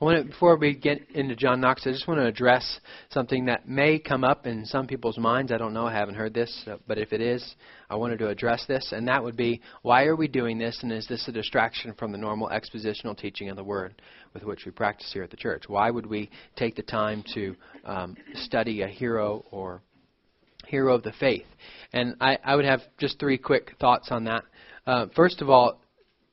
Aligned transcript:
I 0.00 0.04
want 0.04 0.18
to, 0.18 0.24
before 0.24 0.56
we 0.56 0.74
get 0.74 1.08
into 1.10 1.36
John 1.36 1.60
Knox, 1.60 1.86
I 1.86 1.92
just 1.92 2.08
want 2.08 2.18
to 2.18 2.26
address 2.26 2.80
something 3.10 3.44
that 3.44 3.68
may 3.68 4.00
come 4.00 4.24
up 4.24 4.44
in 4.44 4.64
some 4.66 4.88
people's 4.88 5.18
minds. 5.18 5.52
I 5.52 5.56
don't 5.56 5.72
know. 5.72 5.86
I 5.86 5.92
haven't 5.92 6.16
heard 6.16 6.34
this, 6.34 6.68
but 6.88 6.98
if 6.98 7.12
it 7.12 7.20
is, 7.20 7.54
I 7.88 7.94
wanted 7.94 8.18
to 8.18 8.28
address 8.28 8.64
this, 8.66 8.90
and 8.90 9.06
that 9.06 9.22
would 9.22 9.36
be 9.36 9.60
why 9.82 10.06
are 10.06 10.16
we 10.16 10.26
doing 10.26 10.58
this, 10.58 10.80
and 10.82 10.90
is 10.90 11.06
this 11.06 11.28
a 11.28 11.32
distraction 11.32 11.94
from 11.94 12.10
the 12.10 12.18
normal 12.18 12.48
expositional 12.48 13.16
teaching 13.16 13.50
of 13.50 13.56
the 13.56 13.62
Word 13.62 14.02
with 14.32 14.42
which 14.42 14.64
we 14.66 14.72
practice 14.72 15.10
here 15.12 15.22
at 15.22 15.30
the 15.30 15.36
church? 15.36 15.64
Why 15.68 15.90
would 15.90 16.06
we 16.06 16.28
take 16.56 16.74
the 16.74 16.82
time 16.82 17.22
to 17.34 17.54
um, 17.84 18.16
study 18.34 18.82
a 18.82 18.88
hero 18.88 19.44
or 19.52 19.80
hero 20.66 20.96
of 20.96 21.04
the 21.04 21.12
faith? 21.20 21.46
And 21.92 22.16
I, 22.20 22.36
I 22.44 22.56
would 22.56 22.64
have 22.64 22.80
just 22.98 23.20
three 23.20 23.38
quick 23.38 23.76
thoughts 23.78 24.08
on 24.10 24.24
that. 24.24 24.42
Uh, 24.88 25.06
first 25.14 25.40
of 25.40 25.48
all, 25.48 25.80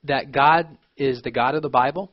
that 0.05 0.31
God 0.31 0.79
is 0.97 1.21
the 1.21 1.31
God 1.31 1.53
of 1.53 1.61
the 1.61 1.69
Bible 1.69 2.11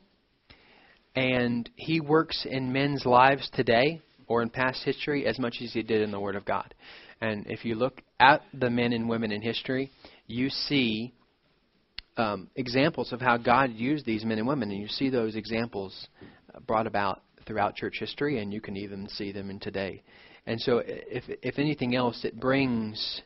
and 1.15 1.69
he 1.75 1.99
works 1.99 2.45
in 2.49 2.71
men's 2.71 3.05
lives 3.05 3.49
today 3.53 4.01
or 4.27 4.41
in 4.41 4.49
past 4.49 4.83
history 4.83 5.25
as 5.25 5.39
much 5.39 5.57
as 5.61 5.73
he 5.73 5.81
did 5.81 6.01
in 6.01 6.11
the 6.11 6.19
Word 6.19 6.35
of 6.35 6.45
God. 6.45 6.73
And 7.21 7.45
if 7.47 7.65
you 7.65 7.75
look 7.75 8.01
at 8.19 8.41
the 8.53 8.69
men 8.69 8.93
and 8.93 9.09
women 9.09 9.31
in 9.31 9.41
history, 9.41 9.91
you 10.27 10.49
see 10.49 11.13
um, 12.17 12.49
examples 12.55 13.11
of 13.11 13.21
how 13.21 13.37
God 13.37 13.71
used 13.71 14.05
these 14.05 14.23
men 14.23 14.37
and 14.37 14.47
women, 14.47 14.71
and 14.71 14.79
you 14.79 14.87
see 14.87 15.09
those 15.09 15.35
examples 15.35 16.07
brought 16.67 16.87
about 16.87 17.21
throughout 17.45 17.75
church 17.75 17.95
history, 17.99 18.41
and 18.41 18.53
you 18.53 18.61
can 18.61 18.77
even 18.77 19.07
see 19.09 19.31
them 19.31 19.49
in 19.49 19.59
today. 19.59 20.03
And 20.45 20.59
so, 20.61 20.81
if 20.85 21.23
if 21.27 21.59
anything 21.59 21.95
else, 21.95 22.23
it 22.23 22.39
brings 22.39 23.21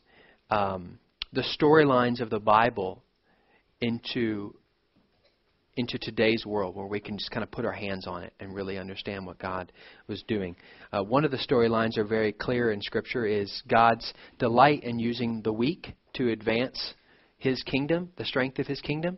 um, 0.50 1.00
the 1.34 1.44
storylines 1.60 2.22
of 2.22 2.30
the 2.30 2.40
Bible 2.40 3.04
into 3.82 4.56
into 5.78 5.98
today's 6.00 6.46
world 6.46 6.76
where 6.76 6.86
we 6.86 7.00
can 7.00 7.18
just 7.18 7.32
kind 7.32 7.44
of 7.44 7.52
put 7.52 7.66
our 7.66 7.74
hands 7.74 8.06
on 8.08 8.24
it 8.24 8.34
and 8.40 8.54
really 8.54 8.78
understand 8.78 9.26
what 9.26 9.40
God 9.40 9.72
was 10.08 10.24
doing. 10.28 10.56
Uh, 10.92 11.04
one 11.04 11.26
of 11.26 11.32
the 11.32 11.38
storylines 11.38 11.98
are 11.98 12.04
very 12.04 12.32
clear 12.32 12.72
in 12.72 12.82
Scripture 12.82 13.26
is 13.26 13.64
God's 13.68 14.14
delight 14.38 14.84
in 14.84 15.00
using 15.00 15.42
the 15.42 15.54
weak 15.54 15.96
to 16.16 16.30
advance 16.30 16.94
His 17.38 17.62
kingdom, 17.64 18.10
the 18.18 18.26
strength 18.26 18.60
of 18.60 18.68
His 18.68 18.82
kingdom. 18.82 19.18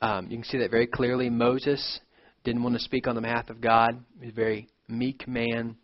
Um, 0.00 0.28
you 0.30 0.36
can 0.36 0.44
see 0.44 0.58
that 0.58 0.70
very 0.70 0.86
clearly. 0.86 1.28
Moses 1.28 2.00
didn't 2.44 2.62
want 2.62 2.76
to 2.76 2.80
speak 2.80 3.06
on 3.06 3.14
the 3.14 3.20
behalf 3.20 3.50
of 3.50 3.60
God. 3.60 3.90
He 4.20 4.26
was 4.26 4.32
a 4.32 4.36
very 4.36 4.68
meek 4.88 5.28
man. 5.28 5.76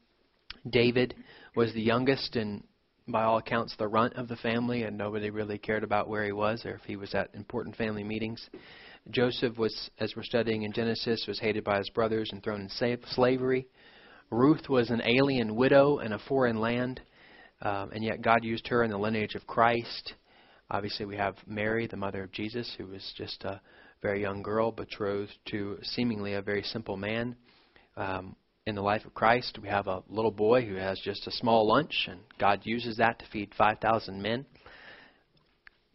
David 0.70 1.14
was 1.54 1.74
the 1.74 1.82
youngest 1.82 2.36
and 2.36 2.62
by 3.06 3.24
all 3.24 3.36
accounts 3.36 3.74
the 3.76 3.86
runt 3.86 4.14
of 4.14 4.28
the 4.28 4.36
family, 4.36 4.84
and 4.84 4.96
nobody 4.96 5.28
really 5.30 5.58
cared 5.58 5.84
about 5.84 6.08
where 6.08 6.24
he 6.24 6.32
was 6.32 6.64
or 6.64 6.70
if 6.70 6.82
he 6.86 6.96
was 6.96 7.14
at 7.14 7.28
important 7.34 7.76
family 7.76 8.02
meetings. 8.02 8.48
Joseph 9.10 9.58
was, 9.58 9.90
as 10.00 10.14
we're 10.16 10.22
studying 10.22 10.62
in 10.62 10.72
Genesis, 10.72 11.26
was 11.28 11.38
hated 11.38 11.62
by 11.62 11.78
his 11.78 11.90
brothers 11.90 12.30
and 12.32 12.42
thrown 12.42 12.62
in 12.62 13.00
slavery. 13.06 13.68
Ruth 14.30 14.68
was 14.68 14.90
an 14.90 15.02
alien 15.04 15.54
widow 15.54 15.98
in 15.98 16.12
a 16.12 16.18
foreign 16.18 16.58
land, 16.58 17.00
um, 17.60 17.90
and 17.92 18.02
yet 18.02 18.22
God 18.22 18.42
used 18.42 18.66
her 18.68 18.82
in 18.82 18.90
the 18.90 18.98
lineage 18.98 19.34
of 19.34 19.46
Christ. 19.46 20.14
Obviously, 20.70 21.04
we 21.04 21.16
have 21.16 21.36
Mary, 21.46 21.86
the 21.86 21.96
mother 21.96 22.22
of 22.22 22.32
Jesus, 22.32 22.74
who 22.78 22.86
was 22.86 23.12
just 23.16 23.44
a 23.44 23.60
very 24.02 24.22
young 24.22 24.42
girl 24.42 24.72
betrothed 24.72 25.36
to 25.46 25.78
seemingly 25.82 26.34
a 26.34 26.42
very 26.42 26.62
simple 26.62 26.96
man. 26.96 27.36
Um, 27.96 28.34
in 28.66 28.74
the 28.74 28.82
life 28.82 29.04
of 29.04 29.12
Christ, 29.12 29.58
we 29.60 29.68
have 29.68 29.86
a 29.86 30.02
little 30.08 30.30
boy 30.30 30.64
who 30.64 30.76
has 30.76 30.98
just 31.00 31.26
a 31.26 31.30
small 31.32 31.68
lunch, 31.68 32.08
and 32.08 32.20
God 32.38 32.60
uses 32.64 32.96
that 32.96 33.18
to 33.18 33.26
feed 33.26 33.54
5,000 33.56 34.20
men. 34.20 34.46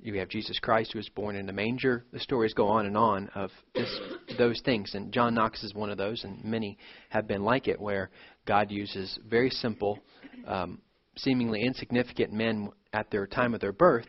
You 0.02 0.18
have 0.20 0.30
Jesus 0.30 0.60
Christ 0.60 0.94
who 0.94 1.00
was 1.00 1.10
born 1.10 1.36
in 1.36 1.50
a 1.50 1.54
manger. 1.54 2.06
The 2.14 2.20
stories 2.20 2.54
go 2.54 2.68
on 2.68 2.86
and 2.86 2.96
on 2.96 3.30
of 3.36 3.52
just 3.76 4.00
those 4.38 4.62
things, 4.62 4.96
and 4.96 5.12
John 5.12 5.34
Knox 5.34 5.62
is 5.64 5.74
one 5.74 5.90
of 5.90 5.98
those, 5.98 6.24
and 6.24 6.44
many 6.44 6.78
have 7.10 7.28
been 7.28 7.44
like 7.44 7.68
it, 7.68 7.80
where 7.80 8.10
God 8.46 8.72
uses 8.72 9.20
very 9.28 9.50
simple, 9.50 10.00
um, 10.48 10.80
seemingly 11.18 11.64
insignificant 11.64 12.32
men 12.32 12.70
at 12.94 13.12
their 13.12 13.28
time 13.28 13.54
of 13.54 13.60
their 13.60 13.74
birth 13.74 14.08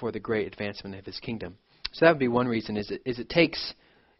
for 0.00 0.10
the 0.10 0.18
great 0.18 0.48
advancement 0.48 0.96
of 0.96 1.06
His 1.06 1.20
kingdom. 1.20 1.58
So 1.92 2.06
that 2.06 2.12
would 2.12 2.18
be 2.18 2.28
one 2.28 2.48
reason. 2.48 2.76
Is 2.76 2.90
it 2.90 3.00
is 3.04 3.20
it 3.20 3.28
takes 3.28 3.74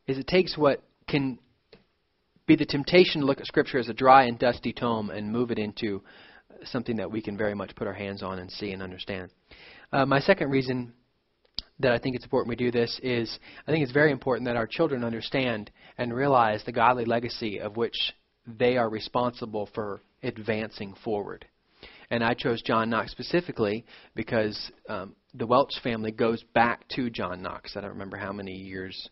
is 0.07 0.17
it 0.17 0.29
takes 0.29 0.57
what 0.57 0.83
can 1.09 1.41
be 2.47 2.55
the 2.55 2.67
temptation 2.67 3.21
to 3.21 3.27
look 3.27 3.41
at 3.41 3.47
Scripture 3.47 3.79
as 3.79 3.89
a 3.89 3.95
dry 3.95 4.25
and 4.25 4.39
dusty 4.39 4.73
tome 4.73 5.11
and 5.11 5.33
move 5.33 5.51
it 5.51 5.59
into 5.59 6.03
something 6.65 6.97
that 6.97 7.11
we 7.11 7.21
can 7.21 7.37
very 7.37 7.55
much 7.55 7.75
put 7.75 7.87
our 7.87 7.93
hands 7.93 8.23
on 8.23 8.39
and 8.39 8.51
see 8.51 8.71
and 8.71 8.83
understand. 8.83 9.31
Uh, 9.95 10.05
my 10.05 10.19
second 10.19 10.51
reason 10.51 10.93
that 11.79 11.93
I 11.93 11.99
think 11.99 12.17
it's 12.17 12.25
important 12.25 12.49
we 12.49 12.57
do 12.57 12.73
this 12.73 12.99
is 13.01 13.39
I 13.65 13.71
think 13.71 13.85
it's 13.85 13.93
very 13.93 14.11
important 14.11 14.45
that 14.49 14.57
our 14.57 14.67
children 14.67 15.05
understand 15.05 15.71
and 15.99 16.13
realize 16.13 16.65
the 16.65 16.73
godly 16.73 17.05
legacy 17.05 17.61
of 17.61 17.77
which 17.77 17.95
they 18.45 18.77
are 18.77 18.91
responsible 18.91 19.69
for 19.73 20.01
advancing 20.25 20.97
forward. 21.05 21.47
And 22.11 22.25
I 22.25 22.35
chose 22.35 22.61
John 22.61 22.91
Knox 22.91 23.13
specifically 23.13 23.85
because 24.17 24.73
um, 24.89 25.15
the 25.33 25.47
Welch 25.47 25.75
family 25.85 26.11
goes 26.11 26.43
back 26.55 26.89
to 26.97 27.09
John 27.09 27.41
Knox. 27.41 27.77
I 27.77 27.81
don't 27.81 27.91
remember 27.91 28.17
how 28.17 28.33
many 28.33 28.53
years, 28.53 29.09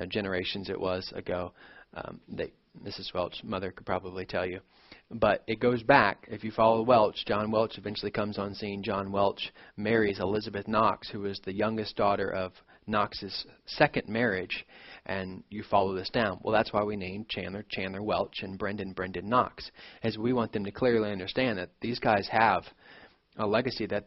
uh, 0.00 0.06
generations 0.06 0.70
it 0.70 0.80
was 0.80 1.12
ago. 1.14 1.52
Um, 1.92 2.22
they, 2.26 2.54
Mrs. 2.82 3.12
Welch, 3.12 3.34
mother, 3.44 3.70
could 3.70 3.84
probably 3.84 4.24
tell 4.24 4.46
you. 4.46 4.60
But 5.12 5.42
it 5.46 5.60
goes 5.60 5.82
back. 5.82 6.26
If 6.30 6.42
you 6.42 6.50
follow 6.50 6.82
Welch, 6.82 7.26
John 7.26 7.50
Welch 7.50 7.76
eventually 7.76 8.10
comes 8.10 8.38
on 8.38 8.54
scene. 8.54 8.82
John 8.82 9.12
Welch 9.12 9.52
marries 9.76 10.20
Elizabeth 10.20 10.66
Knox, 10.66 11.10
who 11.10 11.26
is 11.26 11.38
the 11.44 11.52
youngest 11.52 11.96
daughter 11.96 12.30
of 12.30 12.52
Knox's 12.86 13.46
second 13.66 14.08
marriage, 14.08 14.64
and 15.04 15.44
you 15.50 15.62
follow 15.64 15.94
this 15.94 16.08
down. 16.08 16.40
Well, 16.42 16.54
that's 16.54 16.72
why 16.72 16.82
we 16.82 16.96
named 16.96 17.28
Chandler 17.28 17.64
Chandler 17.68 18.02
Welch 18.02 18.42
and 18.42 18.58
Brendan 18.58 18.92
Brendan 18.92 19.28
Knox, 19.28 19.70
as 20.02 20.16
we 20.16 20.32
want 20.32 20.52
them 20.52 20.64
to 20.64 20.72
clearly 20.72 21.12
understand 21.12 21.58
that 21.58 21.70
these 21.80 21.98
guys 21.98 22.26
have 22.30 22.64
a 23.36 23.46
legacy 23.46 23.86
that 23.86 24.06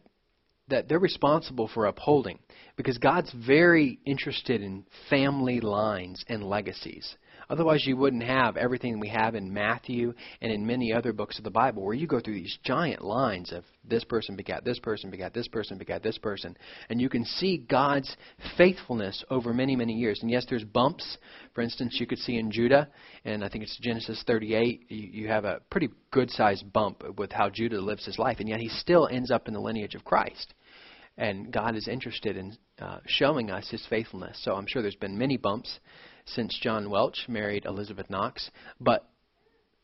that 0.68 0.88
they're 0.88 0.98
responsible 0.98 1.68
for 1.68 1.86
upholding 1.86 2.40
because 2.76 2.98
God's 2.98 3.32
very 3.32 4.00
interested 4.04 4.60
in 4.60 4.84
family 5.08 5.60
lines 5.60 6.24
and 6.28 6.42
legacies. 6.42 7.16
Otherwise, 7.48 7.86
you 7.86 7.96
wouldn't 7.96 8.24
have 8.24 8.56
everything 8.56 8.98
we 8.98 9.08
have 9.08 9.34
in 9.34 9.52
Matthew 9.52 10.12
and 10.40 10.50
in 10.50 10.66
many 10.66 10.92
other 10.92 11.12
books 11.12 11.38
of 11.38 11.44
the 11.44 11.50
Bible, 11.50 11.84
where 11.84 11.94
you 11.94 12.06
go 12.06 12.20
through 12.20 12.34
these 12.34 12.58
giant 12.64 13.02
lines 13.02 13.52
of 13.52 13.64
this 13.84 14.04
person 14.04 14.36
begat 14.36 14.64
this 14.64 14.78
person, 14.78 15.10
begat 15.10 15.32
this 15.32 15.48
person, 15.48 15.78
begat 15.78 16.02
this 16.02 16.18
person. 16.18 16.56
And 16.88 17.00
you 17.00 17.08
can 17.08 17.24
see 17.24 17.58
God's 17.58 18.16
faithfulness 18.56 19.24
over 19.30 19.54
many, 19.54 19.76
many 19.76 19.92
years. 19.92 20.18
And 20.22 20.30
yes, 20.30 20.44
there's 20.48 20.64
bumps. 20.64 21.18
For 21.54 21.60
instance, 21.60 21.96
you 22.00 22.06
could 22.06 22.18
see 22.18 22.36
in 22.36 22.50
Judah, 22.50 22.88
and 23.24 23.44
I 23.44 23.48
think 23.48 23.64
it's 23.64 23.78
Genesis 23.80 24.22
38, 24.26 24.86
you, 24.88 25.22
you 25.22 25.28
have 25.28 25.44
a 25.44 25.60
pretty 25.70 25.88
good 26.10 26.30
sized 26.30 26.72
bump 26.72 27.02
with 27.16 27.30
how 27.30 27.48
Judah 27.48 27.80
lives 27.80 28.04
his 28.04 28.18
life. 28.18 28.40
And 28.40 28.48
yet 28.48 28.60
he 28.60 28.68
still 28.68 29.08
ends 29.10 29.30
up 29.30 29.46
in 29.46 29.54
the 29.54 29.60
lineage 29.60 29.94
of 29.94 30.04
Christ. 30.04 30.54
And 31.18 31.50
God 31.50 31.76
is 31.76 31.88
interested 31.88 32.36
in 32.36 32.56
uh, 32.78 32.98
showing 33.06 33.50
us 33.50 33.68
his 33.70 33.84
faithfulness. 33.88 34.38
So 34.42 34.54
I'm 34.54 34.66
sure 34.66 34.82
there's 34.82 34.96
been 34.96 35.16
many 35.16 35.38
bumps 35.38 35.78
since 36.26 36.58
John 36.60 36.90
Welch 36.90 37.26
married 37.28 37.64
Elizabeth 37.64 38.10
Knox, 38.10 38.50
but 38.80 39.08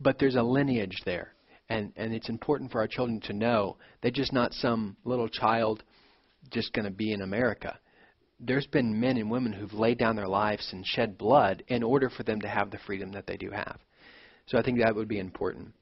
but 0.00 0.18
there's 0.18 0.34
a 0.34 0.42
lineage 0.42 1.00
there, 1.04 1.32
and 1.68 1.92
and 1.96 2.12
it's 2.12 2.28
important 2.28 2.72
for 2.72 2.80
our 2.80 2.88
children 2.88 3.20
to 3.22 3.32
know 3.32 3.76
they're 4.00 4.10
just 4.10 4.32
not 4.32 4.52
some 4.52 4.96
little 5.04 5.28
child 5.28 5.82
just 6.50 6.72
going 6.72 6.84
to 6.84 6.90
be 6.90 7.12
in 7.12 7.22
America. 7.22 7.78
There's 8.40 8.66
been 8.66 8.98
men 8.98 9.16
and 9.16 9.30
women 9.30 9.52
who've 9.52 9.72
laid 9.72 9.98
down 9.98 10.16
their 10.16 10.28
lives 10.28 10.68
and 10.72 10.84
shed 10.84 11.16
blood 11.16 11.62
in 11.68 11.84
order 11.84 12.10
for 12.10 12.24
them 12.24 12.40
to 12.40 12.48
have 12.48 12.72
the 12.72 12.78
freedom 12.86 13.12
that 13.12 13.26
they 13.26 13.36
do 13.36 13.50
have. 13.50 13.78
So 14.46 14.58
I 14.58 14.62
think 14.62 14.80
that 14.80 14.96
would 14.96 15.08
be 15.08 15.20
important, 15.20 15.72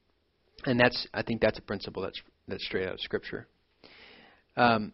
and 0.66 0.78
that's 0.78 1.06
I 1.15 1.22
think 1.22 1.41
that's 1.41 1.59
a 1.59 1.62
principle 1.62 2.03
that's 2.03 2.20
that's 2.47 2.65
straight 2.65 2.87
out 2.87 2.94
of 2.94 3.00
Scripture. 3.00 3.49
Um, 4.56 4.93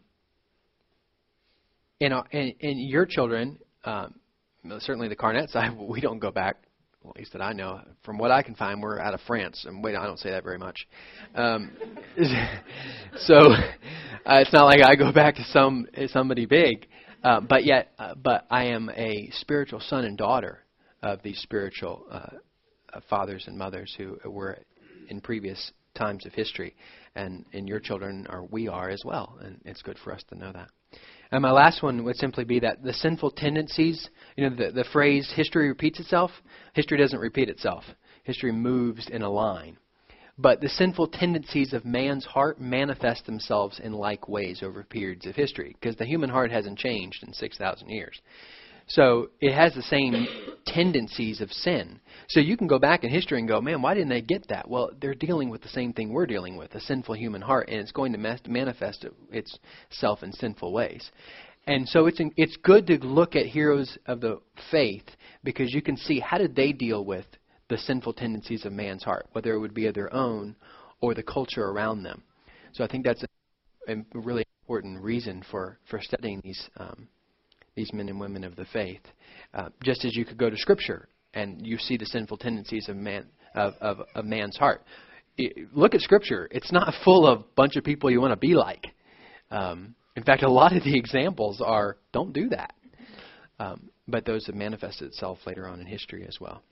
and, 2.01 2.13
and, 2.31 2.55
and 2.61 2.81
your 2.81 3.07
children, 3.07 3.59
um, 3.85 4.15
certainly 4.79 5.09
the 5.09 5.17
Carnets, 5.17 5.53
side, 5.53 5.77
we 5.79 6.01
don't 6.01 6.19
go 6.19 6.31
back. 6.31 6.57
Well, 7.03 7.13
at 7.15 7.19
least 7.19 7.33
that 7.35 7.43
I 7.43 7.53
know. 7.53 7.81
From 8.05 8.19
what 8.19 8.31
I 8.31 8.43
can 8.43 8.55
find, 8.55 8.83
we're 8.83 8.99
out 8.99 9.15
of 9.15 9.21
France. 9.27 9.65
And 9.67 9.83
wait, 9.83 9.95
I 9.95 10.05
don't 10.07 10.19
say 10.19 10.31
that 10.31 10.43
very 10.43 10.59
much. 10.59 10.89
Um, 11.35 11.71
so 13.19 13.35
uh, 13.37 14.41
it's 14.41 14.53
not 14.53 14.65
like 14.65 14.83
I 14.85 14.97
go 14.97 15.13
back 15.13 15.37
to 15.37 15.45
some 15.45 15.87
somebody 16.09 16.47
big. 16.47 16.89
Uh, 17.23 17.41
but 17.41 17.65
yet, 17.65 17.93
uh, 17.99 18.15
but 18.15 18.47
I 18.51 18.67
am 18.67 18.91
a 18.91 19.31
spiritual 19.33 19.81
son 19.81 20.05
and 20.05 20.17
daughter 20.17 20.61
of 21.03 21.23
these 21.23 21.39
spiritual 21.41 22.05
uh, 22.11 23.01
fathers 23.09 23.45
and 23.47 23.57
mothers 23.57 23.95
who 23.97 24.19
were 24.25 24.59
in 25.09 25.21
previous 25.21 25.73
times 25.95 26.27
of 26.27 26.33
history, 26.35 26.77
and 27.15 27.45
and 27.53 27.69
your 27.69 27.81
children 27.81 28.27
are 28.29 28.45
we 28.45 28.69
are 28.69 28.91
as 28.91 29.03
well, 29.05 29.39
and 29.41 29.61
it's 29.65 29.83
good 29.83 29.99
for 30.05 30.13
us 30.13 30.23
to 30.29 30.39
know 30.39 30.53
that. 30.53 30.69
And 31.33 31.43
my 31.43 31.51
last 31.51 31.83
one 31.83 32.05
would 32.05 32.17
simply 32.17 32.45
be 32.45 32.61
that 32.61 32.83
the 32.83 32.93
sinful 32.93 33.33
tendencies, 33.33 34.09
you 34.37 34.49
know, 34.49 34.57
the, 34.57 34.73
the 34.73 34.85
phrase 34.85 35.33
history 35.35 35.69
repeats 35.69 35.99
itself, 35.99 36.31
history 36.75 36.99
doesn't 36.99 37.19
repeat 37.19 37.49
itself. 37.49 37.85
History 38.25 38.53
moves 38.53 39.09
in 39.09 39.23
a 39.23 39.31
line. 39.31 39.77
But 40.39 40.61
the 40.61 40.69
sinful 40.69 41.09
tendencies 41.09 41.73
of 41.73 41.85
man's 41.85 42.27
heart 42.27 42.61
manifest 42.61 43.25
themselves 43.25 43.81
in 43.81 43.93
like 43.93 44.29
ways 44.29 44.63
over 44.63 44.85
periods 44.85 45.27
of 45.27 45.35
history, 45.35 45.75
because 45.81 45.97
the 45.97 46.05
human 46.05 46.29
heart 46.29 46.51
hasn't 46.51 46.79
changed 46.79 47.23
in 47.23 47.33
6,000 47.33 47.89
years. 47.89 48.21
So 48.89 49.31
it 49.41 49.53
has 49.53 49.75
the 49.75 49.83
same 49.83 50.27
tendencies 50.65 51.41
of 51.41 51.53
sin. 51.53 52.01
So 52.29 52.41
you 52.41 52.57
can 52.57 52.67
go 52.67 52.79
back 52.79 53.03
in 53.03 53.11
history 53.11 53.39
and 53.39 53.49
go, 53.49 53.61
man, 53.61 53.83
why 53.83 53.95
didn't 53.95 54.11
they 54.11 54.21
get 54.21 54.49
that? 54.49 54.69
Well, 54.69 54.91
they're 55.01 55.15
dealing 55.15 55.51
with 55.51 55.63
the 55.63 55.69
same 55.69 55.93
thing 55.93 56.13
we're 56.13 56.27
dealing 56.27 56.57
with, 56.57 56.75
a 56.75 56.81
sinful 56.81 57.15
human 57.15 57.43
heart, 57.43 57.69
and 57.69 57.81
it's 57.81 57.93
going 57.93 58.13
to 58.13 58.39
manifest 58.49 59.07
itself 59.33 60.23
in 60.23 60.33
sinful 60.33 60.73
ways. 60.73 61.11
And 61.67 61.89
so 61.89 62.07
it's 62.07 62.21
it's 62.37 62.57
good 62.63 62.87
to 62.87 62.99
look 62.99 63.35
at 63.35 63.47
heroes 63.47 63.99
of 64.07 64.21
the 64.21 64.41
faith 64.71 65.05
because 65.43 65.75
you 65.75 65.83
can 65.83 65.97
see 65.97 66.21
how 66.21 66.39
did 66.39 66.55
they 66.55 66.73
deal 66.73 67.05
with 67.05 67.27
the 67.69 67.79
sinful 67.79 68.13
tendencies 68.13 68.65
of 68.65 68.73
man's 68.73 69.03
heart, 69.03 69.27
whether 69.33 69.53
it 69.53 69.59
would 69.59 69.75
be 69.75 69.87
of 69.87 69.95
their 69.95 70.13
own 70.15 70.55
or 71.01 71.13
the 71.13 71.25
culture 71.25 71.65
around 71.65 72.05
them. 72.05 72.23
So 72.73 72.85
I 72.85 72.87
think 72.87 73.05
that's 73.05 73.25
a, 73.25 73.93
a 73.93 73.97
really 74.15 74.45
important 74.63 75.03
reason 75.03 75.43
for 75.51 75.79
for 75.91 76.01
studying 76.01 76.41
these 76.45 76.69
um, 76.77 77.09
these 77.77 77.93
men 77.93 78.09
and 78.09 78.19
women 78.19 78.43
of 78.43 78.57
the 78.57 78.65
faith. 78.73 79.03
Uh, 79.55 79.69
just 79.85 80.05
as 80.05 80.17
you 80.17 80.25
could 80.25 80.39
go 80.39 80.51
to 80.51 80.57
Scripture 80.57 81.09
and 81.35 81.65
you 81.65 81.79
see 81.79 81.97
the 81.97 82.07
sinful 82.07 82.39
tendencies 82.39 82.89
of 82.89 82.97
man 82.97 83.27
of, 83.55 83.75
of, 83.81 83.99
of 84.15 84.25
man's 84.25 84.57
heart. 84.57 84.83
It, 85.39 85.69
look 85.75 85.95
at 85.95 86.01
Scripture; 86.01 86.49
it's 86.51 86.73
not 86.73 86.93
full 87.05 87.27
of 87.27 87.55
bunch 87.55 87.77
of 87.77 87.85
people 87.85 88.11
you 88.11 88.21
want 88.21 88.33
to 88.33 88.37
be 88.37 88.55
like. 88.55 88.87
Um, 89.51 89.95
in 90.17 90.25
fact, 90.25 90.43
a 90.43 90.51
lot 90.51 90.75
of 90.75 90.83
the 90.83 90.97
examples 90.97 91.61
are 91.65 91.99
don't 92.13 92.33
do 92.33 92.49
that. 92.49 92.75
Um, 93.59 93.91
but 94.09 94.25
those 94.25 94.47
have 94.47 94.55
manifested 94.55 95.09
itself 95.09 95.39
later 95.47 95.67
on 95.67 95.81
in 95.81 95.87
history 95.87 96.27
as 96.27 96.39
well. 96.41 96.63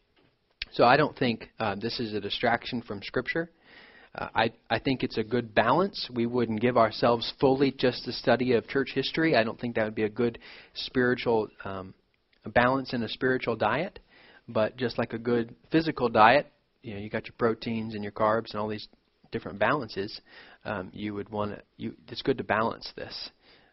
So 0.72 0.84
I 0.84 0.96
don't 0.96 1.16
think 1.16 1.50
uh, 1.60 1.76
this 1.76 2.00
is 2.00 2.14
a 2.14 2.20
distraction 2.20 2.82
from 2.82 3.02
Scripture. 3.02 3.50
Uh, 4.14 4.28
I, 4.34 4.52
I 4.70 4.78
think 4.78 5.02
it's 5.02 5.18
a 5.18 5.24
good 5.24 5.54
balance. 5.54 6.08
We 6.14 6.26
wouldn't 6.26 6.60
give 6.60 6.76
ourselves 6.76 7.32
fully 7.40 7.72
just 7.72 8.06
the 8.06 8.12
study 8.12 8.52
of 8.52 8.68
church 8.68 8.92
history. 8.94 9.34
I 9.36 9.42
don't 9.42 9.58
think 9.58 9.74
that 9.74 9.84
would 9.84 9.94
be 9.94 10.04
a 10.04 10.08
good 10.08 10.38
spiritual 10.74 11.48
um, 11.64 11.94
balance 12.46 12.92
in 12.92 13.02
a 13.02 13.08
spiritual 13.08 13.56
diet. 13.56 13.98
But 14.48 14.76
just 14.76 14.98
like 14.98 15.14
a 15.14 15.18
good 15.18 15.54
physical 15.72 16.08
diet, 16.08 16.46
you 16.82 16.94
know, 16.94 17.00
you 17.00 17.08
got 17.08 17.26
your 17.26 17.34
proteins 17.38 17.94
and 17.94 18.02
your 18.02 18.12
carbs 18.12 18.50
and 18.52 18.60
all 18.60 18.68
these 18.68 18.86
different 19.32 19.58
balances 19.58 20.20
um, 20.64 20.90
you 20.92 21.14
would 21.14 21.28
want 21.30 21.52
to. 21.78 21.92
It's 22.08 22.22
good 22.22 22.38
to 22.38 22.44
balance 22.44 22.92
this. 22.94 23.30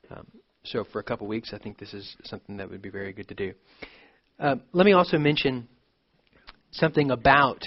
Um, 0.10 0.26
so 0.64 0.86
for 0.92 1.00
a 1.00 1.04
couple 1.04 1.28
weeks, 1.28 1.52
I 1.54 1.58
think 1.58 1.78
this 1.78 1.94
is 1.94 2.16
something 2.24 2.58
that 2.58 2.70
would 2.70 2.82
be 2.82 2.90
very 2.90 3.14
good 3.14 3.28
to 3.28 3.36
do. 3.36 3.54
Uh, 4.40 4.56
let 4.72 4.86
me 4.86 4.94
also 4.94 5.18
mention 5.18 5.68
something 6.72 7.12
about 7.12 7.64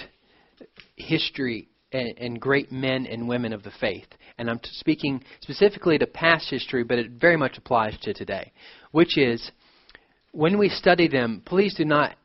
history 0.95 1.69
and, 1.95 2.17
and, 2.17 2.41
great 2.41 2.71
men 2.71 3.05
and 3.05 3.27
women 3.27 3.53
of 3.53 3.63
the 3.63 3.71
faith. 3.79 4.07
And 4.37 4.49
I'm 4.49 4.59
speaking 4.63 5.23
specifically 5.41 5.97
to 5.97 6.07
past 6.07 6.49
history, 6.49 6.83
but 6.83 6.99
it 6.99 7.11
very 7.11 7.37
much 7.37 7.57
applies 7.57 7.97
to 8.01 8.13
today, 8.13 8.51
which 8.91 9.17
is 9.17 9.51
when 10.31 10.57
we 10.57 10.69
study 10.69 11.07
them, 11.07 11.41
please 11.45 11.73
do 11.75 11.85
not 11.85 12.15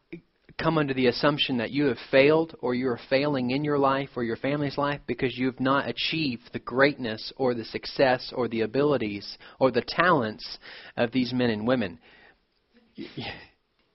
come 0.60 0.78
under 0.78 0.92
the 0.92 1.06
assumption 1.06 1.56
that 1.56 1.70
you 1.70 1.86
have 1.86 1.96
failed 2.10 2.54
or 2.60 2.74
you 2.74 2.88
are 2.88 3.00
failing 3.08 3.50
in 3.50 3.64
your 3.64 3.78
life 3.78 4.10
or 4.16 4.24
your 4.24 4.36
family's 4.36 4.76
life 4.76 5.00
because 5.06 5.36
you've 5.38 5.60
not 5.60 5.88
achieved 5.88 6.42
the 6.52 6.58
greatness 6.58 7.32
or 7.36 7.54
the 7.54 7.64
success 7.64 8.32
or 8.34 8.48
the 8.48 8.60
abilities 8.60 9.38
or 9.58 9.70
the 9.70 9.84
talents 9.86 10.58
of 10.96 11.12
these 11.12 11.32
men 11.32 11.50
and 11.50 11.66
women. 11.66 11.98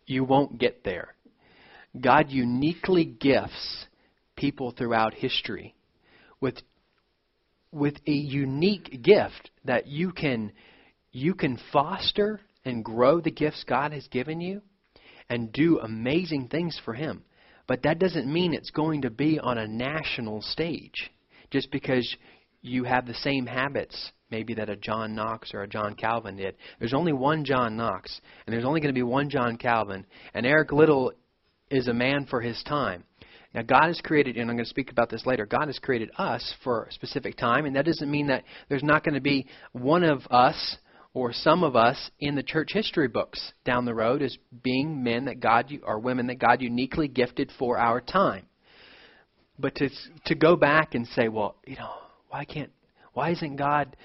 You 0.08 0.24
won't 0.24 0.58
get 0.58 0.84
there. 0.84 1.14
God 2.00 2.30
uniquely 2.30 3.06
gifts 3.06 3.85
people 4.36 4.72
throughout 4.72 5.14
history 5.14 5.76
with 6.42 6.56
with 7.72 7.96
a 8.08 8.12
unique 8.12 9.02
gift 9.02 9.52
that 9.66 9.88
you 9.88 10.12
can 10.12 10.52
you 11.12 11.34
can 11.34 11.60
foster 11.72 12.40
and 12.64 12.84
grow 12.84 13.22
the 13.22 13.32
gifts 13.32 13.64
God 13.68 13.92
has 13.92 14.08
given 14.08 14.42
you 14.42 14.62
and 15.30 15.52
do 15.52 15.80
amazing 15.80 16.48
things 16.48 16.80
for 16.84 16.94
Him. 16.94 17.24
But 17.68 17.84
that 17.84 18.00
doesn't 18.00 18.32
mean 18.32 18.54
it's 18.54 18.70
going 18.70 19.02
to 19.04 19.10
be 19.10 19.40
on 19.40 19.58
a 19.58 19.68
national 19.68 20.42
stage 20.42 21.12
just 21.52 21.72
because 21.72 22.16
you 22.62 22.84
have 22.84 23.06
the 23.06 23.14
same 23.14 23.46
habits 23.46 24.12
maybe 24.32 24.56
that 24.56 24.70
a 24.70 24.76
John 24.76 25.16
Knox 25.16 25.54
or 25.54 25.64
a 25.64 25.68
John 25.68 25.96
Calvin 25.96 26.36
did. 26.36 26.56
There's 26.80 26.94
only 26.94 27.14
one 27.14 27.46
John 27.46 27.78
Knox, 27.78 28.20
and 28.46 28.54
there's 28.54 28.66
only 28.66 28.82
going 28.82 28.94
to 28.94 28.98
be 28.98 29.04
one 29.04 29.30
John 29.30 29.58
Calvin, 29.58 30.06
and 30.34 30.46
Eric 30.46 30.72
Liddell 30.72 31.14
is 31.70 31.88
a 31.88 31.94
man 31.94 32.26
for 32.30 32.42
his 32.42 32.62
time. 32.64 33.04
Now, 33.56 33.62
God 33.62 33.88
has 33.88 34.02
created, 34.04 34.36
and 34.36 34.50
I'm 34.50 34.58
going 34.58 34.66
to 34.66 34.70
speak 34.70 34.92
about 34.92 35.10
this 35.10 35.26
later, 35.26 35.46
God 35.46 35.68
has 35.68 35.80
created 35.80 36.12
us 36.18 36.54
for 36.62 36.84
a 36.84 36.92
specific 36.92 37.38
time, 37.38 37.66
and 37.66 37.74
that 37.78 37.86
doesn't 37.86 38.12
mean 38.12 38.28
that 38.28 38.44
there's 38.68 38.84
not 38.84 39.06
going 39.06 39.16
to 39.16 39.22
be 39.22 39.48
one 39.72 40.04
of 40.04 40.24
us 40.30 40.76
or 41.14 41.32
some 41.32 41.64
of 41.64 41.74
us 41.78 42.12
in 42.20 42.36
the 42.36 42.44
church 42.44 42.72
history 42.74 43.08
books 43.08 43.54
down 43.64 43.86
the 43.86 43.94
road 43.94 44.22
as 44.22 44.38
being 44.62 45.02
men 45.02 45.26
that 45.26 45.40
God 45.40 45.72
or 45.84 46.00
women 46.00 46.28
that 46.28 46.38
God 46.38 46.62
uniquely 46.62 47.08
gifted 47.08 47.50
for 47.58 47.78
our 47.78 48.02
time. 48.02 48.46
But 49.58 49.76
to 49.76 49.90
to 50.26 50.36
go 50.36 50.58
back 50.58 50.94
and 50.94 51.08
say, 51.08 51.30
well, 51.30 51.56
you 51.66 51.78
know, 51.78 51.94
why 52.28 52.44
can't 52.44 52.74
why 53.14 53.32
isn't 53.32 53.56
God 53.56 53.96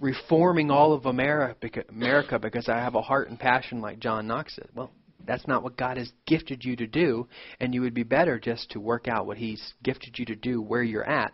reforming 0.00 0.72
all 0.72 0.92
of 0.92 1.06
America 1.06 1.84
America 1.88 2.40
because 2.40 2.68
I 2.68 2.78
have 2.78 2.96
a 2.96 3.02
heart 3.02 3.28
and 3.30 3.38
passion 3.38 3.80
like 3.80 4.00
John 4.00 4.26
Knox 4.26 4.56
did? 4.56 4.68
Well, 4.74 4.90
that's 5.30 5.46
not 5.46 5.62
what 5.62 5.76
God 5.76 5.96
has 5.96 6.10
gifted 6.26 6.64
you 6.64 6.74
to 6.74 6.88
do, 6.88 7.28
and 7.60 7.72
you 7.72 7.82
would 7.82 7.94
be 7.94 8.02
better 8.02 8.40
just 8.40 8.68
to 8.72 8.80
work 8.80 9.06
out 9.06 9.26
what 9.26 9.36
He's 9.36 9.74
gifted 9.84 10.18
you 10.18 10.24
to 10.24 10.34
do 10.34 10.60
where 10.60 10.82
you're 10.82 11.08
at, 11.08 11.32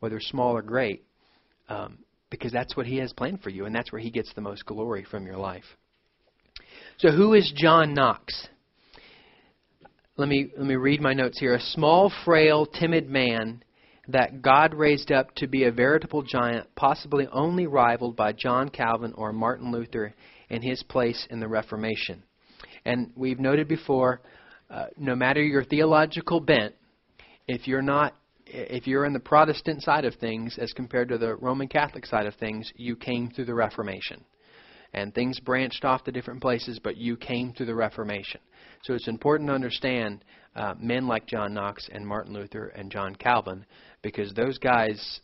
whether 0.00 0.18
small 0.18 0.56
or 0.56 0.62
great. 0.62 1.04
Um, 1.68 1.98
because 2.30 2.50
that's 2.50 2.76
what 2.76 2.86
He 2.86 2.96
has 2.96 3.12
planned 3.12 3.40
for 3.40 3.50
you, 3.50 3.64
and 3.64 3.72
that's 3.72 3.92
where 3.92 4.00
He 4.00 4.10
gets 4.10 4.34
the 4.34 4.40
most 4.40 4.66
glory 4.66 5.06
from 5.08 5.24
your 5.24 5.36
life. 5.36 5.62
So, 6.96 7.12
who 7.12 7.34
is 7.34 7.52
John 7.54 7.94
Knox? 7.94 8.48
Let 10.16 10.28
me, 10.28 10.50
let 10.56 10.66
me 10.66 10.74
read 10.74 11.00
my 11.00 11.12
notes 11.12 11.38
here. 11.38 11.54
A 11.54 11.60
small, 11.60 12.12
frail, 12.24 12.66
timid 12.66 13.08
man 13.08 13.62
that 14.08 14.42
God 14.42 14.74
raised 14.74 15.12
up 15.12 15.32
to 15.36 15.46
be 15.46 15.62
a 15.62 15.70
veritable 15.70 16.22
giant, 16.22 16.66
possibly 16.74 17.28
only 17.30 17.68
rivaled 17.68 18.16
by 18.16 18.32
John 18.32 18.68
Calvin 18.68 19.12
or 19.16 19.32
Martin 19.32 19.70
Luther 19.70 20.12
in 20.50 20.60
his 20.60 20.82
place 20.82 21.24
in 21.30 21.38
the 21.38 21.46
Reformation. 21.46 22.24
And 22.88 23.12
we've 23.14 23.38
noted 23.38 23.68
before, 23.68 24.22
uh, 24.70 24.86
no 24.96 25.14
matter 25.14 25.42
your 25.42 25.62
theological 25.62 26.40
bent, 26.40 26.74
if 27.46 27.68
you're 27.68 27.82
not 27.82 28.14
if 28.46 28.86
you're 28.86 29.04
in 29.04 29.12
the 29.12 29.20
Protestant 29.20 29.82
side 29.82 30.06
of 30.06 30.14
things 30.14 30.56
as 30.58 30.72
compared 30.72 31.10
to 31.10 31.18
the 31.18 31.36
Roman 31.36 31.68
Catholic 31.68 32.06
side 32.06 32.24
of 32.24 32.34
things, 32.36 32.72
you 32.76 32.96
came 32.96 33.28
through 33.28 33.44
the 33.44 33.54
Reformation. 33.54 34.24
And 34.94 35.14
things 35.14 35.38
branched 35.38 35.84
off 35.84 36.04
to 36.04 36.12
different 36.12 36.40
places, 36.40 36.80
but 36.82 36.96
you 36.96 37.14
came 37.18 37.52
through 37.52 37.66
the 37.66 37.74
Reformation. 37.74 38.40
So 38.84 38.94
it's 38.94 39.06
important 39.06 39.50
to 39.50 39.54
understand 39.54 40.24
uh, 40.56 40.72
men 40.80 41.06
like 41.06 41.26
John 41.26 41.52
Knox 41.52 41.90
and 41.92 42.06
Martin 42.06 42.32
Luther 42.32 42.68
and 42.68 42.90
John 42.90 43.14
Calvin, 43.14 43.66
because 44.00 44.32
those 44.32 44.56
guys 44.56 45.20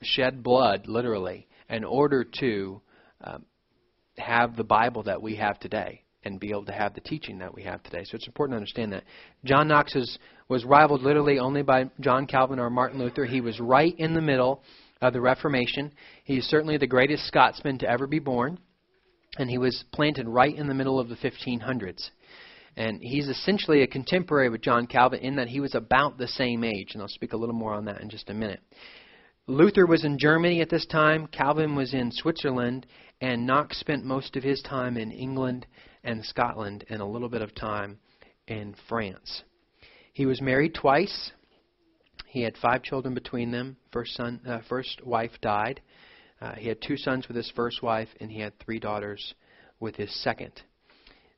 shed 0.00 0.44
blood, 0.44 0.86
literally, 0.86 1.48
in 1.68 1.82
order 1.82 2.22
to 2.38 2.80
um, 3.24 3.44
have 4.16 4.54
the 4.54 4.62
Bible 4.62 5.02
that 5.02 5.20
we 5.20 5.34
have 5.34 5.58
today 5.58 6.04
and 6.24 6.38
be 6.38 6.50
able 6.50 6.64
to 6.66 6.72
have 6.72 6.94
the 6.94 7.00
teaching 7.00 7.38
that 7.38 7.54
we 7.54 7.62
have 7.62 7.82
today. 7.82 8.04
So 8.04 8.16
it's 8.16 8.26
important 8.26 8.54
to 8.54 8.58
understand 8.58 8.92
that. 8.92 9.04
John 9.44 9.68
Knox 9.68 9.94
is, 9.94 10.18
was 10.48 10.64
rivaled 10.64 11.02
literally 11.02 11.38
only 11.38 11.62
by 11.62 11.90
John 12.00 12.26
Calvin 12.26 12.58
or 12.58 12.68
Martin 12.70 12.98
Luther. 12.98 13.24
He 13.24 13.40
was 13.40 13.58
right 13.58 13.94
in 13.98 14.14
the 14.14 14.20
middle 14.20 14.62
of 15.00 15.12
the 15.12 15.20
Reformation. 15.20 15.92
He's 16.24 16.44
certainly 16.44 16.76
the 16.76 16.86
greatest 16.86 17.26
Scotsman 17.26 17.78
to 17.78 17.88
ever 17.88 18.06
be 18.06 18.18
born, 18.18 18.58
and 19.38 19.48
he 19.48 19.58
was 19.58 19.84
planted 19.92 20.28
right 20.28 20.54
in 20.54 20.68
the 20.68 20.74
middle 20.74 21.00
of 21.00 21.08
the 21.08 21.16
1500s. 21.16 22.10
And 22.76 23.00
he's 23.02 23.28
essentially 23.28 23.82
a 23.82 23.86
contemporary 23.86 24.48
with 24.48 24.62
John 24.62 24.86
Calvin 24.86 25.20
in 25.20 25.36
that 25.36 25.48
he 25.48 25.60
was 25.60 25.74
about 25.74 26.18
the 26.18 26.28
same 26.28 26.64
age, 26.64 26.90
and 26.92 27.02
I'll 27.02 27.08
speak 27.08 27.32
a 27.32 27.36
little 27.36 27.54
more 27.54 27.74
on 27.74 27.86
that 27.86 28.00
in 28.00 28.10
just 28.10 28.30
a 28.30 28.34
minute. 28.34 28.60
Luther 29.46 29.86
was 29.86 30.04
in 30.04 30.18
Germany 30.18 30.60
at 30.60 30.70
this 30.70 30.86
time, 30.86 31.26
Calvin 31.26 31.74
was 31.74 31.92
in 31.92 32.12
Switzerland, 32.12 32.86
and 33.20 33.46
Knox 33.46 33.80
spent 33.80 34.04
most 34.04 34.36
of 34.36 34.44
his 34.44 34.62
time 34.62 34.96
in 34.96 35.10
England 35.10 35.66
and 36.04 36.24
Scotland 36.24 36.84
and 36.88 37.00
a 37.00 37.06
little 37.06 37.28
bit 37.28 37.42
of 37.42 37.54
time 37.54 37.98
in 38.46 38.74
France. 38.88 39.42
He 40.12 40.26
was 40.26 40.40
married 40.40 40.74
twice. 40.74 41.32
He 42.26 42.42
had 42.42 42.56
five 42.56 42.82
children 42.82 43.14
between 43.14 43.50
them. 43.50 43.76
First 43.92 44.14
son, 44.14 44.40
uh, 44.46 44.60
first 44.68 45.04
wife 45.04 45.32
died. 45.40 45.80
Uh, 46.40 46.54
he 46.54 46.68
had 46.68 46.80
two 46.80 46.96
sons 46.96 47.28
with 47.28 47.36
his 47.36 47.52
first 47.54 47.82
wife, 47.82 48.08
and 48.20 48.30
he 48.30 48.40
had 48.40 48.58
three 48.58 48.78
daughters 48.78 49.34
with 49.78 49.96
his 49.96 50.14
second. 50.22 50.52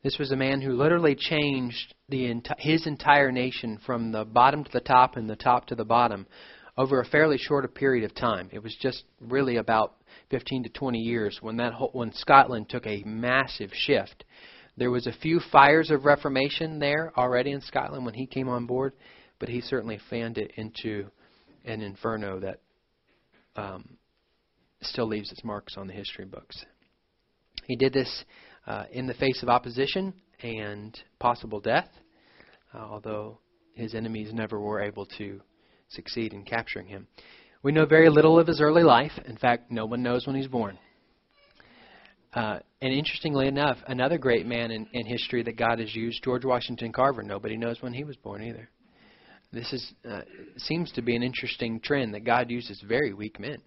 This 0.03 0.19
was 0.19 0.33
a 0.33 0.37
man 0.37 0.61
who 0.61 0.73
literally 0.73 1.15
changed 1.15 1.95
the 2.09 2.25
enti- 2.25 2.59
his 2.59 2.87
entire 2.87 3.31
nation 3.31 3.79
from 3.87 4.11
the 4.11 4.25
bottom 4.25 4.65
to 4.65 4.73
the 4.73 4.81
top 4.81 5.17
and 5.17 5.31
the 5.31 5.37
top 5.37 5.67
to 5.67 5.75
the 5.75 5.85
bottom 5.85 6.27
over 6.77 7.01
a 7.01 7.05
fairly 7.05 7.39
short 7.39 7.73
period 7.75 8.05
of 8.05 8.15
time. 8.15 8.49
It 8.53 8.63
was 8.63 8.75
just 8.81 9.05
really 9.21 9.57
about 9.57 9.95
15 10.31 10.65
to 10.65 10.69
20 10.71 10.99
years 10.99 11.39
when 11.41 11.57
that 11.59 11.75
whole, 11.75 11.91
when 11.93 12.13
Scotland 12.13 12.69
took 12.69 12.87
a 12.87 13.03
massive 13.05 13.71
shift 13.73 14.25
there 14.77 14.91
was 14.91 15.07
a 15.07 15.13
few 15.13 15.41
fires 15.51 15.91
of 15.91 16.05
reformation 16.05 16.79
there 16.79 17.13
already 17.17 17.53
in 17.53 17.61
Scotland 17.61 18.05
when 18.05 18.15
he 18.15 18.27
came 18.27 18.49
on 18.49 18.67
board, 18.67 18.95
but 19.39 19.49
he 19.49 19.61
certainly 19.61 19.99
fanned 20.09 20.39
it 20.39 20.53
into 20.57 21.07
an 21.65 21.83
inferno 21.83 22.41
that 22.41 22.61
um, 23.55 23.99
still 24.81 25.07
leaves 25.07 25.31
its 25.31 25.45
marks 25.45 25.77
on 25.77 25.87
the 25.87 25.93
history 25.93 26.25
books. 26.25 26.65
He 27.67 27.77
did 27.77 27.93
this 27.93 28.25
uh, 28.67 28.85
in 28.91 29.07
the 29.07 29.15
face 29.15 29.43
of 29.43 29.49
opposition 29.49 30.15
and 30.43 30.99
possible 31.19 31.61
death, 31.61 31.89
uh, 32.75 32.79
although 32.79 33.39
his 33.75 33.95
enemies 33.95 34.33
never 34.33 34.59
were 34.59 34.81
able 34.81 35.07
to 35.19 35.41
succeed 35.95 36.33
in 36.33 36.45
capturing 36.45 36.87
him. 36.87 37.07
We 37.63 37.73
know 37.73 37.87
very 37.87 38.09
little 38.09 38.39
of 38.39 38.47
his 38.47 38.61
early 38.61 38.83
life. 38.83 39.13
In 39.25 39.37
fact, 39.37 39.71
no 39.71 39.87
one 39.87 40.03
knows 40.03 40.27
when 40.27 40.37
he's 40.37 40.49
born. 40.49 40.79
Uh, 42.35 42.59
and 42.81 42.93
interestingly 42.93 43.47
enough, 43.47 43.77
another 43.87 44.19
great 44.19 44.47
man 44.47 44.71
in, 44.71 44.87
in 44.93 45.07
history 45.07 45.43
that 45.43 45.57
God 45.57 45.79
has 45.79 45.95
used, 45.95 46.25
George 46.25 46.45
Washington 46.45 46.93
Carver, 46.93 47.23
nobody 47.23 47.57
knows 47.57 47.81
when 47.83 47.93
he 47.93 48.05
was 48.05 48.17
born 48.17 48.43
either. 48.43 48.69
This 49.53 49.71
is 49.73 49.93
uh, 50.11 50.23
seems 50.57 50.91
to 50.93 51.03
be 51.03 51.15
an 51.15 51.23
interesting 51.23 51.79
trend 51.79 52.15
that 52.15 52.25
God 52.25 52.51
uses 52.51 52.83
very 52.89 53.13
weak 53.13 53.39
men. 53.39 53.59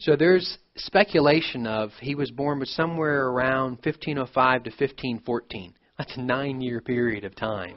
So 0.00 0.16
there's 0.16 0.58
speculation 0.76 1.68
of 1.68 1.90
he 2.00 2.16
was 2.16 2.32
born 2.32 2.64
somewhere 2.66 3.28
around 3.28 3.78
1505 3.84 4.64
to 4.64 4.70
1514. 4.70 5.74
That's 5.96 6.16
a 6.16 6.20
nine-year 6.20 6.80
period 6.80 7.24
of 7.24 7.36
time, 7.36 7.76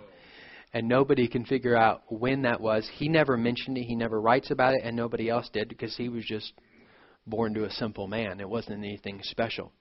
and 0.74 0.88
nobody 0.88 1.28
can 1.28 1.46
figure 1.46 1.78
out 1.78 2.04
when 2.10 2.42
that 2.44 2.62
was. 2.62 2.90
He 2.98 3.10
never 3.10 3.38
mentioned 3.38 3.78
it. 3.78 3.84
He 3.84 3.96
never 3.96 4.20
writes 4.20 4.52
about 4.52 4.74
it, 4.74 4.82
and 4.84 4.96
nobody 4.96 5.30
else 5.30 5.50
did 5.52 5.70
because 5.70 5.96
he 5.96 6.10
was 6.10 6.26
just 6.26 6.54
born 7.26 7.54
to 7.54 7.66
a 7.66 7.72
simple 7.72 8.08
man. 8.08 8.40
It 8.40 8.50
wasn't 8.50 8.78
anything 8.78 9.20
special. 9.24 9.72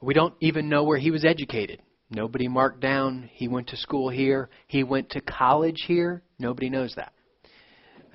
We 0.00 0.14
don't 0.14 0.34
even 0.40 0.68
know 0.68 0.84
where 0.84 0.98
he 0.98 1.10
was 1.10 1.24
educated. 1.24 1.82
Nobody 2.10 2.48
marked 2.48 2.80
down 2.80 3.30
he 3.32 3.46
went 3.46 3.68
to 3.68 3.76
school 3.76 4.08
here, 4.08 4.48
he 4.66 4.82
went 4.82 5.10
to 5.10 5.20
college 5.20 5.84
here. 5.86 6.22
Nobody 6.38 6.68
knows 6.68 6.94
that. 6.96 7.12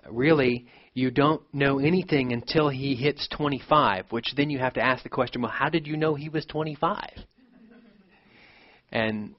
Really, 0.09 0.67
you 0.93 1.11
don't 1.11 1.41
know 1.53 1.79
anything 1.79 2.33
until 2.33 2.69
he 2.69 2.95
hits 2.95 3.27
25, 3.35 4.05
which 4.11 4.33
then 4.35 4.49
you 4.49 4.59
have 4.59 4.73
to 4.73 4.81
ask 4.81 5.03
the 5.03 5.09
question, 5.09 5.41
well, 5.41 5.51
how 5.51 5.69
did 5.69 5.87
you 5.87 5.97
know 5.97 6.15
he 6.15 6.29
was 6.29 6.45
25? 6.45 7.09
And 8.91 9.35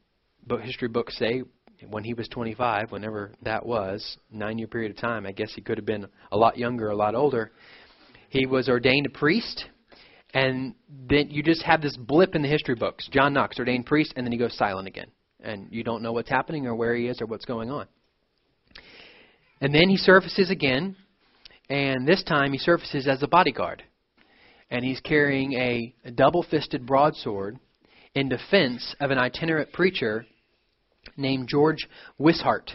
book 0.46 0.60
history 0.60 0.88
books 0.88 1.18
say 1.18 1.42
when 1.88 2.04
he 2.04 2.14
was 2.14 2.28
25, 2.28 2.90
whenever 2.90 3.32
that 3.42 3.64
was, 3.64 4.16
nine 4.30 4.58
year 4.58 4.66
period 4.66 4.90
of 4.90 4.96
time, 4.96 5.26
I 5.26 5.32
guess 5.32 5.52
he 5.54 5.60
could 5.60 5.78
have 5.78 5.86
been 5.86 6.06
a 6.32 6.36
lot 6.36 6.56
younger, 6.56 6.90
a 6.90 6.96
lot 6.96 7.14
older. 7.14 7.52
He 8.28 8.46
was 8.46 8.68
ordained 8.68 9.06
a 9.06 9.10
priest 9.10 9.66
and 10.36 10.74
then 11.08 11.30
you 11.30 11.42
just 11.42 11.62
have 11.62 11.80
this 11.80 11.96
blip 11.96 12.34
in 12.34 12.42
the 12.42 12.48
history 12.48 12.74
books. 12.74 13.08
John 13.10 13.32
Knox, 13.32 13.58
ordained 13.58 13.86
priest, 13.86 14.12
and 14.16 14.26
then 14.26 14.32
he 14.32 14.38
goes 14.38 14.54
silent 14.54 14.86
again. 14.86 15.06
And 15.40 15.68
you 15.70 15.82
don't 15.82 16.02
know 16.02 16.12
what's 16.12 16.28
happening 16.28 16.66
or 16.66 16.74
where 16.74 16.94
he 16.94 17.06
is 17.06 17.22
or 17.22 17.26
what's 17.26 17.46
going 17.46 17.70
on. 17.70 17.86
And 19.62 19.74
then 19.74 19.88
he 19.88 19.96
surfaces 19.96 20.50
again, 20.50 20.94
and 21.70 22.06
this 22.06 22.22
time 22.22 22.52
he 22.52 22.58
surfaces 22.58 23.08
as 23.08 23.22
a 23.22 23.28
bodyguard. 23.28 23.82
And 24.70 24.84
he's 24.84 25.00
carrying 25.00 25.54
a, 25.54 25.94
double 26.14 26.42
fisted 26.42 26.84
broadsword 26.84 27.58
in 28.14 28.28
defense 28.28 28.94
of 29.00 29.10
an 29.10 29.18
itinerant 29.18 29.72
preacher 29.72 30.26
named 31.16 31.48
George 31.48 31.88
Wishart. 32.18 32.72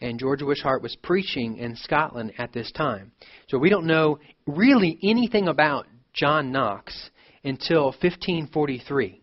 And 0.00 0.18
George 0.18 0.42
Wishart 0.42 0.82
was 0.82 0.96
preaching 1.02 1.56
in 1.56 1.74
Scotland 1.74 2.32
at 2.38 2.52
this 2.52 2.70
time. 2.72 3.12
So 3.48 3.58
we 3.58 3.70
don't 3.70 3.86
know 3.86 4.18
really 4.46 4.98
anything 5.02 5.48
about 5.48 5.86
John 6.12 6.52
Knox 6.52 7.10
until 7.42 7.86
1543. 7.86 9.20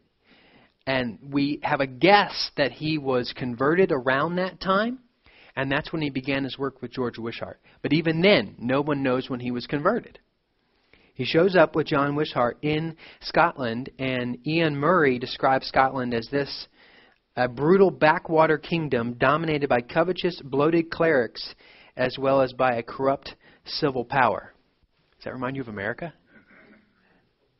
And 0.87 1.17
we 1.31 1.59
have 1.63 1.79
a 1.79 1.87
guess 1.87 2.51
that 2.57 2.71
he 2.71 2.97
was 2.97 3.33
converted 3.35 3.91
around 3.91 4.35
that 4.35 4.59
time, 4.59 4.99
and 5.55 5.71
that's 5.71 5.91
when 5.91 6.01
he 6.01 6.09
began 6.09 6.43
his 6.43 6.59
work 6.59 6.81
with 6.81 6.91
George 6.91 7.17
Wishart. 7.17 7.59
But 7.81 7.93
even 7.93 8.21
then, 8.21 8.55
no 8.59 8.81
one 8.81 9.01
knows 9.01 9.29
when 9.29 9.39
he 9.39 9.51
was 9.51 9.65
converted. 9.65 10.19
He 11.15 11.23
shows 11.23 11.55
up 11.55 11.75
with 11.75 11.87
John 11.87 12.15
Wishart 12.15 12.57
in 12.61 12.97
Scotland, 13.21 13.89
and 13.97 14.37
Ian 14.45 14.75
Murray 14.75 15.17
describes 15.17 15.65
Scotland 15.65 16.13
as 16.13 16.27
this 16.29 16.67
a 17.35 17.47
brutal 17.47 17.91
backwater 17.91 18.57
kingdom 18.57 19.13
dominated 19.13 19.67
by 19.69 19.81
covetous, 19.81 20.41
bloated 20.43 20.89
clerics 20.89 21.53
as 21.97 22.17
well 22.17 22.41
as 22.41 22.53
by 22.53 22.75
a 22.75 22.83
corrupt 22.83 23.35
civil 23.65 24.05
power. 24.05 24.53
Does 25.17 25.25
that 25.25 25.33
remind 25.33 25.55
you 25.55 25.61
of 25.61 25.67
America? 25.67 26.13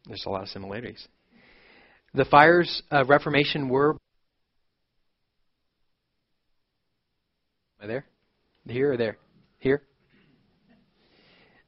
There's 0.08 0.24
a 0.26 0.30
lot 0.30 0.44
of 0.44 0.50
similarities. 0.50 1.08
The 2.14 2.26
fires 2.26 2.84
of 2.92 3.10
Reformation 3.10 3.70
were. 3.70 3.98
Am 7.80 7.86
I 7.86 7.88
there? 7.88 8.06
Here 8.68 8.94
or 8.94 8.98
there? 8.98 9.18
Here? 9.60 9.84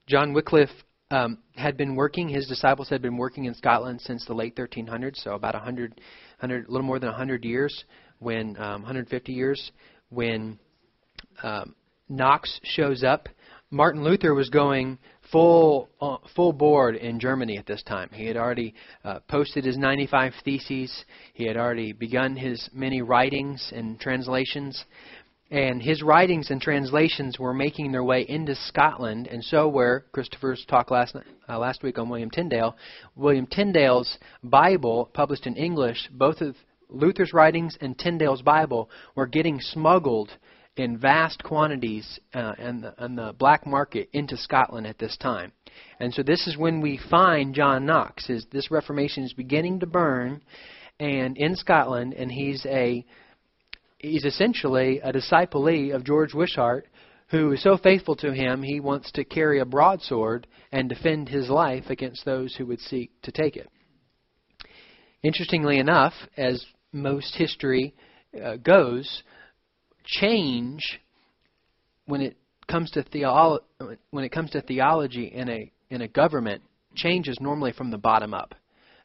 John 0.08 0.34
Wycliffe 0.34 0.70
um, 1.12 1.40
had 1.56 1.78
been 1.78 1.96
working, 1.96 2.30
his 2.30 2.48
disciples 2.48 2.90
had 2.90 3.02
been 3.02 3.18
working 3.18 3.46
in 3.46 3.54
Scotland 3.54 4.02
since 4.02 4.26
the 4.26 4.34
late 4.34 4.56
1300s, 4.56 5.18
so 5.18 5.34
about 5.34 5.54
100, 5.54 6.00
100 6.40 6.68
a 6.68 6.72
little 6.72 6.86
more 6.86 7.00
than 7.00 7.10
100 7.10 7.44
years, 7.44 7.84
when 8.20 8.56
um, 8.58 8.82
150 8.82 9.32
years, 9.34 9.72
when 10.10 10.60
um, 11.44 11.76
Knox 12.10 12.60
shows 12.64 13.04
up. 13.04 13.28
Martin 13.70 14.04
Luther 14.04 14.34
was 14.34 14.50
going 14.50 14.98
full 15.32 15.90
uh, 16.00 16.18
full 16.36 16.54
board 16.54 16.96
in 16.96 17.20
Germany 17.20 17.58
at 17.58 17.66
this 17.66 17.84
time. 17.84 18.10
He 18.14 18.26
had 18.26 18.38
already 18.38 18.74
uh, 19.04 19.20
posted 19.28 19.66
his 19.66 19.78
95 19.78 20.34
theses. 20.46 21.04
He 21.34 21.46
had 21.46 21.58
already 21.58 21.92
begun 21.92 22.36
his 22.36 22.70
many 22.74 23.02
writings 23.02 23.72
and 23.76 24.00
translations. 24.00 24.86
And 25.50 25.82
his 25.82 26.04
writings 26.04 26.52
and 26.52 26.62
translations 26.62 27.40
were 27.40 27.54
making 27.54 27.94
their 27.94 28.04
way 28.04 28.26
into 28.28 28.54
Scotland, 28.54 29.28
and 29.28 29.42
so 29.42 29.70
were 29.70 30.06
Christopher's 30.12 30.66
talk 30.66 30.92
last 30.92 31.16
uh, 31.48 31.58
last 31.58 31.84
week 31.84 31.98
on 31.98 32.10
William 32.10 32.30
Tyndale. 32.30 32.76
William 33.16 33.48
Tyndale's 33.48 34.18
Bible, 34.44 35.10
published 35.14 35.48
in 35.48 35.56
English, 35.56 36.10
both 36.12 36.42
of 36.42 36.58
Luther's 36.90 37.34
writings 37.34 37.78
and 37.80 37.98
Tyndale's 37.98 38.42
Bible 38.42 38.90
were 39.16 39.28
getting 39.28 39.60
smuggled 39.60 40.32
in 40.76 40.98
vast 40.98 41.44
quantities 41.44 42.20
uh, 42.34 42.54
in, 42.60 42.82
the, 42.82 42.94
in 43.04 43.16
the 43.16 43.34
black 43.40 43.66
market 43.66 44.10
into 44.14 44.38
Scotland 44.38 44.86
at 44.86 45.00
this 45.00 45.18
time. 45.18 45.52
And 46.00 46.14
so 46.14 46.24
this 46.24 46.46
is 46.48 46.58
when 46.58 46.82
we 46.82 47.00
find 47.10 47.56
John 47.56 47.86
Knox. 47.86 48.30
Is 48.30 48.46
this 48.52 48.70
Reformation 48.70 49.24
is 49.24 49.34
beginning 49.34 49.80
to 49.80 49.86
burn, 49.86 50.42
and 51.00 51.38
in 51.38 51.56
Scotland, 51.56 52.14
and 52.14 52.32
he's 52.32 52.66
a 52.66 53.06
he's 54.00 54.26
essentially 54.26 55.00
a 55.04 55.12
disciple 55.12 55.68
of 55.68 56.04
George 56.04 56.34
Wishart, 56.34 56.88
who 57.30 57.52
is 57.52 57.62
so 57.62 57.78
faithful 57.78 58.16
to 58.18 58.34
him 58.34 58.64
he 58.64 58.80
wants 58.80 59.12
to 59.12 59.26
carry 59.26 59.60
a 59.60 59.66
broadsword 59.66 60.48
and 60.72 60.88
defend 60.88 61.28
his 61.28 61.50
life 61.50 61.86
against 61.90 62.24
those 62.24 62.56
who 62.56 62.66
would 62.66 62.80
seek 62.80 63.12
to 63.24 63.32
take 63.32 63.58
it. 63.58 63.70
Interestingly 65.24 65.80
enough, 65.80 66.14
as 66.38 66.64
most 66.94 67.36
history 67.36 67.94
uh, 68.42 68.56
goes, 68.58 69.24
change 70.06 71.02
when 72.06 72.22
it 72.22 72.38
comes 72.68 72.92
to 72.92 73.04
theolo- 73.04 73.60
when 74.12 74.24
it 74.24 74.32
comes 74.32 74.52
to 74.52 74.62
theology 74.62 75.26
in 75.26 75.50
a 75.50 75.72
in 75.90 76.02
a 76.02 76.08
government 76.08 76.62
change 76.96 77.28
is 77.28 77.38
normally 77.40 77.72
from 77.72 77.92
the 77.92 77.98
bottom 77.98 78.34
up. 78.34 78.56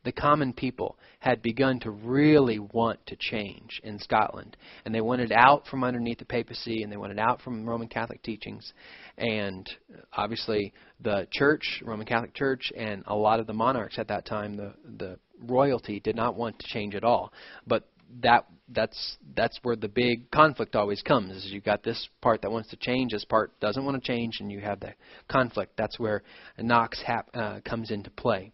The 0.05 0.13
common 0.13 0.53
people 0.53 0.99
had 1.21 1.43
begun 1.43 1.79
to 1.81 1.91
really 1.91 2.59
want 2.59 3.05
to 3.07 3.17
change 3.17 3.81
in 3.85 3.99
Scotland, 3.99 4.57
and 4.85 4.95
they 4.95 5.01
wanted 5.01 5.33
out 5.33 5.67
from 5.69 5.85
underneath 5.85 6.19
the 6.19 6.25
papacy, 6.25 6.83
and 6.83 6.91
they 6.91 6.97
wanted 6.97 7.19
out 7.19 7.41
from 7.41 7.69
Roman 7.69 7.89
Catholic 7.89 8.23
teachings, 8.23 8.73
and 9.17 9.69
obviously 10.13 10.73
the 11.01 11.29
church, 11.31 11.83
Roman 11.85 12.07
Catholic 12.07 12.35
Church, 12.35 12.73
and 12.77 13.05
a 13.07 13.15
lot 13.15 13.41
of 13.41 13.47
the 13.47 13.53
monarchs 13.53 13.99
at 13.99 14.09
that 14.09 14.27
time, 14.27 14.57
the 14.57 14.75
the 14.99 15.19
royalty 15.45 16.01
did 16.01 16.17
not 16.17 16.37
want 16.37 16.59
to 16.59 16.67
change 16.69 16.95
at 16.95 17.05
all. 17.05 17.33
But 17.67 17.89
that 18.21 18.47
that's 18.69 19.17
that's 19.37 19.59
where 19.63 19.77
the 19.77 19.89
big 19.89 20.31
conflict 20.31 20.77
always 20.77 21.03
comes. 21.03 21.31
Is 21.31 21.53
you've 21.53 21.65
got 21.65 21.83
this 21.83 22.09
part 22.21 22.43
that 22.43 22.51
wants 22.51 22.71
to 22.71 22.77
change, 22.77 23.13
this 23.13 23.25
part 23.25 23.59
doesn't 23.61 23.85
want 23.85 24.03
to 24.03 24.07
change, 24.07 24.39
and 24.41 24.51
you 24.51 24.61
have 24.61 24.81
the 24.81 24.95
conflict. 25.29 25.73
That's 25.77 25.99
where 25.99 26.23
Knox 26.59 27.03
hap, 27.03 27.29
uh, 27.35 27.61
comes 27.65 27.91
into 27.91 28.11
play. 28.11 28.53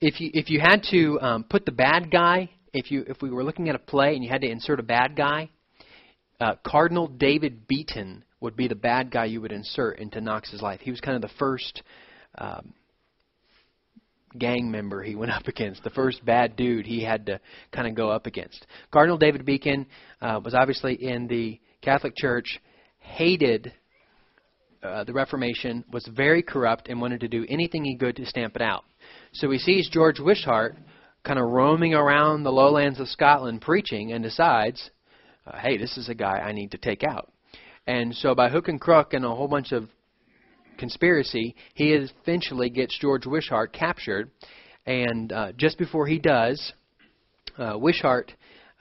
If 0.00 0.20
you 0.20 0.30
if 0.34 0.50
you 0.50 0.60
had 0.60 0.82
to 0.90 1.20
um, 1.20 1.44
put 1.44 1.64
the 1.64 1.72
bad 1.72 2.10
guy, 2.10 2.50
if 2.72 2.90
you 2.90 3.04
if 3.06 3.22
we 3.22 3.30
were 3.30 3.44
looking 3.44 3.68
at 3.68 3.74
a 3.74 3.78
play 3.78 4.14
and 4.14 4.24
you 4.24 4.30
had 4.30 4.42
to 4.42 4.48
insert 4.48 4.80
a 4.80 4.82
bad 4.82 5.16
guy, 5.16 5.50
uh, 6.40 6.54
Cardinal 6.66 7.06
David 7.06 7.66
Beaton 7.66 8.24
would 8.40 8.56
be 8.56 8.68
the 8.68 8.74
bad 8.74 9.10
guy 9.10 9.26
you 9.26 9.40
would 9.40 9.52
insert 9.52 9.98
into 9.98 10.20
Knox's 10.20 10.60
life. 10.60 10.80
He 10.80 10.90
was 10.90 11.00
kind 11.00 11.16
of 11.16 11.22
the 11.22 11.36
first. 11.38 11.82
Um, 12.36 12.74
gang 14.36 14.68
member 14.68 15.00
he 15.00 15.14
went 15.14 15.30
up 15.32 15.46
against, 15.46 15.84
the 15.84 15.90
first 15.90 16.24
bad 16.24 16.56
dude 16.56 16.86
he 16.86 17.02
had 17.04 17.26
to 17.26 17.40
kind 17.72 17.86
of 17.86 17.94
go 17.94 18.10
up 18.10 18.26
against. 18.26 18.66
Cardinal 18.90 19.16
David 19.16 19.44
Beaton 19.44 19.86
uh, 20.20 20.40
was 20.44 20.54
obviously 20.54 20.94
in 20.94 21.28
the 21.28 21.60
Catholic 21.82 22.16
Church, 22.16 22.60
hated 22.98 23.72
uh, 24.82 25.04
the 25.04 25.12
Reformation, 25.12 25.84
was 25.92 26.08
very 26.14 26.42
corrupt, 26.42 26.88
and 26.88 27.00
wanted 27.00 27.20
to 27.20 27.28
do 27.28 27.46
anything 27.48 27.84
he 27.84 27.96
could 27.96 28.16
to 28.16 28.26
stamp 28.26 28.56
it 28.56 28.62
out. 28.62 28.84
So 29.34 29.50
he 29.50 29.58
sees 29.58 29.88
George 29.88 30.20
Wishart 30.20 30.76
kind 31.24 31.40
of 31.40 31.46
roaming 31.46 31.92
around 31.92 32.44
the 32.44 32.52
lowlands 32.52 33.00
of 33.00 33.08
Scotland 33.08 33.62
preaching 33.62 34.12
and 34.12 34.22
decides, 34.22 34.90
uh, 35.44 35.58
hey, 35.58 35.76
this 35.76 35.96
is 35.96 36.08
a 36.08 36.14
guy 36.14 36.38
I 36.38 36.52
need 36.52 36.70
to 36.70 36.78
take 36.78 37.02
out. 37.02 37.32
And 37.84 38.14
so 38.14 38.36
by 38.36 38.48
hook 38.48 38.68
and 38.68 38.80
crook 38.80 39.12
and 39.12 39.24
a 39.24 39.34
whole 39.34 39.48
bunch 39.48 39.72
of 39.72 39.88
conspiracy, 40.78 41.56
he 41.74 41.94
eventually 41.94 42.70
gets 42.70 42.96
George 42.96 43.26
Wishart 43.26 43.72
captured. 43.72 44.30
And 44.86 45.32
uh, 45.32 45.50
just 45.56 45.78
before 45.78 46.06
he 46.06 46.20
does, 46.20 46.72
uh, 47.58 47.76
Wishart 47.76 48.32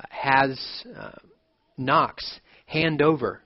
has 0.10 0.86
uh, 0.96 1.14
Knox 1.80 2.40
hand 2.68 3.02
over 3.02 3.42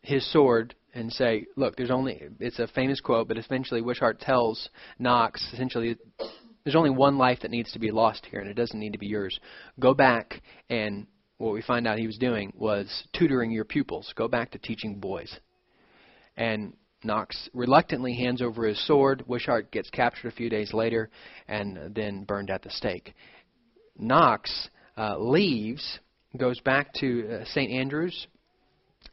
his 0.00 0.30
sword 0.32 0.74
and 0.94 1.12
say, 1.12 1.46
"Look, 1.56 1.76
there's 1.76 1.90
only 1.90 2.20
it's 2.38 2.58
a 2.58 2.66
famous 2.68 3.00
quote, 3.00 3.28
but 3.28 3.38
eventually 3.38 3.82
Wishart 3.82 4.20
tells 4.20 4.68
Knox 4.98 5.42
essentially 5.52 5.96
there's 6.64 6.76
only 6.76 6.90
one 6.90 7.16
life 7.18 7.40
that 7.40 7.50
needs 7.50 7.72
to 7.72 7.78
be 7.78 7.90
lost 7.90 8.26
here, 8.26 8.40
and 8.40 8.48
it 8.48 8.54
doesn't 8.54 8.78
need 8.78 8.92
to 8.92 8.98
be 8.98 9.06
yours. 9.06 9.38
Go 9.78 9.94
back 9.94 10.42
and 10.68 11.06
what 11.38 11.54
we 11.54 11.62
find 11.62 11.86
out 11.86 11.98
he 11.98 12.06
was 12.06 12.18
doing 12.18 12.52
was 12.56 13.04
tutoring 13.16 13.50
your 13.50 13.64
pupils. 13.64 14.12
Go 14.16 14.28
back 14.28 14.50
to 14.52 14.58
teaching 14.58 15.00
boys." 15.00 15.38
And 16.36 16.74
Knox 17.02 17.48
reluctantly 17.54 18.14
hands 18.14 18.42
over 18.42 18.66
his 18.66 18.86
sword. 18.86 19.24
Wishart 19.26 19.70
gets 19.70 19.88
captured 19.90 20.28
a 20.28 20.32
few 20.32 20.50
days 20.50 20.74
later 20.74 21.08
and 21.48 21.94
then 21.94 22.24
burned 22.24 22.50
at 22.50 22.62
the 22.62 22.70
stake. 22.70 23.14
Knox 23.98 24.68
uh, 24.98 25.18
leaves, 25.18 25.98
goes 26.36 26.60
back 26.60 26.92
to 26.94 27.40
uh, 27.40 27.44
St. 27.46 27.70
Andrews, 27.70 28.26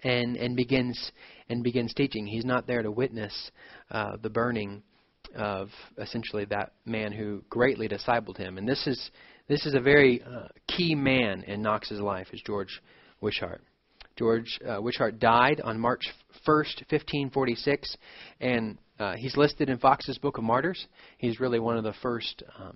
and 0.04 0.36
and 0.36 0.56
begins 0.56 1.12
and 1.50 1.64
begins 1.64 1.94
teaching. 1.94 2.26
He's 2.26 2.46
not 2.46 2.68
there 2.68 2.82
to 2.82 2.92
witness 2.92 3.52
uh, 3.92 4.18
the 4.22 4.30
burning 4.30 4.84
of 5.36 5.70
essentially 5.98 6.46
that 6.46 6.74
man 6.86 7.12
who 7.12 7.44
greatly 7.50 7.88
discipled 7.88 8.38
him. 8.38 8.58
And 8.58 8.68
this 8.68 8.88
is 8.88 9.12
this 9.48 9.66
is 9.66 9.76
a 9.76 9.80
very 9.80 10.22
uh, 10.24 10.48
key 10.68 10.94
man 10.94 11.44
in 11.44 11.62
Knox's 11.62 12.02
life, 12.02 12.28
is 12.34 12.42
George 12.46 12.82
Wishart. 13.22 13.62
George 14.18 14.60
uh, 14.68 14.82
Wishart 14.82 15.20
died 15.20 15.62
on 15.64 15.80
March 15.80 16.02
1st, 16.46 16.82
1546, 16.90 17.96
and 18.42 18.78
uh, 19.00 19.14
he's 19.16 19.38
listed 19.38 19.70
in 19.70 19.78
Foxe's 19.78 20.18
Book 20.18 20.38
of 20.38 20.44
Martyrs. 20.44 20.88
He's 21.18 21.40
really 21.40 21.60
one 21.60 21.78
of 21.78 21.84
the 21.84 21.94
first, 22.02 22.44
um, 22.60 22.76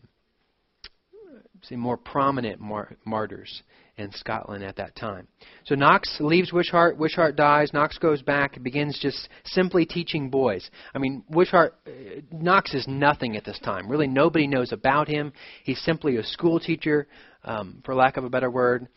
say, 1.62 1.76
more 1.76 1.98
prominent 1.98 2.60
mar- 2.60 2.96
martyrs 3.06 3.64
in 3.98 4.12
Scotland 4.14 4.64
at 4.64 4.76
that 4.78 4.96
time. 4.96 5.28
So 5.66 5.76
Knox 5.76 6.18
leaves 6.20 6.52
Wishart. 6.52 6.98
Wishart 6.98 7.36
dies. 7.36 7.72
Knox 7.74 7.98
goes 7.98 8.22
back 8.22 8.56
and 8.56 8.64
begins 8.64 8.98
just 9.00 9.30
simply 9.46 9.86
teaching 9.86 10.30
boys. 10.30 10.70
I 10.96 11.00
mean, 11.00 11.24
Wishart, 11.30 11.76
uh, 11.86 12.22
Knox 12.32 12.74
is 12.74 12.88
nothing 12.88 13.38
at 13.38 13.46
this 13.46 13.60
time. 13.60 13.90
Really, 13.90 14.08
nobody 14.08 14.48
knows 14.48 14.72
about 14.72 15.08
him. 15.08 15.34
He's 15.64 15.82
simply 15.82 16.18
a 16.18 16.24
school 16.24 16.60
teacher, 16.60 17.08
um, 17.44 17.82
for 17.86 17.94
lack 17.94 18.18
of 18.18 18.24
a 18.24 18.30
better 18.30 18.50
word 18.50 18.88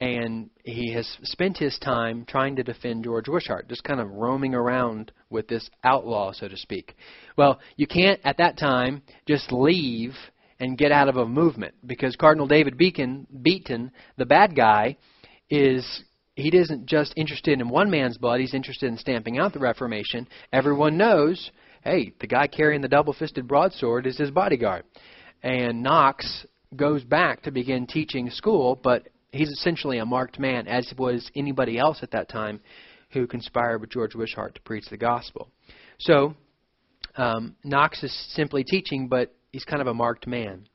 and 0.00 0.48
he 0.64 0.92
has 0.94 1.06
spent 1.24 1.58
his 1.58 1.78
time 1.78 2.24
trying 2.26 2.56
to 2.56 2.62
defend 2.62 3.04
George 3.04 3.28
Wishart, 3.28 3.68
just 3.68 3.84
kind 3.84 4.00
of 4.00 4.10
roaming 4.10 4.54
around 4.54 5.12
with 5.28 5.46
this 5.46 5.68
outlaw, 5.84 6.32
so 6.32 6.48
to 6.48 6.56
speak. 6.56 6.96
Well, 7.36 7.60
you 7.76 7.86
can't 7.86 8.18
at 8.24 8.38
that 8.38 8.58
time 8.58 9.02
just 9.26 9.52
leave 9.52 10.14
and 10.60 10.78
get 10.78 10.92
out 10.92 11.08
of 11.08 11.16
a 11.16 11.26
movement 11.26 11.74
because 11.84 12.14
Cardinal 12.16 12.46
David 12.46 12.76
Beacon, 12.76 13.26
Beaton, 13.42 13.90
the 14.16 14.26
bad 14.26 14.54
guy, 14.54 14.96
is 15.48 16.04
he 16.36 16.54
isn't 16.54 16.86
just 16.86 17.12
interested 17.16 17.60
in 17.60 17.68
one 17.68 17.90
man's 17.90 18.18
blood, 18.18 18.40
he's 18.40 18.54
interested 18.54 18.88
in 18.88 18.98
stamping 18.98 19.38
out 19.38 19.52
the 19.52 19.58
Reformation. 19.58 20.28
Everyone 20.52 20.96
knows, 20.96 21.50
hey, 21.82 22.12
the 22.20 22.26
guy 22.26 22.46
carrying 22.46 22.82
the 22.82 22.88
double 22.88 23.12
fisted 23.12 23.48
broadsword 23.48 24.06
is 24.06 24.18
his 24.18 24.30
bodyguard. 24.30 24.84
And 25.42 25.82
Knox 25.82 26.46
goes 26.76 27.02
back 27.02 27.42
to 27.42 27.50
begin 27.50 27.86
teaching 27.86 28.30
school, 28.30 28.78
but 28.80 29.08
he's 29.32 29.48
essentially 29.48 29.98
a 29.98 30.06
marked 30.06 30.38
man, 30.38 30.68
as 30.68 30.92
was 30.96 31.30
anybody 31.34 31.78
else 31.78 31.98
at 32.02 32.10
that 32.12 32.28
time 32.28 32.60
who 33.10 33.26
conspired 33.26 33.80
with 33.80 33.90
George 33.90 34.14
Wishart 34.14 34.54
to 34.54 34.60
preach 34.60 34.84
the 34.90 34.96
gospel. 34.96 35.48
So, 35.98 36.34
um, 37.16 37.56
Knox 37.64 38.02
is 38.04 38.14
simply 38.34 38.62
teaching, 38.62 39.08
but 39.08 39.34
he's 39.52 39.64
kind 39.64 39.80
of 39.80 39.88
a 39.88 39.94
marked 39.94 40.26
man. 40.26 40.66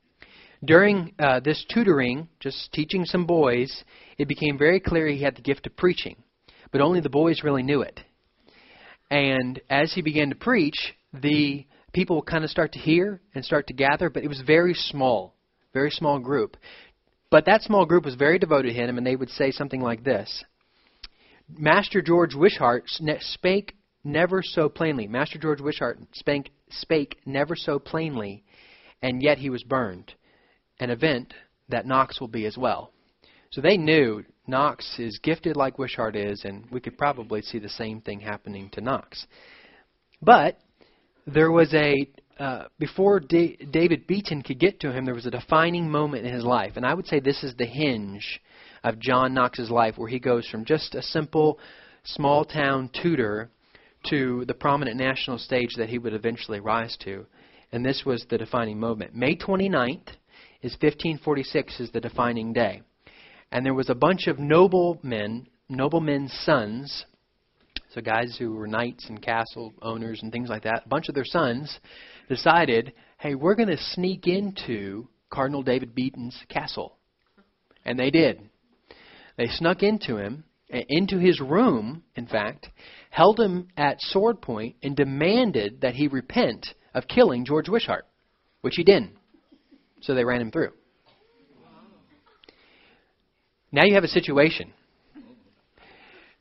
During 0.64 1.14
uh, 1.18 1.40
this 1.40 1.64
tutoring, 1.72 2.28
just 2.40 2.72
teaching 2.72 3.04
some 3.04 3.26
boys, 3.26 3.84
it 4.18 4.28
became 4.28 4.56
very 4.58 4.80
clear 4.80 5.06
he 5.06 5.22
had 5.22 5.36
the 5.36 5.42
gift 5.42 5.66
of 5.66 5.76
preaching, 5.76 6.16
but 6.72 6.80
only 6.80 7.00
the 7.00 7.10
boys 7.10 7.42
really 7.44 7.62
knew 7.62 7.82
it. 7.82 8.00
And 9.10 9.60
as 9.70 9.92
he 9.92 10.02
began 10.02 10.30
to 10.30 10.34
preach, 10.34 10.94
the 11.12 11.66
people 11.92 12.22
kind 12.22 12.44
of 12.44 12.50
start 12.50 12.72
to 12.72 12.78
hear 12.78 13.20
and 13.34 13.44
start 13.44 13.66
to 13.68 13.74
gather, 13.74 14.10
but 14.10 14.24
it 14.24 14.28
was 14.28 14.42
very 14.46 14.74
small, 14.74 15.34
very 15.72 15.90
small 15.90 16.18
group. 16.18 16.56
But 17.30 17.46
that 17.46 17.62
small 17.62 17.86
group 17.86 18.04
was 18.04 18.14
very 18.14 18.38
devoted 18.38 18.68
to 18.68 18.74
him, 18.74 18.98
and 18.98 19.06
they 19.06 19.16
would 19.16 19.30
say 19.30 19.50
something 19.50 19.80
like 19.80 20.04
this 20.04 20.44
Master 21.48 22.02
George 22.02 22.34
Wishart 22.34 22.84
spake 23.20 23.76
never 24.02 24.42
so 24.42 24.68
plainly. 24.68 25.06
Master 25.06 25.38
George 25.38 25.60
Wishart 25.60 25.98
spake, 26.12 26.50
spake 26.70 27.18
never 27.26 27.54
so 27.54 27.78
plainly, 27.78 28.44
and 29.02 29.22
yet 29.22 29.38
he 29.38 29.50
was 29.50 29.62
burned. 29.62 30.12
An 30.80 30.90
event 30.90 31.32
that 31.68 31.86
Knox 31.86 32.20
will 32.20 32.28
be 32.28 32.46
as 32.46 32.56
well. 32.56 32.90
So 33.50 33.60
they 33.60 33.76
knew 33.76 34.24
Knox 34.46 34.98
is 34.98 35.18
gifted 35.22 35.56
like 35.56 35.78
Wishart 35.78 36.16
is, 36.16 36.44
and 36.44 36.64
we 36.70 36.80
could 36.80 36.98
probably 36.98 37.42
see 37.42 37.58
the 37.58 37.68
same 37.68 38.00
thing 38.00 38.20
happening 38.20 38.70
to 38.70 38.80
Knox. 38.80 39.26
But 40.20 40.58
there 41.26 41.50
was 41.50 41.72
a 41.74 42.06
uh, 42.38 42.64
before 42.78 43.20
da- 43.20 43.56
David 43.70 44.06
Beaton 44.06 44.42
could 44.42 44.58
get 44.58 44.80
to 44.80 44.92
him, 44.92 45.04
there 45.04 45.14
was 45.14 45.26
a 45.26 45.30
defining 45.30 45.90
moment 45.90 46.26
in 46.26 46.34
his 46.34 46.44
life. 46.44 46.72
And 46.76 46.84
I 46.84 46.92
would 46.92 47.06
say 47.06 47.18
this 47.18 47.42
is 47.42 47.54
the 47.56 47.64
hinge 47.64 48.40
of 48.84 48.98
John 48.98 49.32
Knox's 49.32 49.70
life, 49.70 49.96
where 49.96 50.08
he 50.08 50.18
goes 50.18 50.46
from 50.46 50.64
just 50.64 50.94
a 50.94 51.02
simple 51.02 51.58
small 52.04 52.44
town 52.44 52.90
tutor 53.02 53.48
to 54.10 54.44
the 54.46 54.54
prominent 54.54 54.98
national 54.98 55.38
stage 55.38 55.70
that 55.78 55.88
he 55.88 55.98
would 55.98 56.12
eventually 56.12 56.60
rise 56.60 56.96
to. 57.04 57.26
And 57.76 57.84
this 57.84 58.06
was 58.06 58.24
the 58.30 58.38
defining 58.38 58.80
moment. 58.80 59.14
May 59.14 59.36
29th 59.36 60.08
is 60.62 60.72
1546 60.80 61.80
is 61.80 61.90
the 61.90 62.00
defining 62.00 62.54
day. 62.54 62.80
And 63.52 63.66
there 63.66 63.74
was 63.74 63.90
a 63.90 63.94
bunch 63.94 64.28
of 64.28 64.38
noblemen, 64.38 65.46
noblemen's 65.68 66.32
sons, 66.46 67.04
so 67.92 68.00
guys 68.00 68.34
who 68.38 68.54
were 68.54 68.66
knights 68.66 69.10
and 69.10 69.20
castle 69.20 69.74
owners 69.82 70.20
and 70.22 70.32
things 70.32 70.48
like 70.48 70.62
that, 70.62 70.84
a 70.86 70.88
bunch 70.88 71.10
of 71.10 71.14
their 71.14 71.26
sons 71.26 71.78
decided, 72.30 72.94
hey, 73.18 73.34
we're 73.34 73.54
going 73.54 73.68
to 73.68 73.76
sneak 73.76 74.26
into 74.26 75.06
Cardinal 75.28 75.62
David 75.62 75.94
Beaton's 75.94 76.42
castle. 76.48 76.96
And 77.84 77.98
they 77.98 78.10
did. 78.10 78.40
They 79.36 79.48
snuck 79.48 79.82
into 79.82 80.16
him, 80.16 80.44
into 80.70 81.18
his 81.18 81.42
room, 81.42 82.04
in 82.14 82.26
fact, 82.26 82.70
held 83.10 83.38
him 83.38 83.68
at 83.76 84.00
sword 84.00 84.40
point, 84.40 84.76
and 84.82 84.96
demanded 84.96 85.82
that 85.82 85.94
he 85.96 86.08
repent 86.08 86.68
of 86.96 87.06
killing 87.06 87.44
George 87.44 87.68
Wishart, 87.68 88.06
which 88.62 88.74
he 88.76 88.82
didn't. 88.82 89.12
So 90.00 90.14
they 90.14 90.24
ran 90.24 90.40
him 90.40 90.50
through. 90.50 90.72
Now 93.70 93.84
you 93.84 93.94
have 93.94 94.04
a 94.04 94.08
situation. 94.08 94.72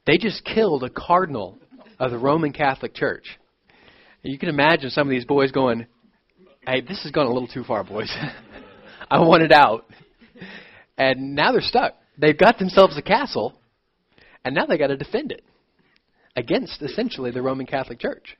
They 0.08 0.18
just 0.18 0.46
killed 0.46 0.84
a 0.84 0.89
cardinal 0.89 1.58
of 2.00 2.12
the 2.12 2.18
Roman 2.18 2.54
Catholic 2.54 2.94
Church. 2.94 3.38
You 4.24 4.39
can 4.39 4.50
imagine 4.50 4.89
some 4.89 5.08
of 5.08 5.12
these 5.12 5.26
boys 5.26 5.52
going, 5.52 5.88
hey, 6.65 6.82
this 6.82 7.04
has 7.04 7.12
gone 7.12 7.26
a 7.26 7.34
little 7.34 7.50
too 7.50 7.63
far, 7.63 7.84
boys. 7.84 8.12
I 9.12 9.20
want 9.20 9.44
it 9.44 9.52
out. 9.52 9.86
And 10.98 11.36
now 11.36 11.52
they're 11.52 11.62
stuck. 11.62 11.96
They've 12.18 12.38
got 12.38 12.60
themselves 12.60 12.98
a 12.98 13.02
castle, 13.02 13.60
and 14.46 14.56
now 14.56 14.65
they 14.65 14.78
got 14.78 14.88
to 14.88 14.98
defend 14.98 15.34
it 15.34 15.44
against 16.38 16.82
essentially 16.82 17.32
the 17.32 17.41
Roman 17.41 17.65
Catholic 17.65 18.00
Church. 18.00 18.38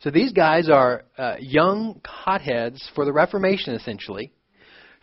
So 0.00 0.10
these 0.10 0.32
guys 0.32 0.68
are 0.68 1.04
uh, 1.16 1.36
young 1.40 2.00
hotheads 2.04 2.88
for 2.94 3.04
the 3.04 3.12
Reformation, 3.12 3.74
essentially, 3.74 4.32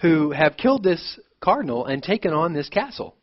who 0.02 0.32
have 0.32 0.56
killed 0.58 0.84
this 0.84 1.20
cardinal 1.42 1.86
and 1.86 2.02
taken 2.02 2.32
on 2.32 2.54
this 2.54 2.70
castle. 2.70 3.16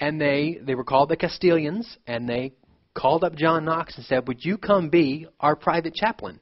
And 0.00 0.20
they 0.20 0.58
they 0.62 0.74
were 0.74 0.84
called 0.84 1.08
the 1.10 1.16
Castilians, 1.16 1.96
and 2.06 2.28
they 2.28 2.52
called 2.94 3.24
up 3.24 3.34
John 3.34 3.64
Knox 3.64 3.96
and 3.96 4.06
said, 4.06 4.26
Would 4.28 4.44
you 4.44 4.58
come 4.58 4.88
be 4.88 5.26
our 5.40 5.56
private 5.56 5.94
chaplain? 5.94 6.40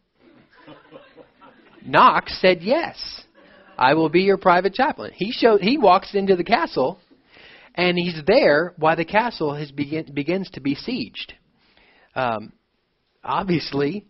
Knox 1.84 2.38
said, 2.40 2.62
Yes, 2.62 2.96
I 3.78 3.94
will 3.94 4.08
be 4.08 4.22
your 4.22 4.38
private 4.38 4.74
chaplain. 4.74 5.12
He 5.14 5.32
showed 5.32 5.60
he 5.60 5.78
walks 5.78 6.14
into 6.14 6.36
the 6.36 6.44
castle 6.44 6.98
and 7.74 7.98
he's 7.98 8.20
there 8.26 8.72
while 8.78 8.96
the 8.96 9.04
castle 9.04 9.54
has 9.54 9.70
begin, 9.70 10.10
begins 10.12 10.48
to 10.50 10.60
be 10.60 10.74
sieged. 10.74 11.32
Um, 12.14 12.52
obviously, 13.26 14.06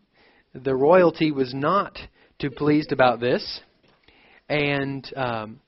the 0.54 0.74
royalty 0.74 1.32
was 1.32 1.52
not 1.54 1.98
too 2.38 2.50
pleased 2.50 2.92
about 2.92 3.20
this, 3.20 3.60
and 4.48 5.10
um, 5.16 5.60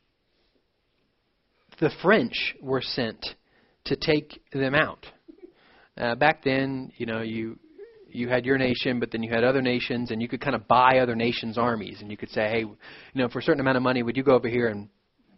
the 1.80 1.90
French 2.02 2.54
were 2.60 2.82
sent 2.82 3.24
to 3.86 3.96
take 3.96 4.40
them 4.52 4.74
out. 4.74 5.06
Uh, 5.96 6.14
back 6.14 6.44
then, 6.44 6.92
you 6.96 7.06
know, 7.06 7.22
you 7.22 7.58
you 8.10 8.28
had 8.28 8.46
your 8.46 8.56
nation, 8.56 9.00
but 9.00 9.10
then 9.10 9.22
you 9.22 9.30
had 9.30 9.44
other 9.44 9.60
nations, 9.60 10.10
and 10.10 10.22
you 10.22 10.28
could 10.28 10.40
kind 10.40 10.56
of 10.56 10.66
buy 10.66 10.98
other 10.98 11.14
nations' 11.14 11.58
armies, 11.58 12.00
and 12.00 12.10
you 12.10 12.16
could 12.16 12.30
say, 12.30 12.48
hey, 12.48 12.60
you 12.60 12.76
know, 13.14 13.28
for 13.28 13.40
a 13.40 13.42
certain 13.42 13.60
amount 13.60 13.76
of 13.76 13.82
money, 13.82 14.02
would 14.02 14.16
you 14.16 14.22
go 14.22 14.34
over 14.34 14.48
here 14.48 14.68
and 14.68 14.88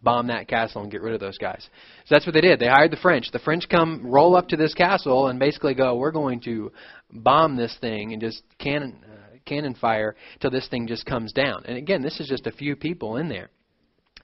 bomb 0.03 0.27
that 0.27 0.47
castle 0.47 0.81
and 0.81 0.91
get 0.91 1.01
rid 1.01 1.13
of 1.13 1.19
those 1.19 1.37
guys? 1.37 1.67
So 2.05 2.15
that's 2.15 2.25
what 2.25 2.33
they 2.33 2.41
did. 2.41 2.59
They 2.59 2.67
hired 2.67 2.91
the 2.91 2.97
French. 2.97 3.29
The 3.31 3.39
French 3.39 3.67
come 3.69 4.05
roll 4.05 4.35
up 4.35 4.47
to 4.49 4.57
this 4.57 4.73
castle 4.73 5.27
and 5.27 5.37
basically 5.39 5.73
go, 5.73 5.95
we're 5.95 6.11
going 6.11 6.39
to 6.41 6.71
bomb 7.11 7.55
this 7.55 7.75
thing 7.81 8.13
and 8.13 8.21
just 8.21 8.41
cannon 8.59 9.03
uh, 9.03 9.37
cannon 9.45 9.75
fire 9.75 10.15
till 10.39 10.51
this 10.51 10.67
thing 10.69 10.87
just 10.87 11.05
comes 11.05 11.33
down. 11.33 11.63
And 11.65 11.77
again, 11.77 12.01
this 12.01 12.19
is 12.19 12.27
just 12.27 12.47
a 12.47 12.51
few 12.51 12.75
people 12.75 13.17
in 13.17 13.29
there. 13.29 13.49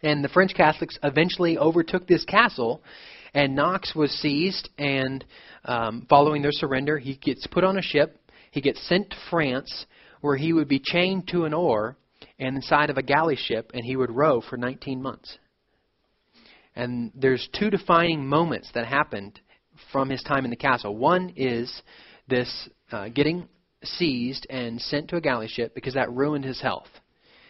And 0.03 0.23
the 0.23 0.29
French 0.29 0.53
Catholics 0.53 0.97
eventually 1.03 1.57
overtook 1.57 2.07
this 2.07 2.23
castle, 2.25 2.83
and 3.33 3.55
Knox 3.55 3.95
was 3.95 4.11
seized. 4.11 4.69
And 4.77 5.25
um, 5.65 6.05
following 6.09 6.41
their 6.41 6.51
surrender, 6.51 6.97
he 6.97 7.15
gets 7.15 7.47
put 7.47 7.63
on 7.63 7.77
a 7.77 7.81
ship. 7.81 8.19
He 8.51 8.61
gets 8.61 8.85
sent 8.87 9.09
to 9.09 9.17
France, 9.29 9.85
where 10.21 10.37
he 10.37 10.53
would 10.53 10.67
be 10.67 10.79
chained 10.83 11.27
to 11.29 11.45
an 11.45 11.53
oar 11.53 11.97
and 12.39 12.55
inside 12.55 12.89
of 12.89 12.97
a 12.97 13.03
galley 13.03 13.35
ship, 13.35 13.71
and 13.73 13.83
he 13.83 13.95
would 13.95 14.11
row 14.11 14.41
for 14.41 14.57
19 14.57 15.01
months. 15.01 15.37
And 16.75 17.11
there's 17.15 17.49
two 17.57 17.71
defining 17.71 18.27
moments 18.27 18.69
that 18.75 18.85
happened 18.85 19.39
from 19.91 20.09
his 20.09 20.21
time 20.21 20.43
in 20.45 20.51
the 20.51 20.55
castle. 20.55 20.95
One 20.95 21.33
is 21.35 21.81
this 22.27 22.69
uh, 22.91 23.09
getting 23.09 23.47
seized 23.83 24.47
and 24.49 24.81
sent 24.81 25.09
to 25.09 25.15
a 25.15 25.21
galley 25.21 25.47
ship 25.47 25.73
because 25.75 25.93
that 25.93 26.11
ruined 26.11 26.45
his 26.45 26.61
health. 26.61 26.89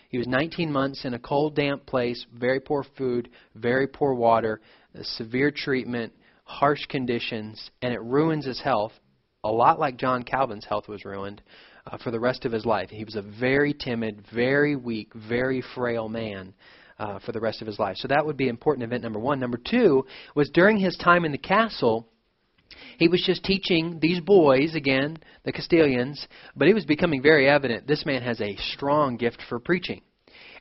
He 0.09 0.17
was 0.17 0.27
19 0.27 0.71
months 0.71 1.03
in 1.03 1.13
a 1.13 1.19
cold, 1.19 1.55
damp 1.55 1.85
place, 1.85 2.25
very 2.33 2.59
poor 2.59 2.85
food, 2.97 3.29
very 3.55 3.87
poor 3.87 4.13
water, 4.13 4.61
severe 5.01 5.51
treatment, 5.51 6.13
harsh 6.45 6.85
conditions, 6.85 7.69
and 7.81 7.93
it 7.93 8.01
ruins 8.01 8.45
his 8.45 8.61
health, 8.61 8.93
a 9.43 9.51
lot 9.51 9.79
like 9.79 9.97
John 9.97 10.23
Calvin's 10.23 10.65
health 10.65 10.87
was 10.87 11.05
ruined 11.05 11.41
uh, 11.85 11.97
for 11.97 12.11
the 12.11 12.19
rest 12.19 12.45
of 12.45 12.51
his 12.51 12.65
life. 12.65 12.89
He 12.89 13.03
was 13.03 13.15
a 13.15 13.21
very 13.21 13.73
timid, 13.73 14.23
very 14.33 14.75
weak, 14.75 15.13
very 15.13 15.63
frail 15.75 16.09
man. 16.09 16.53
Uh, 16.99 17.19
for 17.19 17.31
the 17.31 17.39
rest 17.39 17.61
of 17.61 17.67
his 17.67 17.77
life. 17.77 17.95
So 17.97 18.07
that 18.07 18.25
would 18.25 18.37
be 18.37 18.47
important 18.47 18.83
event 18.83 19.03
number 19.03 19.19
one. 19.19 19.39
Number 19.39 19.59
two 19.63 20.07
was 20.33 20.49
during 20.49 20.79
his 20.79 20.97
time 20.97 21.25
in 21.25 21.31
the 21.31 21.37
castle, 21.37 22.07
he 22.97 23.07
was 23.07 23.23
just 23.25 23.43
teaching 23.43 23.99
these 24.01 24.19
boys, 24.19 24.75
again, 24.75 25.17
the 25.43 25.51
Castilians, 25.51 26.27
but 26.55 26.67
it 26.67 26.73
was 26.73 26.85
becoming 26.85 27.21
very 27.21 27.47
evident 27.47 27.87
this 27.87 28.05
man 28.05 28.21
has 28.21 28.41
a 28.41 28.55
strong 28.73 29.17
gift 29.17 29.41
for 29.49 29.59
preaching. 29.59 30.01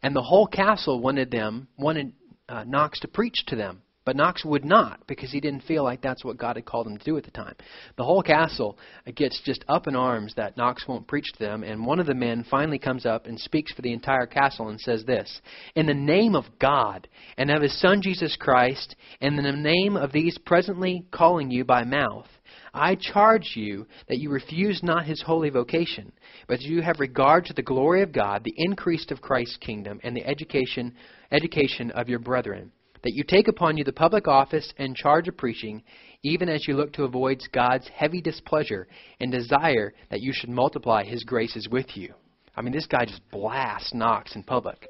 And 0.03 0.15
the 0.15 0.23
whole 0.23 0.47
castle 0.47 1.01
wanted 1.01 1.31
them, 1.31 1.69
wanted 1.79 2.13
uh, 2.49 2.65
Knox 2.65 3.01
to 3.01 3.09
preach 3.09 3.45
to 3.49 3.57
them. 3.57 3.83
But 4.07 4.15
Knox 4.15 4.45
would 4.45 4.65
not 4.65 5.05
because 5.09 5.33
he 5.33 5.41
didn't 5.41 5.65
feel 5.65 5.83
like 5.83 6.01
that's 6.01 6.25
what 6.25 6.37
God 6.37 6.55
had 6.55 6.65
called 6.65 6.87
him 6.87 6.97
to 6.97 7.05
do 7.05 7.19
at 7.19 7.25
the 7.25 7.33
time. 7.33 7.57
The 7.97 8.05
whole 8.05 8.23
castle 8.23 8.79
gets 9.17 9.43
just 9.45 9.65
up 9.69 9.89
in 9.89 9.97
arms 9.97 10.33
that 10.37 10.57
Knox 10.57 10.87
won't 10.87 11.09
preach 11.09 11.27
to 11.33 11.39
them, 11.41 11.65
and 11.65 11.85
one 11.85 11.99
of 11.99 12.07
the 12.07 12.15
men 12.15 12.45
finally 12.49 12.79
comes 12.79 13.05
up 13.05 13.27
and 13.27 13.39
speaks 13.39 13.73
for 13.73 13.83
the 13.83 13.93
entire 13.93 14.27
castle 14.27 14.69
and 14.69 14.81
says 14.81 15.05
this 15.05 15.41
In 15.75 15.87
the 15.87 15.95
name 15.95 16.37
of 16.37 16.45
God 16.61 17.09
and 17.37 17.51
of 17.51 17.63
his 17.63 17.79
Son 17.81 18.01
Jesus 18.01 18.37
Christ, 18.37 18.95
and 19.21 19.37
in 19.37 19.45
the 19.45 19.51
name 19.51 19.97
of 19.97 20.13
these 20.13 20.39
presently 20.39 21.05
calling 21.11 21.51
you 21.51 21.65
by 21.65 21.83
mouth, 21.83 22.29
I 22.73 22.95
charge 22.95 23.55
you 23.57 23.89
that 24.09 24.19
you 24.19 24.31
refuse 24.31 24.85
not 24.85 25.07
his 25.07 25.21
holy 25.21 25.51
vocation, 25.51 26.13
but 26.47 26.61
that 26.61 26.65
you 26.69 26.81
have 26.81 27.01
regard 27.01 27.47
to 27.47 27.55
the 27.55 27.63
glory 27.63 28.03
of 28.03 28.13
God, 28.13 28.45
the 28.45 28.55
increase 28.57 29.11
of 29.11 29.21
Christ's 29.21 29.57
kingdom, 29.57 29.99
and 30.05 30.17
the 30.17 30.25
education 30.25 30.95
education 31.33 31.91
of 31.91 32.09
your 32.09 32.21
brethren 32.21 32.71
that 33.07 33.15
you 33.15 33.23
take 33.23 33.47
upon 33.47 33.77
you 33.77 33.85
the 33.85 33.93
public 33.93 34.27
office 34.27 34.75
and 34.79 34.97
charge 34.97 35.29
of 35.29 35.37
preaching, 35.37 35.81
even 36.25 36.49
as 36.49 36.67
you 36.67 36.75
look 36.75 36.93
to 36.93 37.05
avoid 37.05 37.41
God's 37.53 37.87
heavy 37.95 38.21
displeasure 38.21 38.89
and 39.21 39.31
desire 39.31 39.95
that 40.11 40.23
you 40.23 40.33
should 40.35 40.51
multiply 40.51 41.05
his 41.05 41.23
graces 41.23 41.69
with 41.71 41.97
you. 41.97 42.15
I 42.57 42.63
mean, 42.63 42.73
this 42.73 42.87
guy 42.87 43.05
just 43.05 43.21
blasts 43.31 43.95
Knox 43.95 44.35
in 44.35 44.43
public. 44.43 44.89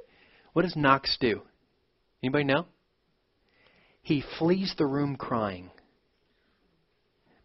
What 0.55 0.63
does 0.63 0.77
Knox 0.77 1.19
do? 1.21 1.43
Anybody 2.23 2.45
know? 2.45 2.65
He 4.01 4.25
flees 4.39 4.75
the 4.79 4.87
room 4.87 5.17
crying. 5.17 5.71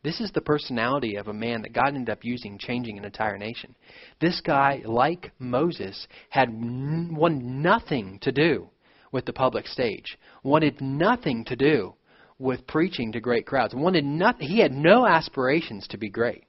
This 0.05 0.21
is 0.21 0.31
the 0.31 0.39
personality 0.39 1.17
of 1.17 1.27
a 1.27 1.34
man 1.34 1.63
that 1.63 1.73
God 1.73 1.89
ended 1.89 2.10
up 2.10 2.23
using, 2.23 2.57
changing 2.57 2.97
an 2.97 3.03
entire 3.03 3.38
nation. 3.38 3.75
This 4.21 4.39
guy, 4.39 4.84
like 4.86 5.34
Moses, 5.38 6.07
had 6.29 6.47
n- 6.47 7.13
one 7.13 7.62
nothing 7.62 8.19
to 8.21 8.31
do 8.31 8.69
with 9.12 9.26
the 9.26 9.34
public 9.34 9.67
stage, 9.67 10.17
wanted 10.43 10.82
nothing 10.82 11.45
to 11.45 11.56
do 11.56 11.93
with 12.39 12.65
preaching 12.67 13.12
to 13.12 13.19
great 13.19 13.45
crowds. 13.45 13.74
Wanted 13.76 14.06
nothing, 14.06 14.47
he 14.47 14.60
had 14.60 14.71
no 14.71 15.06
aspirations 15.06 15.88
to 15.89 15.97
be 15.97 16.10
great. 16.10 16.45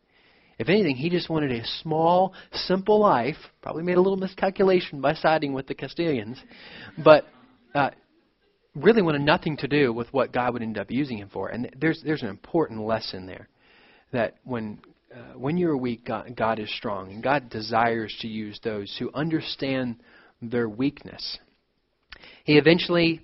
If 0.59 0.69
anything, 0.69 0.97
he 0.97 1.11
just 1.11 1.29
wanted 1.29 1.51
a 1.51 1.67
small, 1.83 2.35
simple 2.53 3.01
life. 3.01 3.37
Probably 3.63 3.83
made 3.83 3.97
a 3.97 4.01
little 4.01 4.17
miscalculation 4.17 5.01
by 5.01 5.15
siding 5.15 5.53
with 5.53 5.67
the 5.67 5.75
Castilians, 5.75 6.39
but 7.03 7.27
uh, 7.75 7.91
really 8.75 9.03
wanted 9.03 9.23
nothing 9.23 9.57
to 9.59 9.69
do 9.69 9.93
with 9.93 10.13
what 10.13 10.33
God 10.33 10.53
would 10.53 10.63
end 10.63 10.79
up 10.79 10.91
using 10.91 11.19
him 11.19 11.29
for. 11.33 11.49
And 11.49 11.71
there's 11.79 12.01
there's 12.05 12.23
an 12.23 12.29
important 12.29 12.81
lesson 12.83 13.27
there 13.27 13.49
that 14.13 14.37
when 14.45 14.79
uh, 15.13 15.37
when 15.37 15.57
you're 15.57 15.77
weak, 15.77 16.05
God, 16.07 16.35
God 16.37 16.59
is 16.59 16.73
strong, 16.75 17.13
and 17.13 17.23
God 17.23 17.51
desires 17.51 18.15
to 18.21 18.29
use 18.29 18.59
those 18.63 18.95
who 18.99 19.11
understand 19.15 19.97
their 20.41 20.69
weakness 20.69 21.39
he 22.45 22.59
eventually 22.59 23.21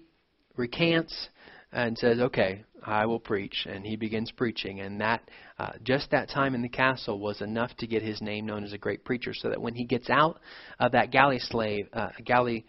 recants 0.56 1.28
and 1.72 1.96
says, 1.98 2.18
"Okay, 2.18 2.64
I 2.84 3.06
will 3.06 3.20
preach," 3.20 3.66
and 3.68 3.84
he 3.84 3.96
begins 3.96 4.30
preaching. 4.30 4.80
And 4.80 5.00
that 5.00 5.22
uh, 5.58 5.72
just 5.82 6.10
that 6.10 6.28
time 6.28 6.54
in 6.54 6.62
the 6.62 6.68
castle 6.68 7.18
was 7.18 7.40
enough 7.40 7.74
to 7.78 7.86
get 7.86 8.02
his 8.02 8.20
name 8.22 8.46
known 8.46 8.64
as 8.64 8.72
a 8.72 8.78
great 8.78 9.04
preacher. 9.04 9.32
So 9.34 9.48
that 9.48 9.60
when 9.60 9.74
he 9.74 9.84
gets 9.84 10.10
out 10.10 10.40
of 10.78 10.92
that 10.92 11.10
galley 11.10 11.38
slave, 11.38 11.88
uh, 11.92 12.10
galley 12.24 12.64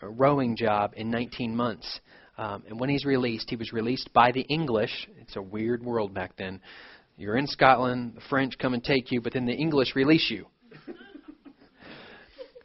rowing 0.00 0.56
job 0.56 0.92
in 0.96 1.10
19 1.10 1.54
months, 1.56 2.00
um, 2.38 2.62
and 2.68 2.78
when 2.78 2.88
he's 2.88 3.04
released, 3.04 3.50
he 3.50 3.56
was 3.56 3.72
released 3.72 4.12
by 4.12 4.30
the 4.30 4.42
English. 4.42 5.08
It's 5.20 5.36
a 5.36 5.42
weird 5.42 5.82
world 5.82 6.14
back 6.14 6.36
then. 6.36 6.60
You're 7.16 7.36
in 7.36 7.48
Scotland, 7.48 8.12
the 8.14 8.20
French 8.30 8.56
come 8.58 8.74
and 8.74 8.84
take 8.84 9.10
you, 9.10 9.20
but 9.20 9.32
then 9.32 9.44
the 9.44 9.52
English 9.52 9.96
release 9.96 10.30
you. 10.30 10.46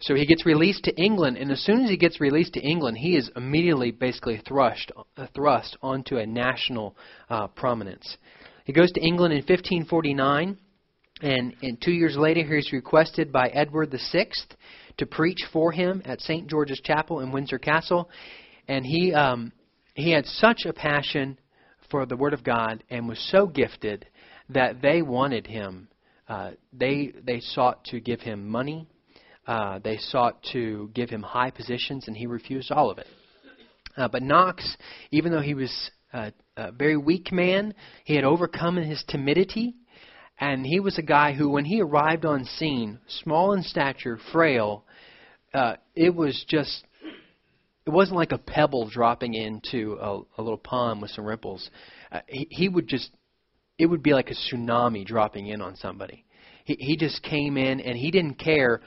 So 0.03 0.15
he 0.15 0.25
gets 0.25 0.45
released 0.45 0.83
to 0.83 1.01
England, 1.01 1.37
and 1.37 1.49
as 1.49 1.61
soon 1.61 1.85
as 1.85 1.89
he 1.89 1.95
gets 1.95 2.19
released 2.19 2.55
to 2.55 2.59
England, 2.59 2.97
he 2.97 3.15
is 3.15 3.31
immediately 3.37 3.91
basically 3.91 4.41
thrust, 4.45 4.91
uh, 5.15 5.27
thrust 5.33 5.77
onto 5.81 6.17
a 6.17 6.25
national 6.25 6.97
uh, 7.29 7.47
prominence. 7.47 8.17
He 8.65 8.73
goes 8.73 8.91
to 8.91 9.01
England 9.01 9.33
in 9.33 9.39
1549, 9.39 10.57
and, 11.21 11.55
and 11.61 11.81
two 11.81 11.93
years 11.93 12.17
later, 12.17 12.43
he's 12.53 12.73
requested 12.73 13.31
by 13.31 13.47
Edward 13.47 13.95
VI 14.11 14.27
to 14.97 15.05
preach 15.05 15.39
for 15.53 15.71
him 15.71 16.01
at 16.03 16.19
St. 16.19 16.49
George's 16.49 16.81
Chapel 16.81 17.21
in 17.21 17.31
Windsor 17.31 17.59
Castle. 17.59 18.09
And 18.67 18.85
he, 18.85 19.13
um, 19.13 19.53
he 19.95 20.11
had 20.11 20.25
such 20.25 20.65
a 20.65 20.73
passion 20.73 21.39
for 21.89 22.05
the 22.05 22.17
Word 22.17 22.33
of 22.33 22.43
God 22.43 22.83
and 22.89 23.07
was 23.07 23.25
so 23.31 23.47
gifted 23.47 24.05
that 24.49 24.81
they 24.81 25.01
wanted 25.01 25.47
him. 25.47 25.87
Uh, 26.27 26.51
they, 26.73 27.13
they 27.23 27.39
sought 27.39 27.85
to 27.85 28.01
give 28.01 28.19
him 28.19 28.49
money 28.49 28.89
uh, 29.47 29.79
they 29.83 29.97
sought 29.97 30.41
to 30.53 30.89
give 30.93 31.09
him 31.09 31.21
high 31.21 31.51
positions, 31.51 32.07
and 32.07 32.15
he 32.15 32.27
refused 32.27 32.71
all 32.71 32.89
of 32.89 32.97
it. 32.97 33.07
Uh, 33.95 34.07
but 34.07 34.23
Knox, 34.23 34.77
even 35.11 35.31
though 35.31 35.41
he 35.41 35.53
was 35.53 35.91
a, 36.13 36.31
a 36.57 36.71
very 36.71 36.97
weak 36.97 37.31
man, 37.31 37.73
he 38.05 38.15
had 38.15 38.23
overcome 38.23 38.77
his 38.77 39.03
timidity, 39.07 39.75
and 40.39 40.65
he 40.65 40.79
was 40.79 40.97
a 40.97 41.03
guy 41.03 41.33
who, 41.33 41.49
when 41.49 41.65
he 41.65 41.81
arrived 41.81 42.25
on 42.25 42.45
scene, 42.45 42.99
small 43.21 43.53
in 43.53 43.63
stature, 43.63 44.17
frail, 44.31 44.85
uh, 45.53 45.75
it 45.95 46.15
was 46.15 46.43
just 46.47 46.85
it 47.85 47.89
wasn't 47.89 48.17
like 48.17 48.31
a 48.31 48.37
pebble 48.37 48.89
dropping 48.89 49.33
into 49.33 49.97
a, 49.99 50.21
a 50.37 50.41
little 50.41 50.57
pond 50.57 51.01
with 51.01 51.11
some 51.11 51.25
ripples. 51.25 51.69
Uh, 52.11 52.21
he, 52.27 52.47
he 52.49 52.69
would 52.69 52.87
just, 52.87 53.11
it 53.77 53.87
would 53.87 54.01
be 54.01 54.13
like 54.13 54.29
a 54.29 54.55
tsunami 54.55 55.05
dropping 55.05 55.47
in 55.47 55.61
on 55.61 55.75
somebody. 55.75 56.23
He, 56.63 56.77
he 56.79 56.97
just 56.97 57.21
came 57.23 57.57
in 57.57 57.81
and 57.81 57.97
he 57.97 58.09
didn't 58.09 58.35
care 58.35 58.81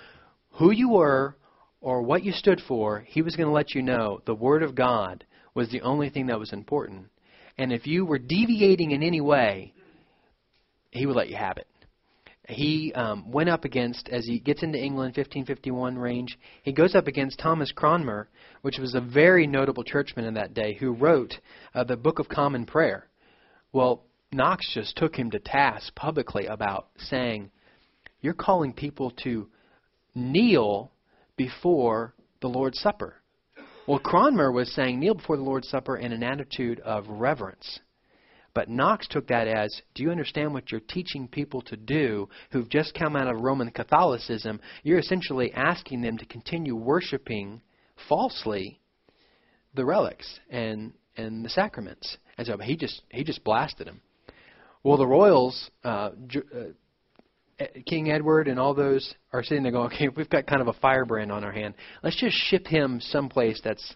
who 0.58 0.70
you 0.70 0.90
were 0.90 1.36
or 1.80 2.02
what 2.02 2.24
you 2.24 2.32
stood 2.32 2.60
for, 2.66 3.00
he 3.06 3.22
was 3.22 3.36
going 3.36 3.46
to 3.46 3.52
let 3.52 3.74
you 3.74 3.82
know 3.82 4.20
the 4.26 4.34
Word 4.34 4.62
of 4.62 4.74
God 4.74 5.24
was 5.54 5.70
the 5.70 5.82
only 5.82 6.10
thing 6.10 6.26
that 6.26 6.38
was 6.38 6.52
important. 6.52 7.06
And 7.58 7.72
if 7.72 7.86
you 7.86 8.04
were 8.04 8.18
deviating 8.18 8.90
in 8.90 9.02
any 9.02 9.20
way, 9.20 9.72
he 10.90 11.06
would 11.06 11.16
let 11.16 11.28
you 11.28 11.36
have 11.36 11.56
it. 11.56 11.66
He 12.48 12.92
um, 12.94 13.32
went 13.32 13.48
up 13.48 13.64
against, 13.64 14.08
as 14.08 14.24
he 14.24 14.38
gets 14.38 14.62
into 14.62 14.78
England, 14.78 15.16
1551 15.16 15.98
range, 15.98 16.38
he 16.62 16.72
goes 16.72 16.94
up 16.94 17.08
against 17.08 17.40
Thomas 17.40 17.72
Cranmer, 17.72 18.28
which 18.62 18.78
was 18.78 18.94
a 18.94 19.00
very 19.00 19.46
notable 19.46 19.82
churchman 19.82 20.26
in 20.26 20.34
that 20.34 20.54
day, 20.54 20.74
who 20.74 20.92
wrote 20.92 21.34
uh, 21.74 21.82
the 21.82 21.96
Book 21.96 22.18
of 22.18 22.28
Common 22.28 22.64
Prayer. 22.64 23.08
Well, 23.72 24.04
Knox 24.32 24.72
just 24.72 24.96
took 24.96 25.16
him 25.16 25.30
to 25.32 25.40
task 25.40 25.94
publicly 25.96 26.46
about 26.46 26.88
saying, 26.98 27.50
You're 28.20 28.34
calling 28.34 28.72
people 28.72 29.10
to 29.24 29.48
kneel 30.16 30.90
before 31.36 32.14
the 32.40 32.48
Lord's 32.48 32.80
Supper. 32.80 33.14
Well, 33.86 34.00
Cranmer 34.00 34.50
was 34.50 34.72
saying 34.74 34.98
kneel 34.98 35.14
before 35.14 35.36
the 35.36 35.42
Lord's 35.42 35.68
Supper 35.68 35.96
in 35.96 36.12
an 36.12 36.22
attitude 36.22 36.80
of 36.80 37.06
reverence. 37.08 37.78
But 38.54 38.70
Knox 38.70 39.06
took 39.06 39.28
that 39.28 39.46
as, 39.46 39.82
do 39.94 40.02
you 40.02 40.10
understand 40.10 40.54
what 40.54 40.72
you're 40.72 40.80
teaching 40.80 41.28
people 41.28 41.60
to 41.62 41.76
do 41.76 42.28
who've 42.50 42.68
just 42.70 42.94
come 42.94 43.14
out 43.14 43.28
of 43.28 43.42
Roman 43.42 43.70
Catholicism? 43.70 44.60
You're 44.82 44.98
essentially 44.98 45.52
asking 45.52 46.00
them 46.00 46.16
to 46.16 46.24
continue 46.24 46.74
worshiping 46.74 47.60
falsely 48.08 48.80
the 49.74 49.84
relics 49.84 50.40
and 50.48 50.94
and 51.18 51.44
the 51.44 51.50
sacraments. 51.50 52.16
And 52.38 52.46
so 52.46 52.56
he 52.56 52.76
just 52.76 53.02
he 53.10 53.24
just 53.24 53.44
blasted 53.44 53.86
him. 53.86 54.00
Well, 54.82 54.96
the 54.96 55.06
royals, 55.06 55.70
uh, 55.84 56.12
uh 56.34 56.72
King 57.86 58.10
Edward 58.10 58.48
and 58.48 58.60
all 58.60 58.74
those 58.74 59.14
are 59.32 59.42
sitting 59.42 59.62
there 59.62 59.72
going, 59.72 59.92
okay, 59.92 60.08
we've 60.08 60.28
got 60.28 60.46
kind 60.46 60.60
of 60.60 60.68
a 60.68 60.74
firebrand 60.74 61.32
on 61.32 61.42
our 61.42 61.52
hand. 61.52 61.74
Let's 62.02 62.20
just 62.20 62.36
ship 62.36 62.66
him 62.66 63.00
someplace 63.00 63.60
that's 63.64 63.94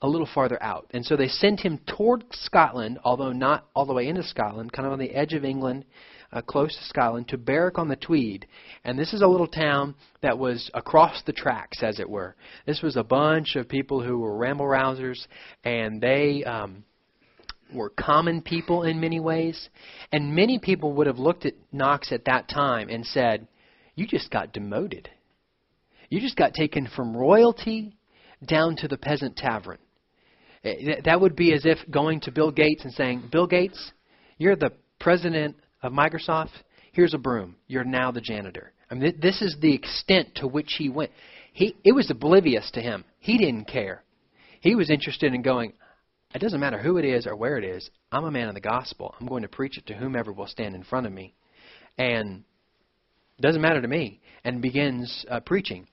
a 0.00 0.08
little 0.08 0.28
farther 0.34 0.62
out. 0.62 0.86
And 0.92 1.04
so 1.04 1.16
they 1.16 1.28
sent 1.28 1.60
him 1.60 1.80
toward 1.86 2.24
Scotland, 2.32 2.98
although 3.04 3.32
not 3.32 3.66
all 3.74 3.84
the 3.84 3.92
way 3.92 4.08
into 4.08 4.22
Scotland, 4.22 4.72
kind 4.72 4.86
of 4.86 4.92
on 4.92 4.98
the 4.98 5.10
edge 5.10 5.34
of 5.34 5.44
England, 5.44 5.84
uh, 6.32 6.40
close 6.40 6.74
to 6.74 6.84
Scotland, 6.84 7.28
to 7.28 7.36
Berwick 7.36 7.78
on 7.78 7.88
the 7.88 7.96
Tweed. 7.96 8.46
And 8.84 8.98
this 8.98 9.12
is 9.12 9.20
a 9.20 9.26
little 9.26 9.46
town 9.46 9.94
that 10.22 10.38
was 10.38 10.70
across 10.72 11.22
the 11.26 11.32
tracks, 11.32 11.82
as 11.82 12.00
it 12.00 12.08
were. 12.08 12.36
This 12.66 12.80
was 12.80 12.96
a 12.96 13.04
bunch 13.04 13.54
of 13.54 13.68
people 13.68 14.02
who 14.02 14.18
were 14.18 14.36
ramble 14.36 14.66
rousers, 14.66 15.26
and 15.62 16.00
they. 16.00 16.42
Um, 16.44 16.84
were 17.72 17.90
common 17.90 18.42
people 18.42 18.82
in 18.82 19.00
many 19.00 19.20
ways. 19.20 19.68
And 20.12 20.34
many 20.34 20.58
people 20.58 20.92
would 20.94 21.06
have 21.06 21.18
looked 21.18 21.46
at 21.46 21.54
Knox 21.72 22.12
at 22.12 22.24
that 22.26 22.48
time 22.48 22.88
and 22.88 23.04
said, 23.06 23.46
You 23.94 24.06
just 24.06 24.30
got 24.30 24.52
demoted. 24.52 25.08
You 26.10 26.20
just 26.20 26.36
got 26.36 26.54
taken 26.54 26.88
from 26.94 27.16
royalty 27.16 27.96
down 28.44 28.76
to 28.76 28.88
the 28.88 28.98
peasant 28.98 29.36
tavern. 29.36 29.78
Eh, 30.64 31.00
that 31.04 31.20
would 31.20 31.36
be 31.36 31.52
as 31.52 31.64
if 31.64 31.78
going 31.90 32.20
to 32.20 32.32
Bill 32.32 32.50
Gates 32.50 32.84
and 32.84 32.92
saying, 32.92 33.28
Bill 33.30 33.46
Gates, 33.46 33.92
you're 34.38 34.56
the 34.56 34.72
president 35.00 35.56
of 35.82 35.92
Microsoft. 35.92 36.50
Here's 36.92 37.14
a 37.14 37.18
broom. 37.18 37.56
You're 37.66 37.84
now 37.84 38.10
the 38.10 38.20
janitor. 38.20 38.72
I 38.90 38.94
mean, 38.94 39.18
this 39.20 39.42
is 39.42 39.56
the 39.60 39.74
extent 39.74 40.36
to 40.36 40.46
which 40.46 40.74
he 40.78 40.88
went. 40.88 41.10
He, 41.52 41.76
it 41.84 41.92
was 41.92 42.10
oblivious 42.10 42.70
to 42.72 42.80
him. 42.80 43.04
He 43.18 43.38
didn't 43.38 43.66
care. 43.66 44.02
He 44.60 44.74
was 44.74 44.90
interested 44.90 45.34
in 45.34 45.42
going, 45.42 45.72
it 46.34 46.40
doesn't 46.40 46.60
matter 46.60 46.78
who 46.78 46.96
it 46.98 47.04
is 47.04 47.26
or 47.26 47.36
where 47.36 47.58
it 47.58 47.64
is. 47.64 47.88
I'm 48.10 48.24
a 48.24 48.30
man 48.30 48.48
of 48.48 48.54
the 48.54 48.60
gospel. 48.60 49.14
I'm 49.20 49.28
going 49.28 49.42
to 49.42 49.48
preach 49.48 49.78
it 49.78 49.86
to 49.86 49.94
whomever 49.94 50.32
will 50.32 50.48
stand 50.48 50.74
in 50.74 50.82
front 50.82 51.06
of 51.06 51.12
me. 51.12 51.32
And 51.96 52.42
it 53.38 53.42
doesn't 53.42 53.62
matter 53.62 53.80
to 53.80 53.86
me. 53.86 54.20
And 54.42 54.60
begins 54.60 55.24
uh, 55.30 55.40
preaching. 55.40 55.86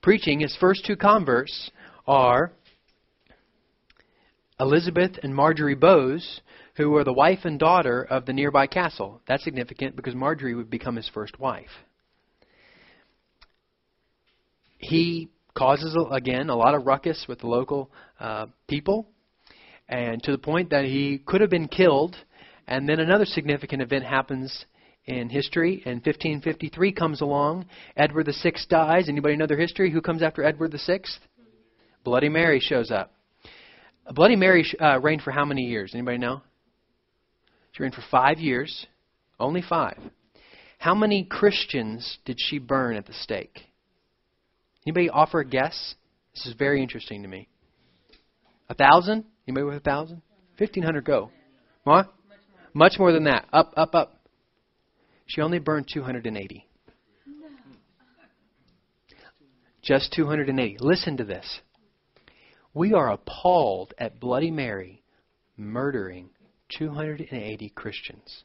Preaching, 0.00 0.40
his 0.40 0.56
first 0.60 0.86
two 0.86 0.96
converts 0.96 1.72
are 2.06 2.52
Elizabeth 4.60 5.18
and 5.24 5.34
Marjorie 5.34 5.74
Bowes, 5.74 6.40
who 6.76 6.90
were 6.90 7.02
the 7.02 7.12
wife 7.12 7.40
and 7.42 7.58
daughter 7.58 8.06
of 8.08 8.26
the 8.26 8.32
nearby 8.32 8.68
castle. 8.68 9.20
That's 9.26 9.42
significant 9.42 9.96
because 9.96 10.14
Marjorie 10.14 10.54
would 10.54 10.70
become 10.70 10.94
his 10.94 11.10
first 11.12 11.40
wife. 11.40 11.68
He 14.78 15.30
causes, 15.54 15.96
again, 16.12 16.48
a 16.48 16.56
lot 16.56 16.76
of 16.76 16.86
ruckus 16.86 17.26
with 17.28 17.40
the 17.40 17.48
local 17.48 17.90
uh, 18.20 18.46
people 18.68 19.08
and 19.90 20.22
to 20.22 20.32
the 20.32 20.38
point 20.38 20.70
that 20.70 20.84
he 20.84 21.18
could 21.26 21.40
have 21.40 21.50
been 21.50 21.68
killed. 21.68 22.16
And 22.66 22.88
then 22.88 23.00
another 23.00 23.24
significant 23.26 23.82
event 23.82 24.04
happens 24.04 24.64
in 25.04 25.28
history. 25.28 25.82
and 25.84 25.96
1553 25.96 26.92
comes 26.92 27.20
along. 27.20 27.66
Edward 27.96 28.26
VI 28.26 28.52
dies. 28.68 29.08
Anybody 29.08 29.36
know 29.36 29.46
their 29.46 29.58
history? 29.58 29.90
Who 29.90 30.00
comes 30.00 30.22
after 30.22 30.44
Edward 30.44 30.72
VI? 30.86 31.00
Bloody 32.04 32.28
Mary 32.28 32.60
shows 32.60 32.90
up. 32.90 33.12
Bloody 34.14 34.36
Mary 34.36 34.64
uh, 34.80 35.00
reigned 35.00 35.22
for 35.22 35.32
how 35.32 35.44
many 35.44 35.62
years? 35.62 35.90
Anybody 35.92 36.18
know? 36.18 36.42
She 37.72 37.82
reigned 37.82 37.94
for 37.94 38.04
five 38.10 38.38
years. 38.38 38.86
Only 39.38 39.62
five. 39.62 39.98
How 40.78 40.94
many 40.94 41.24
Christians 41.24 42.18
did 42.24 42.36
she 42.38 42.58
burn 42.58 42.96
at 42.96 43.06
the 43.06 43.12
stake? 43.12 43.60
Anybody 44.86 45.10
offer 45.10 45.40
a 45.40 45.44
guess? 45.44 45.94
This 46.34 46.46
is 46.46 46.54
very 46.54 46.82
interesting 46.82 47.22
to 47.22 47.28
me. 47.28 47.48
A 48.68 48.74
thousand? 48.74 49.24
Anybody 49.50 49.64
with 49.64 49.78
a 49.78 49.80
thousand? 49.80 50.22
Fifteen 50.56 50.84
hundred 50.84 51.04
go. 51.04 51.32
What? 51.82 52.14
Much 52.72 53.00
more 53.00 53.10
than 53.10 53.24
that. 53.24 53.48
Up, 53.52 53.72
up, 53.76 53.96
up. 53.96 54.14
She 55.26 55.40
only 55.40 55.58
burned 55.58 55.88
280. 55.92 56.68
Just 59.82 60.12
280. 60.12 60.76
Listen 60.78 61.16
to 61.16 61.24
this. 61.24 61.62
We 62.74 62.92
are 62.92 63.10
appalled 63.10 63.92
at 63.98 64.20
Bloody 64.20 64.52
Mary 64.52 65.02
murdering 65.56 66.30
280 66.78 67.70
Christians. 67.70 68.44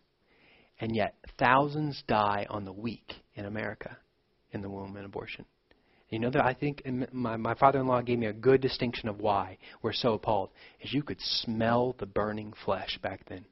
And 0.79 0.95
yet, 0.95 1.13
thousands 1.37 2.01
die 2.07 2.47
on 2.49 2.65
the 2.65 2.73
week 2.73 3.13
in 3.35 3.45
America 3.45 3.95
in 4.51 4.63
the 4.63 4.71
womb 4.71 4.95
and 4.95 5.05
abortion. 5.05 5.45
You 6.15 6.21
know 6.21 6.29
that 6.29 6.45
I 6.45 6.53
think 6.53 6.81
my 7.11 7.35
my 7.35 7.55
father-in-law 7.55 8.03
gave 8.03 8.19
me 8.19 8.27
a 8.27 8.31
good 8.31 8.61
distinction 8.61 9.09
of 9.09 9.19
why 9.19 9.57
we're 9.81 9.91
so 9.91 10.13
appalled. 10.13 10.51
Is 10.79 10.93
you 10.93 11.03
could 11.03 11.19
smell 11.19 11.93
the 11.99 12.05
burning 12.05 12.53
flesh 12.63 12.97
back 13.03 13.27
then. 13.27 13.43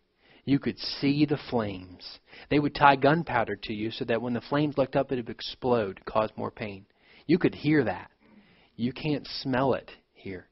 You 0.45 0.59
could 0.59 0.79
see 0.79 1.25
the 1.25 1.39
flames. 1.49 2.19
They 2.49 2.59
would 2.59 2.73
tie 2.73 2.95
gunpowder 2.95 3.57
to 3.63 3.73
you 3.73 3.91
so 3.91 4.05
that 4.05 4.21
when 4.21 4.31
the 4.31 4.39
flames 4.39 4.77
looked 4.77 4.95
up, 4.95 5.11
it 5.11 5.17
would 5.17 5.29
explode, 5.29 6.05
cause 6.05 6.29
more 6.37 6.51
pain. 6.51 6.85
You 7.27 7.37
could 7.37 7.53
hear 7.53 7.83
that. 7.83 8.09
You 8.77 8.93
can't 8.93 9.27
smell 9.41 9.73
it 9.73 9.91
here. 10.13 10.47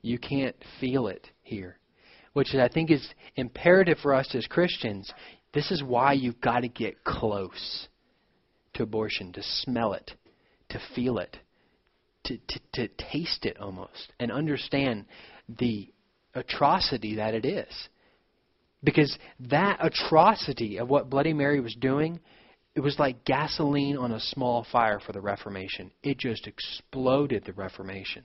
You 0.00 0.18
can't 0.18 0.56
feel 0.80 1.08
it 1.08 1.28
here. 1.42 1.76
Which 2.32 2.54
I 2.54 2.68
think 2.68 2.90
is 2.90 3.06
imperative 3.36 3.98
for 3.98 4.14
us 4.14 4.34
as 4.34 4.46
Christians. 4.46 5.12
This 5.52 5.70
is 5.70 5.82
why 5.82 6.14
you've 6.14 6.40
got 6.40 6.60
to 6.60 6.68
get 6.68 7.04
close 7.04 7.88
to 8.72 8.82
abortion, 8.82 9.30
to 9.34 9.42
smell 9.42 9.92
it, 9.92 10.10
to 10.74 10.80
feel 10.94 11.18
it, 11.18 11.36
to, 12.24 12.36
to, 12.36 12.60
to 12.72 12.88
taste 13.12 13.46
it 13.46 13.58
almost, 13.60 14.12
and 14.18 14.32
understand 14.32 15.06
the 15.48 15.88
atrocity 16.34 17.14
that 17.14 17.32
it 17.32 17.46
is. 17.46 17.72
Because 18.82 19.16
that 19.38 19.78
atrocity 19.80 20.78
of 20.78 20.88
what 20.88 21.08
Bloody 21.08 21.32
Mary 21.32 21.60
was 21.60 21.76
doing, 21.76 22.18
it 22.74 22.80
was 22.80 22.98
like 22.98 23.24
gasoline 23.24 23.96
on 23.96 24.10
a 24.12 24.20
small 24.20 24.66
fire 24.72 24.98
for 24.98 25.12
the 25.12 25.20
Reformation. 25.20 25.92
It 26.02 26.18
just 26.18 26.48
exploded 26.48 27.44
the 27.46 27.52
Reformation. 27.52 28.24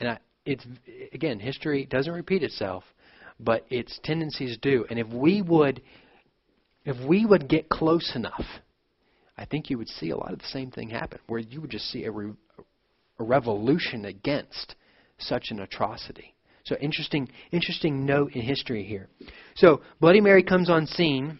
And 0.00 0.08
I, 0.08 0.18
it's 0.46 0.64
again, 1.12 1.38
history 1.38 1.84
doesn't 1.84 2.12
repeat 2.12 2.42
itself, 2.42 2.84
but 3.38 3.66
its 3.68 4.00
tendencies 4.02 4.56
do. 4.62 4.86
And 4.88 4.98
if 4.98 5.08
we 5.08 5.42
would, 5.42 5.82
if 6.86 6.96
we 7.06 7.26
would 7.26 7.48
get 7.48 7.68
close 7.68 8.12
enough 8.14 8.46
I 9.38 9.44
think 9.44 9.68
you 9.68 9.78
would 9.78 9.88
see 9.88 10.10
a 10.10 10.16
lot 10.16 10.32
of 10.32 10.38
the 10.38 10.46
same 10.46 10.70
thing 10.70 10.88
happen, 10.88 11.18
where 11.26 11.40
you 11.40 11.60
would 11.60 11.70
just 11.70 11.90
see 11.90 12.04
a, 12.04 12.10
re- 12.10 12.32
a 13.18 13.24
revolution 13.24 14.06
against 14.06 14.74
such 15.18 15.48
an 15.50 15.60
atrocity. 15.60 16.34
So 16.64 16.76
interesting, 16.80 17.28
interesting 17.52 18.04
note 18.04 18.32
in 18.34 18.42
history 18.42 18.84
here. 18.84 19.08
So 19.54 19.82
Bloody 20.00 20.20
Mary 20.20 20.42
comes 20.42 20.68
on 20.68 20.86
scene. 20.86 21.38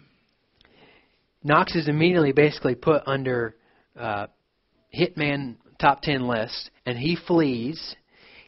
Knox 1.42 1.74
is 1.74 1.88
immediately 1.88 2.32
basically 2.32 2.74
put 2.74 3.02
under 3.06 3.56
uh, 3.98 4.26
hitman 4.96 5.56
top 5.80 6.02
ten 6.02 6.26
list, 6.28 6.70
and 6.84 6.96
he 6.98 7.16
flees. 7.26 7.96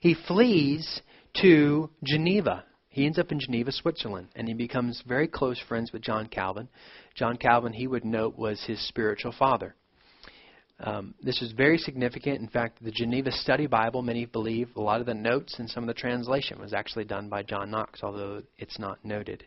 He 0.00 0.14
flees 0.14 1.00
to 1.42 1.90
Geneva. 2.04 2.64
He 2.88 3.07
ends 3.07 3.18
up 3.18 3.31
in 3.31 3.40
Geneva, 3.40 3.70
Switzerland, 3.70 4.29
and 4.35 4.48
he 4.48 4.55
becomes 4.55 5.03
very 5.07 5.29
close 5.29 5.61
friends 5.68 5.92
with 5.92 6.03
John 6.03 6.27
Calvin. 6.27 6.68
John 7.14 7.37
Calvin, 7.37 7.72
he 7.72 7.87
would 7.87 8.05
note, 8.05 8.38
was 8.38 8.62
his 8.64 8.81
spiritual 8.88 9.33
father. 9.38 9.74
Um, 10.81 11.14
this 11.22 11.42
is 11.42 11.53
very 11.53 11.77
significant. 11.77 12.40
In 12.40 12.48
fact, 12.48 12.83
the 12.83 12.92
Geneva 12.92 13.33
Study 13.33 13.66
Bible, 13.66 14.01
many 14.01 14.27
believe 14.27 14.68
a 14.77 14.81
lot 14.81 15.01
of 15.01 15.07
the 15.07 15.14
notes 15.14 15.57
and 15.59 15.68
some 15.68 15.83
of 15.83 15.88
the 15.88 15.94
translation 15.94 16.61
was 16.61 16.72
actually 16.72 17.05
done 17.05 17.29
by 17.29 17.42
John 17.42 17.70
Knox, 17.70 18.01
although 18.03 18.42
it's 18.59 18.79
not 18.79 19.05
noted. 19.05 19.44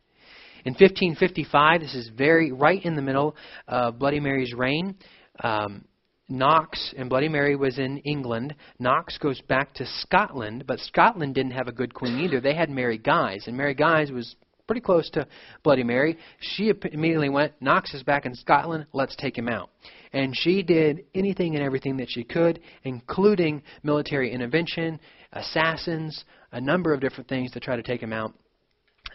In 0.65 0.73
1555, 0.73 1.81
this 1.81 1.95
is 1.95 2.09
very 2.15 2.51
right 2.51 2.83
in 2.83 2.95
the 2.95 3.01
middle 3.01 3.35
of 3.67 3.97
Bloody 3.97 4.19
Mary's 4.19 4.53
reign. 4.53 4.95
Um, 5.39 5.85
Knox 6.31 6.93
and 6.97 7.09
Bloody 7.09 7.27
Mary 7.27 7.55
was 7.57 7.77
in 7.77 7.97
England. 7.99 8.55
Knox 8.79 9.17
goes 9.17 9.41
back 9.41 9.73
to 9.75 9.85
Scotland, 9.85 10.63
but 10.65 10.79
Scotland 10.79 11.35
didn't 11.35 11.51
have 11.51 11.67
a 11.67 11.73
good 11.73 11.93
queen 11.93 12.19
either. 12.19 12.39
They 12.39 12.55
had 12.55 12.69
Mary 12.69 12.97
Guise, 12.97 13.47
and 13.47 13.57
Mary 13.57 13.73
Guise 13.73 14.11
was 14.11 14.35
pretty 14.65 14.81
close 14.81 15.09
to 15.09 15.27
Bloody 15.63 15.83
Mary. 15.83 16.17
She 16.39 16.71
immediately 16.93 17.27
went, 17.27 17.53
Knox 17.59 17.93
is 17.93 18.03
back 18.03 18.25
in 18.25 18.33
Scotland, 18.33 18.85
let's 18.93 19.15
take 19.17 19.37
him 19.37 19.49
out. 19.49 19.69
And 20.13 20.33
she 20.35 20.63
did 20.63 21.03
anything 21.13 21.55
and 21.55 21.63
everything 21.63 21.97
that 21.97 22.09
she 22.09 22.23
could, 22.23 22.61
including 22.85 23.61
military 23.83 24.31
intervention, 24.31 25.01
assassins, 25.33 26.23
a 26.53 26.61
number 26.61 26.93
of 26.93 27.01
different 27.01 27.27
things 27.27 27.51
to 27.51 27.59
try 27.59 27.75
to 27.75 27.83
take 27.83 28.01
him 28.01 28.13
out. 28.13 28.33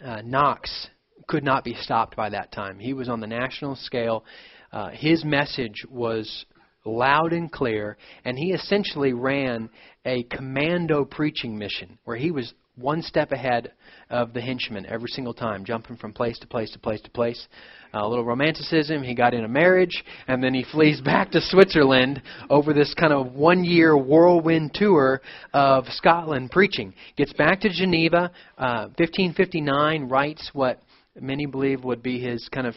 Uh, 0.03 0.21
Knox 0.23 0.89
could 1.27 1.43
not 1.43 1.63
be 1.63 1.73
stopped 1.73 2.15
by 2.15 2.29
that 2.29 2.51
time. 2.51 2.77
He 2.77 2.93
was 2.93 3.09
on 3.09 3.19
the 3.19 3.27
national 3.27 3.75
scale. 3.75 4.23
Uh, 4.71 4.89
his 4.89 5.25
message 5.25 5.85
was 5.89 6.45
loud 6.85 7.33
and 7.33 7.51
clear, 7.51 7.97
and 8.25 8.37
he 8.37 8.51
essentially 8.51 9.13
ran 9.13 9.69
a 10.05 10.23
commando 10.23 11.03
preaching 11.05 11.57
mission 11.57 11.97
where 12.05 12.17
he 12.17 12.31
was 12.31 12.53
one 12.77 13.01
step 13.01 13.31
ahead 13.31 13.71
of 14.09 14.33
the 14.33 14.41
henchman 14.41 14.85
every 14.85 15.09
single 15.09 15.33
time, 15.33 15.65
jumping 15.65 15.97
from 15.97 16.13
place 16.13 16.37
to 16.39 16.47
place 16.47 16.71
to 16.71 16.79
place 16.79 17.01
to 17.01 17.09
place. 17.09 17.47
Uh, 17.93 18.05
a 18.05 18.07
little 18.07 18.25
romanticism. 18.25 19.01
He 19.01 19.15
got 19.15 19.33
in 19.33 19.43
a 19.43 19.47
marriage, 19.47 20.03
and 20.27 20.43
then 20.43 20.53
he 20.53 20.63
flees 20.71 21.01
back 21.05 21.31
to 21.31 21.41
Switzerland 21.41 22.21
over 22.49 22.73
this 22.73 22.93
kind 22.93 23.13
of 23.13 23.33
one 23.33 23.63
year 23.63 23.97
whirlwind 23.97 24.73
tour 24.73 25.21
of 25.53 25.85
Scotland 25.89 26.51
preaching. 26.51 26.93
Gets 27.15 27.33
back 27.33 27.61
to 27.61 27.69
Geneva, 27.69 28.31
uh, 28.57 28.89
1559, 28.97 30.09
writes 30.09 30.51
what 30.53 30.81
many 31.19 31.45
believe 31.45 31.83
would 31.83 32.03
be 32.03 32.19
his 32.19 32.47
kind 32.49 32.67
of 32.67 32.75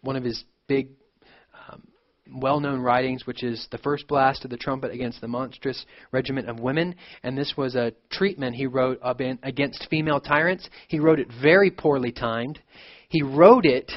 one 0.00 0.16
of 0.16 0.24
his 0.24 0.44
big 0.66 0.88
well 2.32 2.60
known 2.60 2.80
writings, 2.80 3.26
which 3.26 3.42
is 3.42 3.66
the 3.70 3.78
first 3.78 4.08
blast 4.08 4.44
of 4.44 4.50
the 4.50 4.56
trumpet 4.56 4.92
against 4.92 5.20
the 5.20 5.28
monstrous 5.28 5.84
regiment 6.12 6.48
of 6.48 6.60
women. 6.60 6.94
And 7.22 7.36
this 7.36 7.54
was 7.56 7.74
a 7.74 7.92
treatment 8.10 8.56
he 8.56 8.66
wrote 8.66 9.00
against 9.42 9.86
female 9.90 10.20
tyrants. 10.20 10.68
He 10.88 11.00
wrote 11.00 11.20
it 11.20 11.28
very 11.42 11.70
poorly 11.70 12.12
timed. 12.12 12.58
He 13.08 13.22
wrote 13.22 13.66
it 13.66 13.90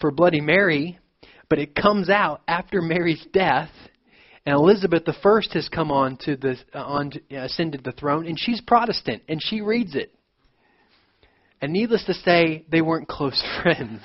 for 0.00 0.10
Bloody 0.10 0.40
Mary, 0.40 0.98
but 1.48 1.58
it 1.58 1.74
comes 1.74 2.08
out 2.08 2.42
after 2.48 2.80
Mary's 2.80 3.24
death. 3.32 3.70
And 4.46 4.54
Elizabeth 4.54 5.04
I 5.06 5.40
has 5.52 5.68
come 5.70 5.90
on 5.90 6.18
to 6.22 6.36
the 6.36 6.56
uh, 6.74 6.78
on 6.78 7.12
uh, 7.32 7.36
ascended 7.36 7.82
the 7.82 7.92
throne, 7.92 8.26
and 8.26 8.38
she's 8.38 8.60
Protestant, 8.60 9.22
and 9.26 9.40
she 9.42 9.62
reads 9.62 9.94
it. 9.94 10.14
And 11.62 11.72
needless 11.72 12.04
to 12.04 12.14
say, 12.14 12.66
they 12.70 12.82
weren't 12.82 13.08
close 13.08 13.42
friends. 13.62 14.02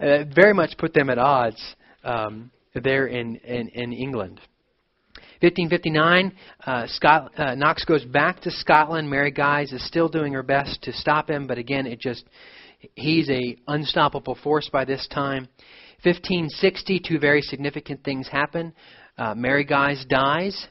it 0.00 0.28
very 0.34 0.54
much 0.54 0.76
put 0.76 0.92
them 0.92 1.08
at 1.08 1.18
odds 1.18 1.75
um, 2.06 2.50
there 2.74 3.06
in, 3.06 3.36
in, 3.36 3.68
in 3.68 3.92
England. 3.92 4.40
1559, 5.40 6.32
uh, 6.64 6.86
Scott, 6.86 7.30
uh, 7.38 7.54
Knox 7.54 7.84
goes 7.84 8.04
back 8.04 8.40
to 8.40 8.50
Scotland. 8.50 9.10
Mary 9.10 9.30
Guise 9.30 9.72
is 9.72 9.86
still 9.86 10.08
doing 10.08 10.32
her 10.32 10.42
best 10.42 10.82
to 10.82 10.92
stop 10.92 11.28
him, 11.28 11.46
but 11.46 11.58
again, 11.58 11.86
it 11.86 12.00
just 12.00 12.24
he's 12.94 13.28
a 13.28 13.56
unstoppable 13.68 14.38
force 14.42 14.70
by 14.72 14.84
this 14.84 15.06
time. 15.08 15.48
1560, 16.02 17.00
two 17.00 17.18
very 17.18 17.42
significant 17.42 18.02
things 18.04 18.28
happen. 18.28 18.72
Uh, 19.18 19.34
Mary 19.34 19.64
Guise 19.64 20.04
dies, 20.08 20.66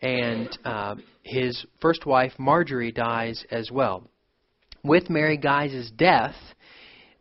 and 0.00 0.48
uh, 0.64 0.94
his 1.22 1.64
first 1.80 2.06
wife 2.06 2.32
Marjorie 2.38 2.92
dies 2.92 3.44
as 3.50 3.70
well. 3.70 4.08
With 4.82 5.10
Mary 5.10 5.36
Guise's 5.36 5.92
death, 5.92 6.34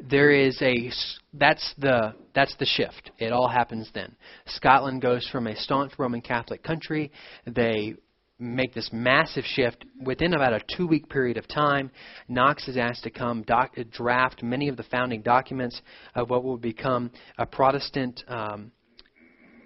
there 0.09 0.31
is 0.31 0.61
a 0.61 0.91
that's 1.33 1.73
the 1.77 2.13
that's 2.33 2.55
the 2.57 2.65
shift. 2.65 3.11
It 3.17 3.31
all 3.31 3.47
happens 3.47 3.89
then. 3.93 4.15
Scotland 4.47 5.01
goes 5.01 5.27
from 5.31 5.47
a 5.47 5.55
staunch 5.55 5.93
Roman 5.97 6.21
Catholic 6.21 6.63
country. 6.63 7.11
They 7.45 7.95
make 8.39 8.73
this 8.73 8.89
massive 8.91 9.43
shift 9.45 9.85
within 10.03 10.33
about 10.33 10.53
a 10.53 10.61
two 10.75 10.87
week 10.87 11.07
period 11.09 11.37
of 11.37 11.47
time. 11.47 11.91
Knox 12.27 12.67
is 12.67 12.75
asked 12.75 13.03
to 13.03 13.11
come 13.11 13.43
doc, 13.43 13.75
draft 13.91 14.41
many 14.41 14.67
of 14.67 14.77
the 14.77 14.83
founding 14.83 15.21
documents 15.21 15.81
of 16.15 16.29
what 16.29 16.43
will 16.43 16.57
become 16.57 17.11
a 17.37 17.45
Protestant 17.45 18.23
um, 18.27 18.71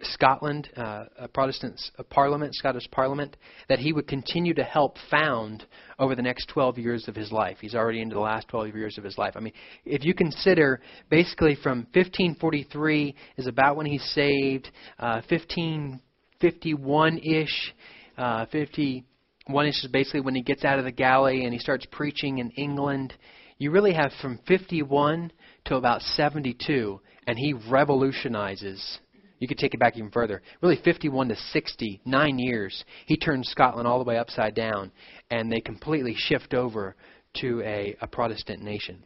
Scotland, 0.04 0.70
uh, 0.78 1.06
a 1.18 1.28
Protestant 1.28 1.80
parliament, 2.10 2.56
Scottish 2.56 2.90
parliament, 2.92 3.38
that 3.70 3.80
he 3.80 3.94
would 3.94 4.08
continue 4.08 4.54
to 4.54 4.64
help 4.64 4.98
found 5.10 5.66
over 6.00 6.16
the 6.16 6.22
next 6.22 6.48
12 6.50 6.78
years 6.78 7.08
of 7.08 7.16
his 7.16 7.32
life. 7.32 7.58
He's 7.62 7.76
already 7.76 8.02
into 8.02 8.16
the 8.16 8.22
last 8.22 8.48
12 8.50 8.76
years 8.76 8.98
of 8.98 9.04
his 9.04 9.18
life. 9.18 9.34
I 9.36 9.40
mean, 9.40 9.54
if 9.86 10.04
you 10.04 10.14
consider 10.14 10.82
basically 11.10 11.56
from 11.56 11.80
1543 11.94 13.16
is 13.38 13.48
about 13.48 13.76
when 13.76 13.86
he's 13.86 14.04
saved, 14.14 14.70
uh, 15.00 15.22
1551 15.30 17.18
ish, 17.20 17.74
uh, 18.18 18.46
51 18.52 19.66
ish 19.68 19.84
is 19.84 19.90
basically 19.92 20.22
when 20.22 20.36
he 20.36 20.42
gets 20.42 20.66
out 20.66 20.80
of 20.80 20.86
the 20.86 20.92
galley 20.92 21.46
and 21.46 21.54
he 21.54 21.60
starts 21.60 21.86
preaching 21.92 22.40
in 22.40 22.50
England. 22.52 23.14
You 23.58 23.72
really 23.72 23.94
have 23.94 24.12
from 24.22 24.40
51 24.48 25.32
to 25.66 25.76
about 25.76 26.02
72, 26.02 27.00
and 27.28 27.40
he 27.40 27.54
revolutionizes 27.54 29.00
you 29.46 29.48
could 29.48 29.60
take 29.60 29.76
it 29.76 29.80
back 29.80 29.96
even 29.96 30.10
further. 30.10 30.42
Really, 30.64 30.80
51 30.84 31.28
to 31.28 31.36
60, 31.36 32.02
nine 32.04 32.40
years, 32.40 32.84
he 33.06 33.16
turns 33.16 33.48
Scotland 33.50 33.88
all 33.88 34.00
the 34.00 34.04
way 34.04 34.18
upside 34.18 34.56
down, 34.56 34.92
and 35.30 35.52
they 35.52 35.60
completely 35.60 36.16
shift 36.18 36.56
over 36.56 36.96
to 37.42 37.62
a, 37.62 37.96
a 38.02 38.08
Protestant 38.08 38.64
nation. 38.64 39.04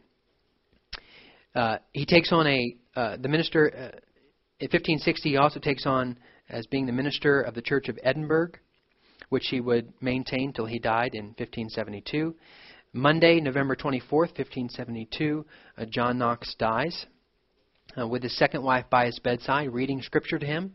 Uh, 1.54 1.76
he 1.92 2.06
takes 2.06 2.32
on 2.32 2.46
a 2.46 2.74
uh, 2.96 3.16
the 3.18 3.28
minister 3.28 3.70
uh, 3.70 3.98
in 4.60 4.68
1560. 4.68 5.28
He 5.28 5.36
also 5.36 5.60
takes 5.60 5.84
on 5.84 6.16
as 6.48 6.66
being 6.68 6.86
the 6.86 6.92
minister 6.92 7.42
of 7.42 7.54
the 7.54 7.60
Church 7.60 7.90
of 7.90 7.98
Edinburgh, 8.02 8.52
which 9.28 9.48
he 9.50 9.60
would 9.60 9.92
maintain 10.00 10.54
till 10.54 10.64
he 10.64 10.78
died 10.78 11.10
in 11.12 11.34
1572. 11.36 12.34
Monday, 12.94 13.40
November 13.40 13.76
24th, 13.76 14.38
1572, 14.38 15.44
uh, 15.76 15.84
John 15.90 16.16
Knox 16.16 16.54
dies 16.58 17.04
uh, 17.98 18.06
with 18.06 18.22
his 18.22 18.36
second 18.36 18.62
wife 18.62 18.84
by 18.90 19.06
his 19.06 19.18
bedside, 19.18 19.72
reading 19.72 20.02
scripture 20.02 20.38
to 20.38 20.46
him, 20.46 20.72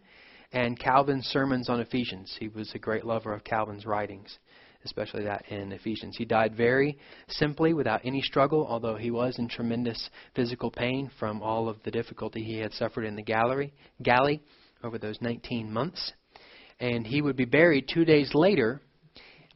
and 0.51 0.79
Calvin's 0.79 1.25
sermons 1.27 1.69
on 1.69 1.79
Ephesians. 1.79 2.35
He 2.39 2.47
was 2.47 2.71
a 2.73 2.79
great 2.79 3.05
lover 3.05 3.33
of 3.33 3.43
Calvin's 3.43 3.85
writings, 3.85 4.37
especially 4.83 5.23
that 5.23 5.45
in 5.49 5.71
Ephesians. 5.71 6.15
He 6.17 6.25
died 6.25 6.55
very 6.55 6.97
simply, 7.27 7.73
without 7.73 8.01
any 8.03 8.21
struggle, 8.21 8.65
although 8.67 8.95
he 8.95 9.11
was 9.11 9.37
in 9.39 9.47
tremendous 9.47 10.09
physical 10.35 10.71
pain 10.71 11.09
from 11.19 11.41
all 11.41 11.69
of 11.69 11.77
the 11.83 11.91
difficulty 11.91 12.43
he 12.43 12.59
had 12.59 12.73
suffered 12.73 13.05
in 13.05 13.15
the 13.15 13.21
gallery, 13.21 13.73
galley 14.01 14.41
over 14.83 14.97
those 14.97 15.19
19 15.21 15.71
months. 15.71 16.13
And 16.79 17.07
he 17.07 17.21
would 17.21 17.37
be 17.37 17.45
buried 17.45 17.89
two 17.91 18.05
days 18.05 18.31
later 18.33 18.81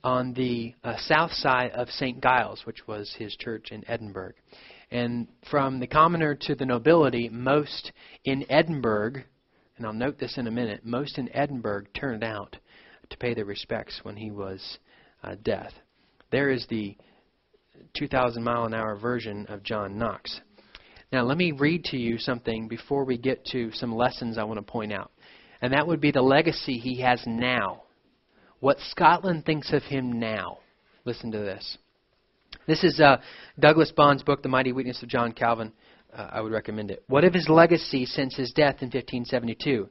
on 0.03 0.33
the 0.33 0.73
uh, 0.83 0.95
south 0.97 1.31
side 1.33 1.71
of 1.71 1.89
St. 1.89 2.21
Giles, 2.21 2.61
which 2.65 2.87
was 2.87 3.13
his 3.17 3.35
church 3.35 3.71
in 3.71 3.83
Edinburgh. 3.89 4.33
And 4.91 5.27
from 5.49 5.79
the 5.79 5.87
commoner 5.87 6.35
to 6.41 6.55
the 6.55 6.65
nobility, 6.65 7.29
most 7.29 7.91
in 8.25 8.45
Edinburgh, 8.49 9.23
and 9.77 9.85
I'll 9.85 9.93
note 9.93 10.17
this 10.19 10.37
in 10.37 10.47
a 10.47 10.51
minute, 10.51 10.83
most 10.83 11.17
in 11.17 11.33
Edinburgh 11.35 11.85
turned 11.93 12.23
out 12.23 12.57
to 13.09 13.17
pay 13.17 13.33
their 13.33 13.45
respects 13.45 13.99
when 14.03 14.15
he 14.15 14.31
was 14.31 14.79
uh, 15.23 15.35
dead. 15.43 15.71
There 16.31 16.49
is 16.49 16.65
the 16.69 16.97
2,000 17.95 18.43
mile 18.43 18.65
an 18.65 18.73
hour 18.73 18.95
version 18.95 19.45
of 19.47 19.63
John 19.63 19.97
Knox. 19.97 20.41
Now, 21.11 21.23
let 21.23 21.37
me 21.37 21.51
read 21.51 21.85
to 21.85 21.97
you 21.97 22.17
something 22.19 22.67
before 22.67 23.03
we 23.03 23.17
get 23.17 23.43
to 23.47 23.71
some 23.71 23.95
lessons 23.95 24.37
I 24.37 24.43
want 24.43 24.59
to 24.59 24.71
point 24.71 24.93
out. 24.93 25.11
And 25.61 25.73
that 25.73 25.87
would 25.87 25.99
be 25.99 26.11
the 26.11 26.21
legacy 26.21 26.77
he 26.77 27.01
has 27.01 27.21
now. 27.25 27.83
What 28.59 28.77
Scotland 28.91 29.45
thinks 29.45 29.73
of 29.73 29.83
him 29.83 30.19
now. 30.19 30.59
Listen 31.05 31.31
to 31.31 31.39
this. 31.39 31.77
This 32.67 32.83
is 32.83 32.99
uh, 32.99 33.17
Douglas 33.59 33.91
Bond's 33.95 34.23
book, 34.23 34.43
The 34.43 34.49
Mighty 34.49 34.71
Weakness 34.71 35.01
of 35.01 35.09
John 35.09 35.31
Calvin. 35.31 35.71
Uh, 36.13 36.27
I 36.31 36.41
would 36.41 36.51
recommend 36.51 36.91
it. 36.91 37.03
What 37.07 37.23
of 37.23 37.33
his 37.33 37.47
legacy 37.49 38.05
since 38.05 38.35
his 38.35 38.51
death 38.51 38.81
in 38.81 38.87
1572? 38.87 39.89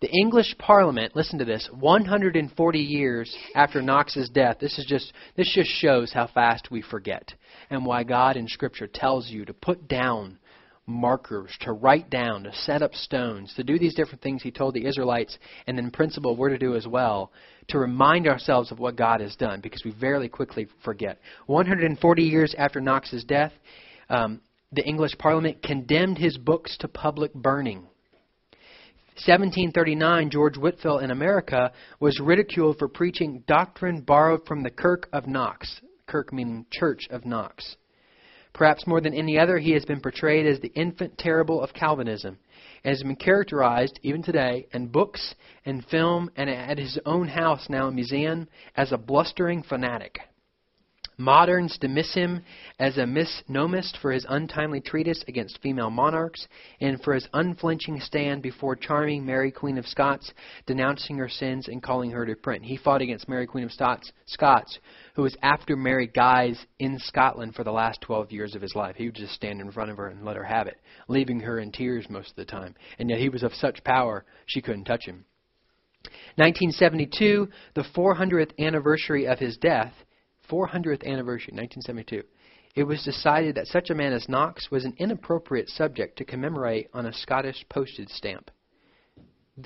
The 0.00 0.10
English 0.10 0.54
Parliament, 0.58 1.16
listen 1.16 1.38
to 1.38 1.44
this, 1.44 1.68
140 1.72 2.78
years 2.78 3.34
after 3.54 3.80
Knox's 3.80 4.28
death. 4.28 4.58
This 4.60 4.78
is 4.78 4.84
just 4.86 5.12
this 5.36 5.50
just 5.54 5.70
shows 5.70 6.12
how 6.12 6.26
fast 6.26 6.70
we 6.70 6.82
forget 6.82 7.32
and 7.70 7.86
why 7.86 8.04
God 8.04 8.36
in 8.36 8.46
scripture 8.46 8.86
tells 8.86 9.30
you 9.30 9.44
to 9.46 9.54
put 9.54 9.88
down 9.88 10.38
markers, 10.86 11.50
to 11.60 11.72
write 11.72 12.10
down, 12.10 12.44
to 12.44 12.52
set 12.52 12.82
up 12.82 12.94
stones, 12.94 13.52
to 13.54 13.64
do 13.64 13.78
these 13.78 13.94
different 13.94 14.22
things 14.22 14.42
he 14.42 14.50
told 14.50 14.74
the 14.74 14.86
Israelites, 14.86 15.36
and 15.66 15.78
in 15.78 15.90
principle 15.90 16.36
we're 16.36 16.50
to 16.50 16.58
do 16.58 16.76
as 16.76 16.86
well, 16.86 17.32
to 17.68 17.78
remind 17.78 18.28
ourselves 18.28 18.70
of 18.70 18.78
what 18.78 18.96
God 18.96 19.20
has 19.20 19.34
done, 19.36 19.60
because 19.60 19.82
we 19.84 19.90
very 19.90 20.28
quickly 20.28 20.68
forget. 20.84 21.18
140 21.46 22.22
years 22.22 22.54
after 22.56 22.80
Knox's 22.80 23.24
death, 23.24 23.52
um, 24.08 24.40
the 24.72 24.84
English 24.84 25.16
Parliament 25.18 25.62
condemned 25.62 26.18
his 26.18 26.38
books 26.38 26.76
to 26.78 26.88
public 26.88 27.32
burning. 27.34 27.86
1739, 29.24 30.30
George 30.30 30.58
Whitefield 30.58 31.02
in 31.02 31.10
America 31.10 31.72
was 32.00 32.20
ridiculed 32.20 32.78
for 32.78 32.86
preaching 32.86 33.42
doctrine 33.46 34.02
borrowed 34.02 34.46
from 34.46 34.62
the 34.62 34.70
Kirk 34.70 35.08
of 35.12 35.26
Knox. 35.26 35.80
Kirk 36.06 36.32
meaning 36.32 36.66
Church 36.70 37.08
of 37.10 37.24
Knox. 37.24 37.76
Perhaps 38.56 38.86
more 38.86 39.02
than 39.02 39.12
any 39.12 39.38
other, 39.38 39.58
he 39.58 39.72
has 39.72 39.84
been 39.84 40.00
portrayed 40.00 40.46
as 40.46 40.58
the 40.60 40.72
infant 40.74 41.18
terrible 41.18 41.60
of 41.62 41.74
Calvinism 41.74 42.38
and 42.84 42.90
has 42.90 43.02
been 43.02 43.14
characterized, 43.14 44.00
even 44.02 44.22
today, 44.22 44.66
in 44.72 44.86
books 44.86 45.34
and 45.66 45.84
film 45.84 46.30
and 46.36 46.48
at 46.48 46.78
his 46.78 46.98
own 47.04 47.28
house 47.28 47.68
now 47.68 47.88
a 47.88 47.92
museum, 47.92 48.48
as 48.74 48.92
a 48.92 48.96
blustering 48.96 49.62
fanatic. 49.62 50.20
Moderns 51.18 51.78
dismiss 51.78 52.12
him 52.12 52.42
as 52.78 52.98
a 52.98 53.06
misnomist 53.06 53.96
for 54.02 54.12
his 54.12 54.26
untimely 54.28 54.82
treatise 54.82 55.24
against 55.26 55.62
female 55.62 55.88
monarchs 55.88 56.46
and 56.80 57.02
for 57.02 57.14
his 57.14 57.26
unflinching 57.32 58.00
stand 58.00 58.42
before 58.42 58.76
charming 58.76 59.24
Mary 59.24 59.50
Queen 59.50 59.78
of 59.78 59.86
Scots, 59.86 60.30
denouncing 60.66 61.16
her 61.16 61.28
sins 61.28 61.68
and 61.68 61.82
calling 61.82 62.10
her 62.10 62.26
to 62.26 62.36
print. 62.36 62.64
He 62.64 62.76
fought 62.76 63.00
against 63.00 63.30
Mary 63.30 63.46
Queen 63.46 63.64
of 63.64 63.72
Scots, 63.72 64.12
Scots 64.26 64.78
who 65.14 65.22
was 65.22 65.34
after 65.42 65.74
Mary 65.74 66.06
Guise 66.06 66.66
in 66.78 66.98
Scotland 66.98 67.54
for 67.54 67.64
the 67.64 67.72
last 67.72 68.02
12 68.02 68.30
years 68.30 68.54
of 68.54 68.60
his 68.60 68.74
life. 68.74 68.96
He 68.96 69.06
would 69.06 69.14
just 69.14 69.32
stand 69.32 69.62
in 69.62 69.72
front 69.72 69.90
of 69.90 69.96
her 69.96 70.08
and 70.08 70.22
let 70.22 70.36
her 70.36 70.44
have 70.44 70.66
it, 70.66 70.78
leaving 71.08 71.40
her 71.40 71.58
in 71.60 71.72
tears 71.72 72.10
most 72.10 72.30
of 72.30 72.36
the 72.36 72.44
time. 72.44 72.74
And 72.98 73.08
yet 73.08 73.20
he 73.20 73.30
was 73.30 73.42
of 73.42 73.54
such 73.54 73.82
power, 73.84 74.26
she 74.44 74.60
couldn't 74.60 74.84
touch 74.84 75.06
him. 75.06 75.24
1972, 76.36 77.48
the 77.74 77.84
400th 77.96 78.50
anniversary 78.58 79.26
of 79.26 79.38
his 79.38 79.56
death, 79.56 79.94
400th 80.50 81.04
anniversary, 81.04 81.52
1972, 81.54 82.22
it 82.74 82.84
was 82.84 83.02
decided 83.02 83.54
that 83.54 83.66
such 83.66 83.90
a 83.90 83.94
man 83.94 84.12
as 84.12 84.28
Knox 84.28 84.70
was 84.70 84.84
an 84.84 84.94
inappropriate 84.98 85.68
subject 85.68 86.18
to 86.18 86.24
commemorate 86.24 86.88
on 86.92 87.06
a 87.06 87.12
Scottish 87.12 87.64
postage 87.68 88.08
stamp. 88.10 88.50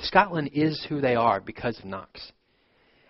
Scotland 0.00 0.50
is 0.52 0.86
who 0.88 1.00
they 1.00 1.16
are 1.16 1.40
because 1.40 1.78
of 1.78 1.84
Knox. 1.84 2.32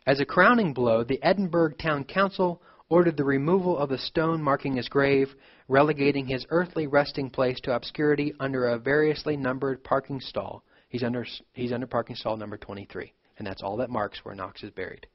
As 0.06 0.20
a 0.20 0.24
crowning 0.24 0.72
blow, 0.72 1.04
the 1.04 1.22
Edinburgh 1.22 1.74
Town 1.74 2.04
Council 2.04 2.62
ordered 2.88 3.16
the 3.16 3.24
removal 3.24 3.76
of 3.76 3.90
the 3.90 3.98
stone 3.98 4.42
marking 4.42 4.76
his 4.76 4.88
grave, 4.88 5.34
relegating 5.68 6.26
his 6.26 6.46
earthly 6.48 6.86
resting 6.86 7.30
place 7.30 7.60
to 7.60 7.74
obscurity 7.74 8.32
under 8.40 8.68
a 8.68 8.78
variously 8.78 9.36
numbered 9.36 9.84
parking 9.84 10.20
stall 10.20 10.64
He's 10.90 11.04
under 11.04 11.24
he's 11.52 11.72
under 11.72 11.86
parking 11.86 12.16
stall 12.16 12.36
number 12.36 12.58
23, 12.58 13.12
and 13.38 13.46
that's 13.46 13.62
all 13.62 13.76
that 13.78 13.90
marks 13.90 14.24
where 14.24 14.34
Knox 14.34 14.62
is 14.64 14.72
buried. 14.72 15.06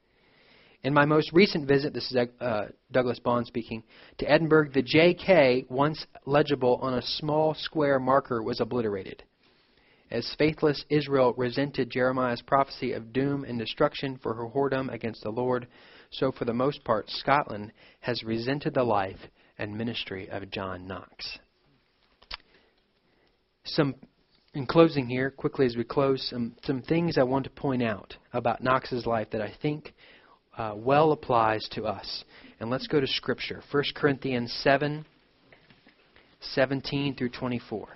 In 0.86 0.94
my 0.94 1.04
most 1.04 1.32
recent 1.32 1.66
visit, 1.66 1.92
this 1.92 2.12
is 2.12 2.28
uh, 2.40 2.66
Douglas 2.92 3.18
Bond 3.18 3.44
speaking, 3.44 3.82
to 4.18 4.30
Edinburgh, 4.30 4.70
the 4.72 4.84
JK, 4.84 5.68
once 5.68 6.06
legible 6.26 6.78
on 6.80 6.94
a 6.94 7.02
small 7.02 7.54
square 7.54 7.98
marker, 7.98 8.40
was 8.40 8.60
obliterated. 8.60 9.24
As 10.12 10.32
faithless 10.38 10.84
Israel 10.88 11.34
resented 11.36 11.90
Jeremiah's 11.90 12.40
prophecy 12.40 12.92
of 12.92 13.12
doom 13.12 13.42
and 13.42 13.58
destruction 13.58 14.16
for 14.22 14.34
her 14.34 14.46
whoredom 14.46 14.88
against 14.94 15.24
the 15.24 15.30
Lord, 15.30 15.66
so 16.12 16.30
for 16.30 16.44
the 16.44 16.54
most 16.54 16.84
part 16.84 17.10
Scotland 17.10 17.72
has 17.98 18.22
resented 18.22 18.72
the 18.72 18.84
life 18.84 19.18
and 19.58 19.76
ministry 19.76 20.30
of 20.30 20.52
John 20.52 20.86
Knox. 20.86 21.40
Some 23.64 23.96
in 24.54 24.66
closing 24.66 25.06
here, 25.06 25.30
quickly 25.30 25.66
as 25.66 25.76
we 25.76 25.84
close, 25.84 26.28
some, 26.30 26.54
some 26.62 26.80
things 26.80 27.18
I 27.18 27.24
want 27.24 27.44
to 27.44 27.50
point 27.50 27.82
out 27.82 28.16
about 28.32 28.62
Knox's 28.62 29.04
life 29.04 29.28
that 29.32 29.42
I 29.42 29.52
think 29.60 29.92
uh, 30.56 30.74
well 30.76 31.12
applies 31.12 31.68
to 31.72 31.84
us. 31.84 32.24
And 32.60 32.70
let's 32.70 32.86
go 32.86 33.00
to 33.00 33.06
Scripture. 33.06 33.62
1 33.70 33.84
Corinthians 33.94 34.52
7 34.62 35.04
17 36.40 37.16
through 37.16 37.30
24. 37.30 37.88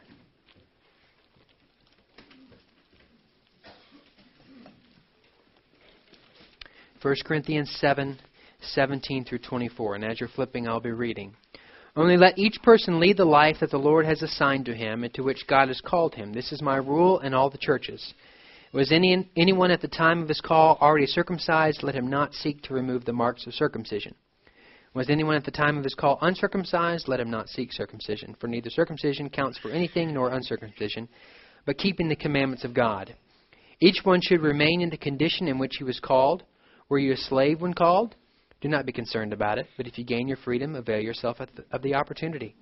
First 7.00 7.24
Corinthians 7.24 7.70
7, 7.80 8.18
17 8.60 9.24
through 9.24 9.38
24. 9.38 9.94
And 9.94 10.04
as 10.04 10.20
you're 10.20 10.28
flipping, 10.28 10.68
I'll 10.68 10.80
be 10.80 10.90
reading. 10.90 11.34
Only 11.96 12.16
let 12.16 12.38
each 12.38 12.60
person 12.62 13.00
lead 13.00 13.16
the 13.16 13.24
life 13.24 13.56
that 13.60 13.70
the 13.70 13.78
Lord 13.78 14.04
has 14.04 14.22
assigned 14.22 14.66
to 14.66 14.74
him 14.74 15.02
and 15.02 15.12
to 15.14 15.22
which 15.22 15.46
God 15.46 15.68
has 15.68 15.80
called 15.80 16.14
him. 16.14 16.32
This 16.32 16.52
is 16.52 16.60
my 16.60 16.76
rule 16.76 17.20
in 17.20 17.32
all 17.32 17.48
the 17.50 17.58
churches. 17.58 18.14
Was 18.72 18.92
any, 18.92 19.28
anyone 19.36 19.72
at 19.72 19.80
the 19.80 19.88
time 19.88 20.22
of 20.22 20.28
his 20.28 20.40
call 20.40 20.78
already 20.80 21.06
circumcised? 21.06 21.82
Let 21.82 21.96
him 21.96 22.08
not 22.08 22.34
seek 22.34 22.62
to 22.62 22.74
remove 22.74 23.04
the 23.04 23.12
marks 23.12 23.44
of 23.46 23.54
circumcision. 23.54 24.14
Was 24.94 25.10
anyone 25.10 25.34
at 25.34 25.44
the 25.44 25.50
time 25.50 25.76
of 25.76 25.82
his 25.82 25.94
call 25.94 26.18
uncircumcised? 26.20 27.08
Let 27.08 27.18
him 27.18 27.30
not 27.30 27.48
seek 27.48 27.72
circumcision. 27.72 28.36
For 28.40 28.46
neither 28.46 28.70
circumcision 28.70 29.28
counts 29.28 29.58
for 29.58 29.72
anything 29.72 30.14
nor 30.14 30.30
uncircumcision, 30.30 31.08
but 31.66 31.78
keeping 31.78 32.08
the 32.08 32.14
commandments 32.14 32.64
of 32.64 32.72
God. 32.72 33.14
Each 33.80 34.00
one 34.04 34.20
should 34.20 34.40
remain 34.40 34.82
in 34.82 34.90
the 34.90 34.96
condition 34.96 35.48
in 35.48 35.58
which 35.58 35.76
he 35.76 35.84
was 35.84 35.98
called. 35.98 36.44
Were 36.88 36.98
you 36.98 37.12
a 37.12 37.16
slave 37.16 37.60
when 37.60 37.74
called? 37.74 38.14
Do 38.60 38.68
not 38.68 38.86
be 38.86 38.92
concerned 38.92 39.32
about 39.32 39.58
it, 39.58 39.66
but 39.76 39.88
if 39.88 39.98
you 39.98 40.04
gain 40.04 40.28
your 40.28 40.36
freedom, 40.36 40.76
avail 40.76 41.00
yourself 41.00 41.38
of 41.40 41.82
the 41.82 41.94
opportunity. 41.94 42.54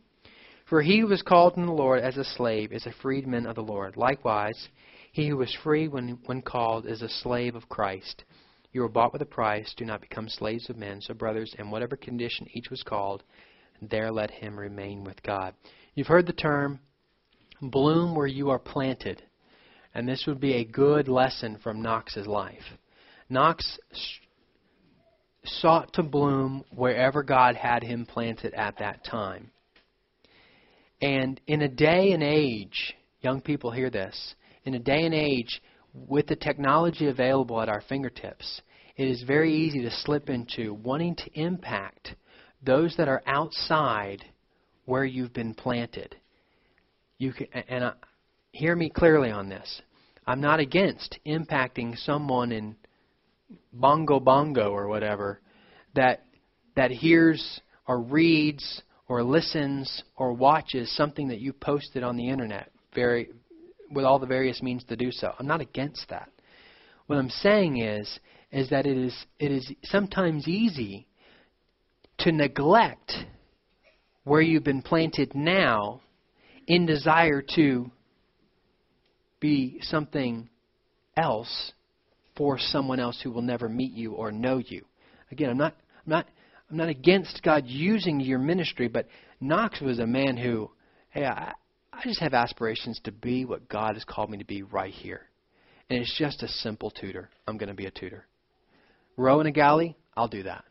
For 0.68 0.80
he 0.80 1.00
who 1.00 1.06
was 1.06 1.22
called 1.22 1.56
in 1.56 1.66
the 1.66 1.72
Lord 1.72 2.00
as 2.00 2.16
a 2.16 2.24
slave 2.24 2.72
is 2.72 2.86
a 2.86 2.92
freedman 3.02 3.46
of 3.46 3.56
the 3.56 3.62
Lord. 3.62 3.96
Likewise, 3.96 4.68
he 5.18 5.26
who 5.26 5.36
was 5.36 5.52
free 5.64 5.88
when, 5.88 6.16
when 6.26 6.40
called 6.40 6.86
is 6.86 7.02
a 7.02 7.08
slave 7.08 7.56
of 7.56 7.68
Christ. 7.68 8.22
You 8.70 8.82
were 8.82 8.88
bought 8.88 9.12
with 9.12 9.20
a 9.20 9.26
price. 9.26 9.74
Do 9.76 9.84
not 9.84 10.00
become 10.00 10.28
slaves 10.28 10.70
of 10.70 10.76
men. 10.76 11.00
So, 11.00 11.12
brothers, 11.12 11.56
in 11.58 11.72
whatever 11.72 11.96
condition 11.96 12.46
each 12.52 12.70
was 12.70 12.84
called, 12.84 13.24
there 13.82 14.12
let 14.12 14.30
him 14.30 14.56
remain 14.56 15.02
with 15.02 15.20
God. 15.24 15.54
You've 15.96 16.06
heard 16.06 16.28
the 16.28 16.32
term 16.32 16.78
bloom 17.60 18.14
where 18.14 18.28
you 18.28 18.50
are 18.50 18.60
planted. 18.60 19.20
And 19.92 20.08
this 20.08 20.22
would 20.28 20.38
be 20.38 20.54
a 20.54 20.64
good 20.64 21.08
lesson 21.08 21.58
from 21.64 21.82
Knox's 21.82 22.28
life. 22.28 22.78
Knox 23.28 23.76
sought 25.44 25.92
to 25.94 26.04
bloom 26.04 26.62
wherever 26.70 27.24
God 27.24 27.56
had 27.56 27.82
him 27.82 28.06
planted 28.06 28.54
at 28.54 28.78
that 28.78 29.04
time. 29.04 29.50
And 31.02 31.40
in 31.48 31.62
a 31.62 31.68
day 31.68 32.12
and 32.12 32.22
age, 32.22 32.94
young 33.20 33.40
people 33.40 33.72
hear 33.72 33.90
this, 33.90 34.36
in 34.68 34.74
a 34.74 34.78
day 34.78 35.06
and 35.06 35.14
age 35.14 35.62
with 35.94 36.26
the 36.26 36.36
technology 36.36 37.08
available 37.08 37.60
at 37.60 37.70
our 37.70 37.80
fingertips, 37.88 38.60
it 38.96 39.08
is 39.08 39.22
very 39.22 39.54
easy 39.54 39.80
to 39.80 39.90
slip 39.90 40.28
into 40.28 40.74
wanting 40.74 41.16
to 41.16 41.40
impact 41.40 42.14
those 42.62 42.94
that 42.98 43.08
are 43.08 43.22
outside 43.26 44.22
where 44.84 45.06
you've 45.06 45.32
been 45.32 45.54
planted. 45.54 46.14
You 47.16 47.32
can, 47.32 47.46
and 47.68 47.84
uh, 47.84 47.94
hear 48.52 48.76
me 48.76 48.90
clearly 48.90 49.30
on 49.30 49.48
this. 49.48 49.80
I'm 50.26 50.42
not 50.42 50.60
against 50.60 51.18
impacting 51.26 51.96
someone 52.04 52.52
in 52.52 52.76
bongo 53.72 54.20
bongo 54.20 54.70
or 54.70 54.86
whatever 54.86 55.40
that 55.94 56.24
that 56.76 56.90
hears 56.90 57.60
or 57.86 58.00
reads 58.00 58.82
or 59.08 59.22
listens 59.22 60.02
or 60.16 60.34
watches 60.34 60.94
something 60.94 61.28
that 61.28 61.40
you 61.40 61.54
posted 61.54 62.02
on 62.02 62.18
the 62.18 62.28
internet 62.28 62.70
very 62.94 63.30
with 63.90 64.04
all 64.04 64.18
the 64.18 64.26
various 64.26 64.62
means 64.62 64.84
to 64.84 64.96
do 64.96 65.10
so. 65.10 65.32
I'm 65.38 65.46
not 65.46 65.60
against 65.60 66.08
that. 66.10 66.30
What 67.06 67.16
I'm 67.16 67.30
saying 67.30 67.78
is 67.78 68.18
is 68.50 68.70
that 68.70 68.86
it 68.86 68.96
is 68.96 69.26
it 69.38 69.50
is 69.50 69.70
sometimes 69.84 70.48
easy 70.48 71.06
to 72.18 72.32
neglect 72.32 73.12
where 74.24 74.40
you've 74.40 74.64
been 74.64 74.82
planted 74.82 75.34
now 75.34 76.00
in 76.66 76.84
desire 76.86 77.42
to 77.54 77.90
be 79.40 79.78
something 79.82 80.48
else 81.16 81.72
for 82.36 82.58
someone 82.58 83.00
else 83.00 83.20
who 83.22 83.30
will 83.30 83.42
never 83.42 83.68
meet 83.68 83.92
you 83.92 84.12
or 84.12 84.30
know 84.30 84.58
you. 84.58 84.84
Again, 85.30 85.50
I'm 85.50 85.58
not, 85.58 85.74
I'm 86.06 86.10
not, 86.10 86.28
I'm 86.70 86.76
not 86.76 86.88
against 86.88 87.42
God 87.42 87.64
using 87.66 88.20
your 88.20 88.38
ministry, 88.38 88.88
but 88.88 89.06
Knox 89.40 89.80
was 89.80 89.98
a 89.98 90.06
man 90.06 90.36
who, 90.36 90.70
hey, 91.10 91.24
I, 91.24 91.52
I 91.98 92.02
just 92.04 92.20
have 92.20 92.32
aspirations 92.32 93.00
to 93.04 93.12
be 93.12 93.44
what 93.44 93.68
God 93.68 93.94
has 93.94 94.04
called 94.04 94.30
me 94.30 94.38
to 94.38 94.44
be 94.44 94.62
right 94.62 94.92
here. 94.92 95.22
And 95.90 95.98
it's 95.98 96.16
just 96.16 96.44
a 96.44 96.48
simple 96.48 96.90
tutor. 96.90 97.28
I'm 97.46 97.58
going 97.58 97.70
to 97.70 97.74
be 97.74 97.86
a 97.86 97.90
tutor. 97.90 98.24
Row 99.16 99.40
in 99.40 99.48
a 99.48 99.50
galley, 99.50 99.96
I'll 100.16 100.28
do 100.28 100.44
that. 100.44 100.64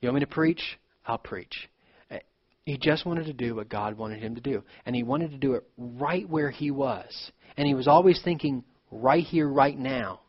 You 0.00 0.08
want 0.08 0.16
me 0.16 0.20
to 0.20 0.32
preach? 0.32 0.78
I'll 1.04 1.18
preach. 1.18 1.68
Eh, 2.12 2.20
he 2.64 2.78
just 2.78 3.04
wanted 3.04 3.26
to 3.26 3.32
do 3.32 3.56
what 3.56 3.68
God 3.68 3.98
wanted 3.98 4.22
him 4.22 4.36
to 4.36 4.40
do. 4.40 4.62
And 4.84 4.94
he 4.94 5.02
wanted 5.02 5.32
to 5.32 5.36
do 5.36 5.54
it 5.54 5.64
right 5.76 6.28
where 6.28 6.50
he 6.50 6.70
was. 6.70 7.32
And 7.56 7.66
he 7.66 7.74
was 7.74 7.88
always 7.88 8.20
thinking, 8.22 8.62
right 8.92 9.24
here, 9.24 9.48
right 9.48 9.76
now. 9.76 10.20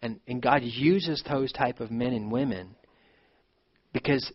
And, 0.00 0.20
and 0.26 0.40
God 0.40 0.62
uses 0.62 1.22
those 1.28 1.52
type 1.52 1.80
of 1.80 1.90
men 1.90 2.14
and 2.14 2.32
women 2.32 2.76
because 3.92 4.32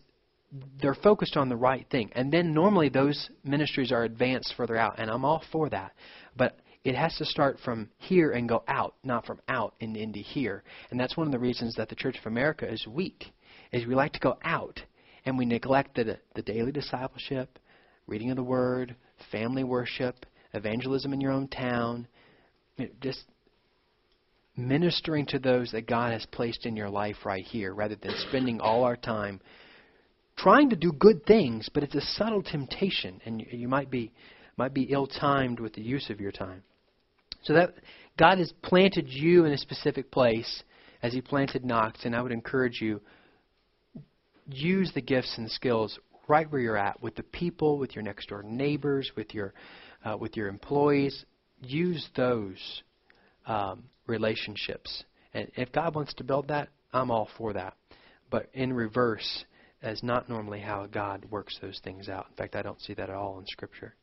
they're 0.80 0.94
focused 0.94 1.36
on 1.36 1.48
the 1.48 1.56
right 1.56 1.86
thing. 1.90 2.10
And 2.14 2.32
then 2.32 2.52
normally 2.52 2.88
those 2.88 3.30
ministries 3.44 3.92
are 3.92 4.04
advanced 4.04 4.54
further 4.56 4.76
out, 4.76 4.98
and 4.98 5.10
I'm 5.10 5.24
all 5.24 5.42
for 5.52 5.68
that. 5.70 5.92
But 6.36 6.58
it 6.82 6.94
has 6.94 7.14
to 7.16 7.24
start 7.24 7.58
from 7.64 7.90
here 7.98 8.32
and 8.32 8.48
go 8.48 8.64
out, 8.66 8.94
not 9.04 9.26
from 9.26 9.40
out 9.48 9.74
and 9.80 9.96
into 9.96 10.20
here. 10.20 10.62
And 10.90 10.98
that's 10.98 11.16
one 11.16 11.26
of 11.26 11.32
the 11.32 11.38
reasons 11.38 11.74
that 11.76 11.88
the 11.88 11.94
Church 11.94 12.18
of 12.18 12.26
America 12.26 12.70
is 12.70 12.86
weak, 12.86 13.26
is 13.72 13.86
we 13.86 13.94
like 13.94 14.12
to 14.14 14.20
go 14.20 14.38
out 14.42 14.80
and 15.26 15.36
we 15.36 15.44
neglect 15.44 15.94
the, 15.96 16.18
the 16.34 16.42
daily 16.42 16.72
discipleship, 16.72 17.58
reading 18.06 18.30
of 18.30 18.36
the 18.36 18.42
Word, 18.42 18.96
family 19.30 19.64
worship, 19.64 20.26
evangelism 20.54 21.12
in 21.12 21.20
your 21.20 21.32
own 21.32 21.46
town, 21.48 22.08
just 23.00 23.24
ministering 24.56 25.26
to 25.26 25.38
those 25.38 25.70
that 25.72 25.86
God 25.86 26.12
has 26.12 26.26
placed 26.32 26.66
in 26.66 26.76
your 26.76 26.88
life 26.88 27.16
right 27.24 27.44
here 27.44 27.74
rather 27.74 27.96
than 27.96 28.12
spending 28.28 28.60
all 28.60 28.84
our 28.84 28.96
time 28.96 29.40
trying 30.42 30.70
to 30.70 30.76
do 30.76 30.92
good 30.92 31.24
things, 31.26 31.68
but 31.72 31.82
it's 31.82 31.94
a 31.94 32.00
subtle 32.00 32.42
temptation 32.42 33.20
and 33.24 33.40
you, 33.40 33.46
you 33.50 33.68
might 33.68 33.90
be 33.90 34.12
might 34.56 34.74
be 34.74 34.82
ill-timed 34.82 35.58
with 35.58 35.72
the 35.72 35.80
use 35.80 36.10
of 36.10 36.20
your 36.20 36.32
time. 36.32 36.62
So 37.44 37.54
that 37.54 37.74
God 38.18 38.38
has 38.38 38.52
planted 38.62 39.06
you 39.08 39.46
in 39.46 39.52
a 39.52 39.58
specific 39.58 40.10
place 40.10 40.62
as 41.02 41.14
he 41.14 41.22
planted 41.22 41.64
Knox 41.64 42.04
and 42.04 42.14
I 42.14 42.20
would 42.20 42.32
encourage 42.32 42.80
you 42.80 43.00
use 44.46 44.90
the 44.94 45.00
gifts 45.00 45.38
and 45.38 45.50
skills 45.50 45.98
right 46.28 46.50
where 46.50 46.60
you're 46.60 46.76
at 46.76 47.02
with 47.02 47.16
the 47.16 47.22
people, 47.22 47.78
with 47.78 47.94
your 47.94 48.02
next 48.02 48.28
door 48.28 48.42
neighbors, 48.42 49.10
with 49.16 49.34
your 49.34 49.54
uh, 50.04 50.16
with 50.16 50.36
your 50.36 50.48
employees. 50.48 51.24
Use 51.62 52.08
those 52.16 52.82
um, 53.46 53.84
relationships. 54.06 55.04
And 55.34 55.50
if 55.56 55.72
God 55.72 55.94
wants 55.94 56.14
to 56.14 56.24
build 56.24 56.48
that, 56.48 56.68
I'm 56.92 57.10
all 57.10 57.28
for 57.36 57.52
that. 57.52 57.74
But 58.30 58.48
in 58.54 58.72
reverse, 58.72 59.44
as 59.82 60.02
not 60.02 60.28
normally 60.28 60.60
how 60.60 60.86
God 60.86 61.24
works 61.30 61.58
those 61.60 61.80
things 61.82 62.08
out. 62.08 62.26
In 62.30 62.36
fact, 62.36 62.56
I 62.56 62.62
don't 62.62 62.80
see 62.80 62.94
that 62.94 63.08
at 63.08 63.14
all 63.14 63.38
in 63.38 63.46
Scripture. 63.46 63.94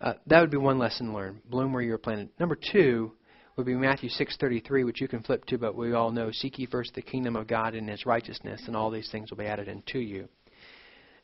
Uh, 0.00 0.14
that 0.26 0.40
would 0.40 0.50
be 0.50 0.56
one 0.56 0.78
lesson 0.78 1.12
learned. 1.12 1.40
Bloom 1.48 1.72
where 1.72 1.82
you 1.82 1.94
are 1.94 1.98
planted. 1.98 2.28
Number 2.38 2.56
two 2.56 3.12
would 3.56 3.66
be 3.66 3.74
Matthew 3.74 4.08
6:33, 4.08 4.84
which 4.84 5.00
you 5.00 5.08
can 5.08 5.22
flip 5.22 5.44
to, 5.46 5.58
but 5.58 5.74
we 5.74 5.92
all 5.92 6.12
know: 6.12 6.30
"Seek 6.30 6.58
ye 6.58 6.66
first 6.66 6.94
the 6.94 7.02
kingdom 7.02 7.34
of 7.34 7.48
God 7.48 7.74
and 7.74 7.88
His 7.88 8.06
righteousness, 8.06 8.62
and 8.66 8.76
all 8.76 8.90
these 8.90 9.10
things 9.10 9.30
will 9.30 9.38
be 9.38 9.46
added 9.46 9.68
unto 9.68 9.98
you." 9.98 10.28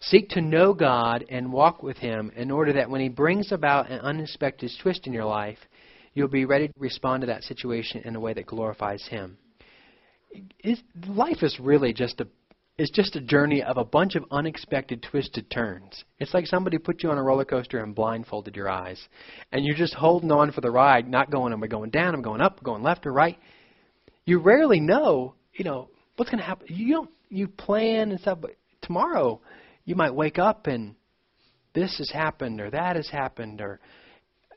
Seek 0.01 0.29
to 0.31 0.41
know 0.41 0.75
God 0.75 1.25
and 1.29 1.53
walk 1.53 1.83
with 1.83 1.97
Him 1.97 2.33
in 2.35 2.51
order 2.51 2.73
that 2.73 2.91
when 2.91 3.01
He 3.01 3.09
brings 3.09 3.53
about 3.53 3.89
an 3.89 4.01
unexpected 4.01 4.73
twist 4.83 5.07
in 5.07 5.13
your 5.13 5.25
life, 5.25 5.59
you'll 6.13 6.29
be 6.29 6.45
ready 6.45 6.69
to 6.69 6.75
respond 6.79 7.21
to 7.21 7.29
that 7.29 7.45
situation 7.45 8.03
in 8.05 8.17
a 8.17 8.21
way 8.21 8.33
that 8.35 8.47
glorifies 8.47 9.07
Him. 9.07 9.39
life 11.07 11.43
is 11.43 11.61
really 11.61 11.93
just 11.93 12.21
a, 12.21 12.27
is 12.77 12.91
just 12.91 13.15
a 13.15 13.21
journey 13.21 13.63
of 13.63 13.77
a 13.77 13.85
bunch 13.85 14.17
of 14.17 14.25
unexpected 14.33 15.03
twisted 15.03 15.49
turns. 15.49 16.05
It's 16.19 16.35
like 16.35 16.47
somebody 16.47 16.79
put 16.79 17.03
you 17.03 17.11
on 17.11 17.19
a 17.19 17.23
roller 17.23 17.45
coaster 17.45 17.79
and 17.79 17.95
blindfolded 17.95 18.57
your 18.57 18.69
eyes. 18.69 19.01
And 19.53 19.65
you're 19.65 19.77
just 19.77 19.95
holding 19.95 20.33
on 20.33 20.51
for 20.51 20.61
the 20.61 20.71
ride, 20.71 21.09
not 21.09 21.31
going, 21.31 21.53
am 21.53 21.63
I 21.63 21.69
going 21.69 21.91
down, 21.91 22.15
I'm 22.15 22.23
going 22.23 22.41
up, 22.41 22.63
going 22.63 22.83
left 22.83 23.07
or 23.07 23.13
right? 23.13 23.39
You 24.25 24.41
rarely 24.41 24.81
know, 24.81 25.35
you 25.53 25.65
know, 25.65 25.89
what's 26.17 26.31
going 26.31 26.41
to 26.41 26.47
happen. 26.47 26.67
You 26.69 26.95
don't, 26.95 27.11
you 27.29 27.47
plan 27.47 28.11
and 28.11 28.21
stuff, 28.21 28.39
but 28.41 28.57
tomorrow 28.83 29.41
you 29.85 29.95
might 29.95 30.15
wake 30.15 30.39
up 30.39 30.67
and 30.67 30.97
this 31.75 31.99
has 31.99 32.11
happened 32.11 32.61
or 32.61 32.71
that 32.71 32.97
has 32.97 33.09
happened 33.09 33.61
or 33.61 33.79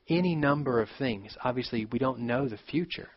any 0.10 0.36
number 0.36 0.82
of 0.82 0.90
things. 0.98 1.36
Obviously, 1.44 1.86
we 1.86 2.00
don't 2.00 2.20
know 2.20 2.48
the 2.48 2.58
future. 2.70 3.10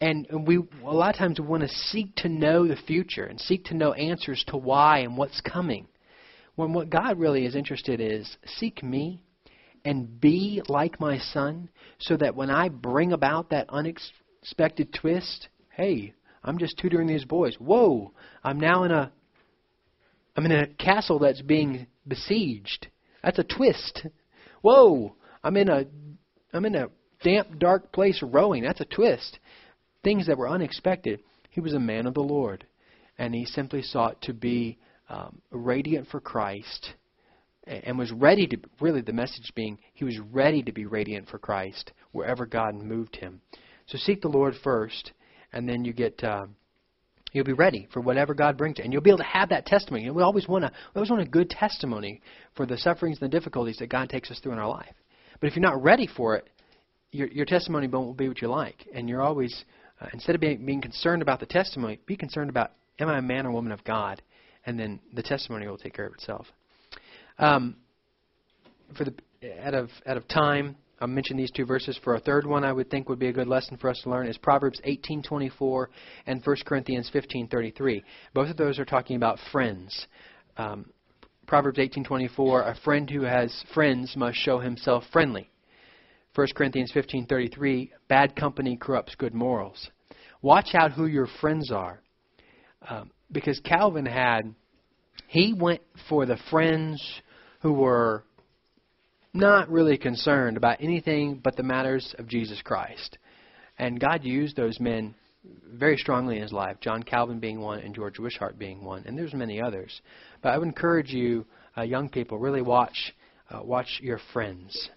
And 0.00 0.46
we 0.46 0.58
a 0.84 0.94
lot 0.94 1.10
of 1.10 1.18
times 1.18 1.40
we 1.40 1.46
want 1.46 1.64
to 1.64 1.68
seek 1.68 2.14
to 2.16 2.28
know 2.28 2.68
the 2.68 2.76
future 2.76 3.24
and 3.24 3.40
seek 3.40 3.64
to 3.66 3.74
know 3.74 3.92
answers 3.94 4.44
to 4.48 4.56
why 4.56 5.00
and 5.00 5.16
what's 5.16 5.40
coming. 5.40 5.88
When 6.54 6.72
what 6.72 6.90
God 6.90 7.18
really 7.18 7.46
is 7.46 7.56
interested 7.56 8.00
is 8.00 8.36
seek 8.46 8.82
me 8.82 9.22
and 9.84 10.20
be 10.20 10.62
like 10.68 11.00
my 11.00 11.18
son 11.18 11.68
so 11.98 12.16
that 12.16 12.36
when 12.36 12.50
I 12.50 12.68
bring 12.68 13.12
about 13.12 13.50
that 13.50 13.70
unexpected 13.70 14.92
twist, 14.92 15.48
hey, 15.70 16.14
I'm 16.44 16.58
just 16.58 16.78
tutoring 16.78 17.08
these 17.08 17.24
boys. 17.24 17.56
Whoa, 17.58 18.12
I'm 18.44 18.60
now 18.60 18.84
in 18.84 18.92
a 18.92 19.10
I'm 20.36 20.46
in 20.46 20.52
a 20.52 20.68
castle 20.68 21.18
that's 21.18 21.42
being 21.42 21.88
besieged. 22.06 22.86
That's 23.24 23.40
a 23.40 23.44
twist. 23.44 24.06
Whoa, 24.62 25.16
I'm 25.42 25.56
in 25.56 25.68
a 25.68 25.86
I'm 26.52 26.64
in 26.64 26.76
a 26.76 26.88
damp 27.24 27.58
dark 27.58 27.92
place 27.92 28.22
rowing. 28.22 28.62
That's 28.62 28.80
a 28.80 28.84
twist 28.84 29.40
things 30.08 30.26
that 30.26 30.38
were 30.38 30.48
unexpected. 30.48 31.20
He 31.50 31.60
was 31.60 31.74
a 31.74 31.78
man 31.78 32.06
of 32.06 32.14
the 32.14 32.22
Lord, 32.22 32.64
and 33.18 33.34
he 33.34 33.44
simply 33.44 33.82
sought 33.82 34.18
to 34.22 34.32
be 34.32 34.78
um, 35.10 35.42
radiant 35.50 36.08
for 36.08 36.18
Christ 36.18 36.94
and 37.66 37.98
was 37.98 38.10
ready 38.10 38.46
to 38.46 38.56
really 38.80 39.02
the 39.02 39.12
message 39.12 39.52
being 39.54 39.78
he 39.92 40.06
was 40.06 40.18
ready 40.32 40.62
to 40.62 40.72
be 40.72 40.86
radiant 40.86 41.28
for 41.28 41.38
Christ 41.38 41.92
wherever 42.12 42.46
God 42.46 42.74
moved 42.74 43.16
him. 43.16 43.42
So 43.84 43.98
seek 43.98 44.22
the 44.22 44.28
Lord 44.28 44.54
first, 44.64 45.12
and 45.52 45.68
then 45.68 45.84
you 45.84 45.92
get 45.92 46.24
uh, 46.24 46.46
you'll 47.32 47.44
be 47.44 47.52
ready 47.52 47.86
for 47.92 48.00
whatever 48.00 48.32
God 48.32 48.56
brings 48.56 48.78
you, 48.78 48.84
and 48.84 48.92
you'll 48.94 49.02
be 49.02 49.10
able 49.10 49.18
to 49.18 49.24
have 49.24 49.50
that 49.50 49.66
testimony. 49.66 50.06
Know, 50.06 50.14
we 50.14 50.22
always 50.22 50.48
want 50.48 50.64
to 50.64 50.70
we 50.94 50.98
always 50.98 51.10
want 51.10 51.20
a 51.20 51.26
good 51.26 51.50
testimony 51.50 52.22
for 52.56 52.64
the 52.64 52.78
sufferings 52.78 53.18
and 53.20 53.30
the 53.30 53.36
difficulties 53.36 53.76
that 53.76 53.90
God 53.90 54.08
takes 54.08 54.30
us 54.30 54.38
through 54.38 54.52
in 54.52 54.58
our 54.58 54.70
life. 54.70 54.94
But 55.38 55.48
if 55.48 55.56
you're 55.56 55.70
not 55.70 55.82
ready 55.82 56.06
for 56.06 56.36
it, 56.36 56.48
your 57.10 57.28
your 57.28 57.44
testimony 57.44 57.88
won't 57.88 58.16
be 58.16 58.28
what 58.28 58.40
you 58.40 58.48
like, 58.48 58.86
and 58.94 59.06
you're 59.06 59.22
always 59.22 59.66
uh, 60.00 60.06
instead 60.12 60.34
of 60.34 60.40
being, 60.40 60.64
being 60.64 60.80
concerned 60.80 61.22
about 61.22 61.40
the 61.40 61.46
testimony, 61.46 61.98
be 62.06 62.16
concerned 62.16 62.50
about 62.50 62.72
am 62.98 63.08
I 63.08 63.18
a 63.18 63.22
man 63.22 63.46
or 63.46 63.52
woman 63.52 63.72
of 63.72 63.82
God, 63.84 64.22
and 64.66 64.78
then 64.78 65.00
the 65.14 65.22
testimony 65.22 65.66
will 65.66 65.78
take 65.78 65.94
care 65.94 66.06
of 66.06 66.14
itself. 66.14 66.46
Um, 67.38 67.76
for 68.96 69.04
the 69.04 69.14
out 69.62 69.74
of 69.74 69.90
out 70.06 70.16
of 70.16 70.26
time, 70.28 70.76
I'll 71.00 71.08
mention 71.08 71.36
these 71.36 71.50
two 71.50 71.64
verses. 71.64 71.98
For 72.02 72.16
a 72.16 72.20
third 72.20 72.46
one, 72.46 72.64
I 72.64 72.72
would 72.72 72.90
think 72.90 73.08
would 73.08 73.18
be 73.18 73.28
a 73.28 73.32
good 73.32 73.46
lesson 73.46 73.76
for 73.76 73.88
us 73.88 74.00
to 74.02 74.10
learn 74.10 74.26
is 74.26 74.36
Proverbs 74.38 74.80
18:24 74.84 75.88
and 76.26 76.42
1 76.44 76.56
Corinthians 76.64 77.10
15:33. 77.10 78.02
Both 78.34 78.50
of 78.50 78.56
those 78.56 78.78
are 78.78 78.84
talking 78.84 79.16
about 79.16 79.38
friends. 79.52 80.06
Um, 80.56 80.86
Proverbs 81.46 81.78
18:24, 81.78 82.68
a 82.68 82.74
friend 82.82 83.08
who 83.08 83.22
has 83.22 83.64
friends 83.72 84.16
must 84.16 84.38
show 84.38 84.58
himself 84.58 85.04
friendly. 85.12 85.50
1 86.34 86.46
Corinthians 86.54 86.92
15:33, 86.92 87.90
bad 88.08 88.36
company 88.36 88.76
corrupts 88.76 89.14
good 89.16 89.34
morals. 89.34 89.90
Watch 90.42 90.74
out 90.74 90.92
who 90.92 91.06
your 91.06 91.26
friends 91.40 91.72
are. 91.72 92.00
Um, 92.88 93.10
because 93.32 93.60
Calvin 93.60 94.06
had 94.06 94.54
he 95.26 95.52
went 95.52 95.82
for 96.08 96.26
the 96.26 96.38
friends 96.50 97.02
who 97.60 97.72
were 97.72 98.24
not 99.34 99.68
really 99.68 99.98
concerned 99.98 100.56
about 100.56 100.80
anything 100.80 101.40
but 101.42 101.56
the 101.56 101.62
matters 101.62 102.14
of 102.18 102.28
Jesus 102.28 102.62
Christ. 102.62 103.18
And 103.78 104.00
God 104.00 104.24
used 104.24 104.56
those 104.56 104.80
men 104.80 105.14
very 105.72 105.96
strongly 105.96 106.36
in 106.36 106.42
his 106.42 106.52
life, 106.52 106.78
John 106.80 107.02
Calvin 107.02 107.38
being 107.38 107.60
one 107.60 107.80
and 107.80 107.94
George 107.94 108.18
Wishart 108.18 108.58
being 108.58 108.82
one, 108.82 109.04
and 109.06 109.16
there's 109.16 109.34
many 109.34 109.60
others. 109.60 110.00
But 110.42 110.50
I 110.50 110.58
would 110.58 110.68
encourage 110.68 111.10
you, 111.10 111.46
uh, 111.76 111.82
young 111.82 112.08
people, 112.08 112.38
really 112.38 112.62
watch 112.62 113.14
uh, 113.50 113.60
watch 113.62 113.98
your 114.02 114.20
friends. 114.32 114.90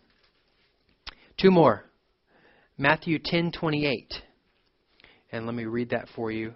Two 1.41 1.49
more. 1.49 1.85
Matthew 2.77 3.17
10:28. 3.17 4.21
And 5.31 5.47
let 5.47 5.55
me 5.55 5.65
read 5.65 5.89
that 5.89 6.07
for 6.09 6.29
you. 6.29 6.53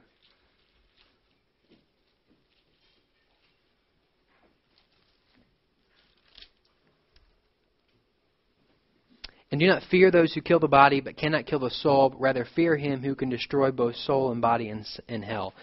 And 9.49 9.59
do 9.59 9.65
not 9.65 9.81
fear 9.89 10.11
those 10.11 10.33
who 10.33 10.41
kill 10.41 10.59
the 10.59 10.67
body, 10.67 11.01
but 11.01 11.17
cannot 11.17 11.47
kill 11.47 11.59
the 11.59 11.71
soul. 11.71 12.11
But 12.11 12.21
rather, 12.21 12.45
fear 12.55 12.77
him 12.77 13.01
who 13.01 13.15
can 13.15 13.29
destroy 13.29 13.71
both 13.71 13.95
soul 13.95 14.31
and 14.31 14.41
body 14.41 14.69
in, 14.69 14.85
in 15.07 15.23
hell. 15.23 15.55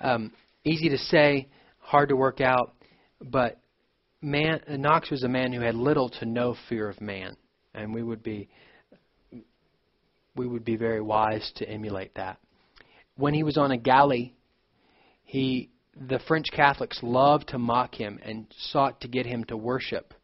Um, 0.00 0.32
easy 0.64 0.88
to 0.88 0.98
say, 0.98 1.48
hard 1.80 2.08
to 2.08 2.16
work 2.16 2.40
out. 2.40 2.72
But 3.20 3.58
man, 4.22 4.62
Knox 4.66 5.10
was 5.10 5.24
a 5.24 5.28
man 5.28 5.52
who 5.52 5.60
had 5.60 5.74
little 5.74 6.08
to 6.08 6.24
no 6.24 6.56
fear 6.70 6.88
of 6.88 7.02
man 7.02 7.36
and 7.74 7.94
we 7.94 8.02
would 8.02 8.22
be 8.22 8.48
we 10.34 10.46
would 10.46 10.64
be 10.64 10.76
very 10.76 11.00
wise 11.00 11.52
to 11.56 11.68
emulate 11.68 12.14
that. 12.14 12.38
When 13.16 13.34
he 13.34 13.42
was 13.42 13.58
on 13.58 13.70
a 13.70 13.76
galley, 13.76 14.34
he 15.24 15.70
the 15.94 16.20
French 16.26 16.46
Catholics 16.52 17.00
loved 17.02 17.48
to 17.48 17.58
mock 17.58 17.94
him 17.94 18.18
and 18.22 18.46
sought 18.58 19.00
to 19.02 19.08
get 19.08 19.26
him 19.26 19.44
to 19.44 19.56
worship 19.56 20.14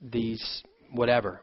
these 0.00 0.62
whatever 0.92 1.40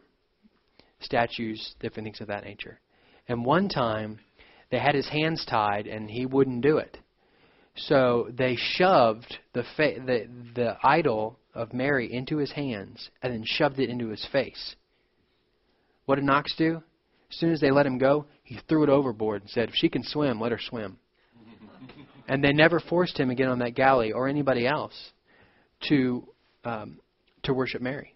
statues, 1.00 1.76
different 1.80 2.06
things 2.06 2.22
of 2.22 2.28
that 2.28 2.44
nature. 2.44 2.80
And 3.28 3.46
one 3.46 3.70
time, 3.70 4.20
they 4.72 4.80
had 4.80 4.96
his 4.96 5.08
hands 5.10 5.46
tied, 5.46 5.88
and 5.88 6.10
he 6.10 6.26
wouldn't 6.26 6.62
do 6.62 6.78
it. 6.78 6.98
So 7.76 8.30
they 8.32 8.56
shoved 8.56 9.38
the 9.54 9.64
fa- 9.76 10.00
the 10.06 10.28
the 10.56 10.78
idol 10.84 11.40
of 11.54 11.74
Mary 11.74 12.12
into 12.12 12.38
his 12.38 12.52
hands, 12.52 13.10
and 13.22 13.34
then 13.34 13.44
shoved 13.46 13.80
it 13.80 13.90
into 13.90 14.10
his 14.10 14.26
face. 14.32 14.76
What 16.06 16.16
did 16.16 16.26
Knox 16.26 16.54
do? 16.58 16.84
As 17.30 17.38
soon 17.38 17.52
as 17.52 17.62
they 17.62 17.72
let 17.72 17.86
him 17.86 17.98
go, 17.98 18.26
he 18.44 18.60
threw 18.68 18.84
it 18.84 18.90
overboard 18.90 19.42
and 19.42 19.50
said, 19.50 19.70
If 19.70 19.76
she 19.76 19.90
can 19.90 20.04
swim, 20.04 20.40
let 20.40 20.52
her 20.52 20.60
swim. 20.60 20.98
and 22.28 22.44
they 22.44 22.52
never 22.52 22.80
forced 22.80 23.18
him 23.18 23.30
again 23.30 23.48
on 23.48 23.60
that 23.60 23.76
galley 23.76 24.12
or 24.12 24.28
anybody 24.28 24.68
else 24.68 24.94
to 25.88 26.28
um, 26.64 27.00
to 27.44 27.54
worship 27.54 27.82
Mary. 27.82 28.14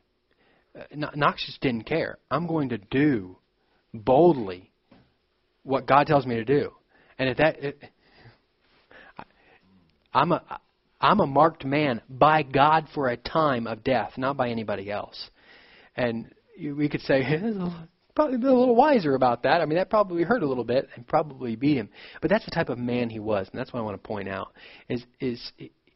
Uh, 0.78 1.08
Knox 1.16 1.46
just 1.46 1.62
didn't 1.62 1.86
care. 1.86 2.18
I'm 2.30 2.48
going 2.48 2.70
to 2.70 2.78
do 2.78 3.38
boldly 3.94 4.72
what 5.64 5.88
God 5.88 6.06
tells 6.06 6.26
me 6.26 6.36
to 6.36 6.46
do, 6.46 6.72
and 7.18 7.30
if 7.30 7.38
that, 7.38 7.64
it, 7.64 7.84
I'm 10.14 10.32
a 10.32 10.60
I'm 11.02 11.20
a 11.20 11.28
marked 11.28 11.66
man 11.66 12.02
by 12.10 12.44
God 12.44 12.88
for 12.94 13.10
a 13.10 13.18
time 13.18 13.68
of 13.68 13.84
death, 13.84 14.14
not 14.18 14.38
by 14.38 14.50
anybody 14.50 14.90
else. 14.92 15.30
And 15.96 16.34
we 16.60 16.90
could 16.90 17.02
say 17.02 17.22
probably 18.16 18.38
been 18.38 18.50
a 18.50 18.54
little 18.54 18.76
wiser 18.76 19.16
about 19.16 19.44
that. 19.44 19.62
I 19.62 19.66
mean, 19.66 19.78
that 19.78 19.90
probably 19.90 20.24
hurt 20.24 20.42
a 20.42 20.48
little 20.48 20.64
bit 20.64 20.88
and 20.96 21.06
probably 21.08 21.56
beat 21.56 21.78
him. 21.78 21.90
But 22.22 22.30
that's 22.30 22.46
the 22.46 22.52
type 22.52 22.70
of 22.70 22.78
man 22.78 23.10
he 23.10 23.20
was, 23.20 23.48
and 23.52 23.60
that's 23.60 23.74
what 23.74 23.82
I 23.82 23.84
want 23.84 24.02
to 24.02 24.08
point 24.08 24.30
out. 24.30 24.54
Is 24.90 25.04
is 25.20 25.52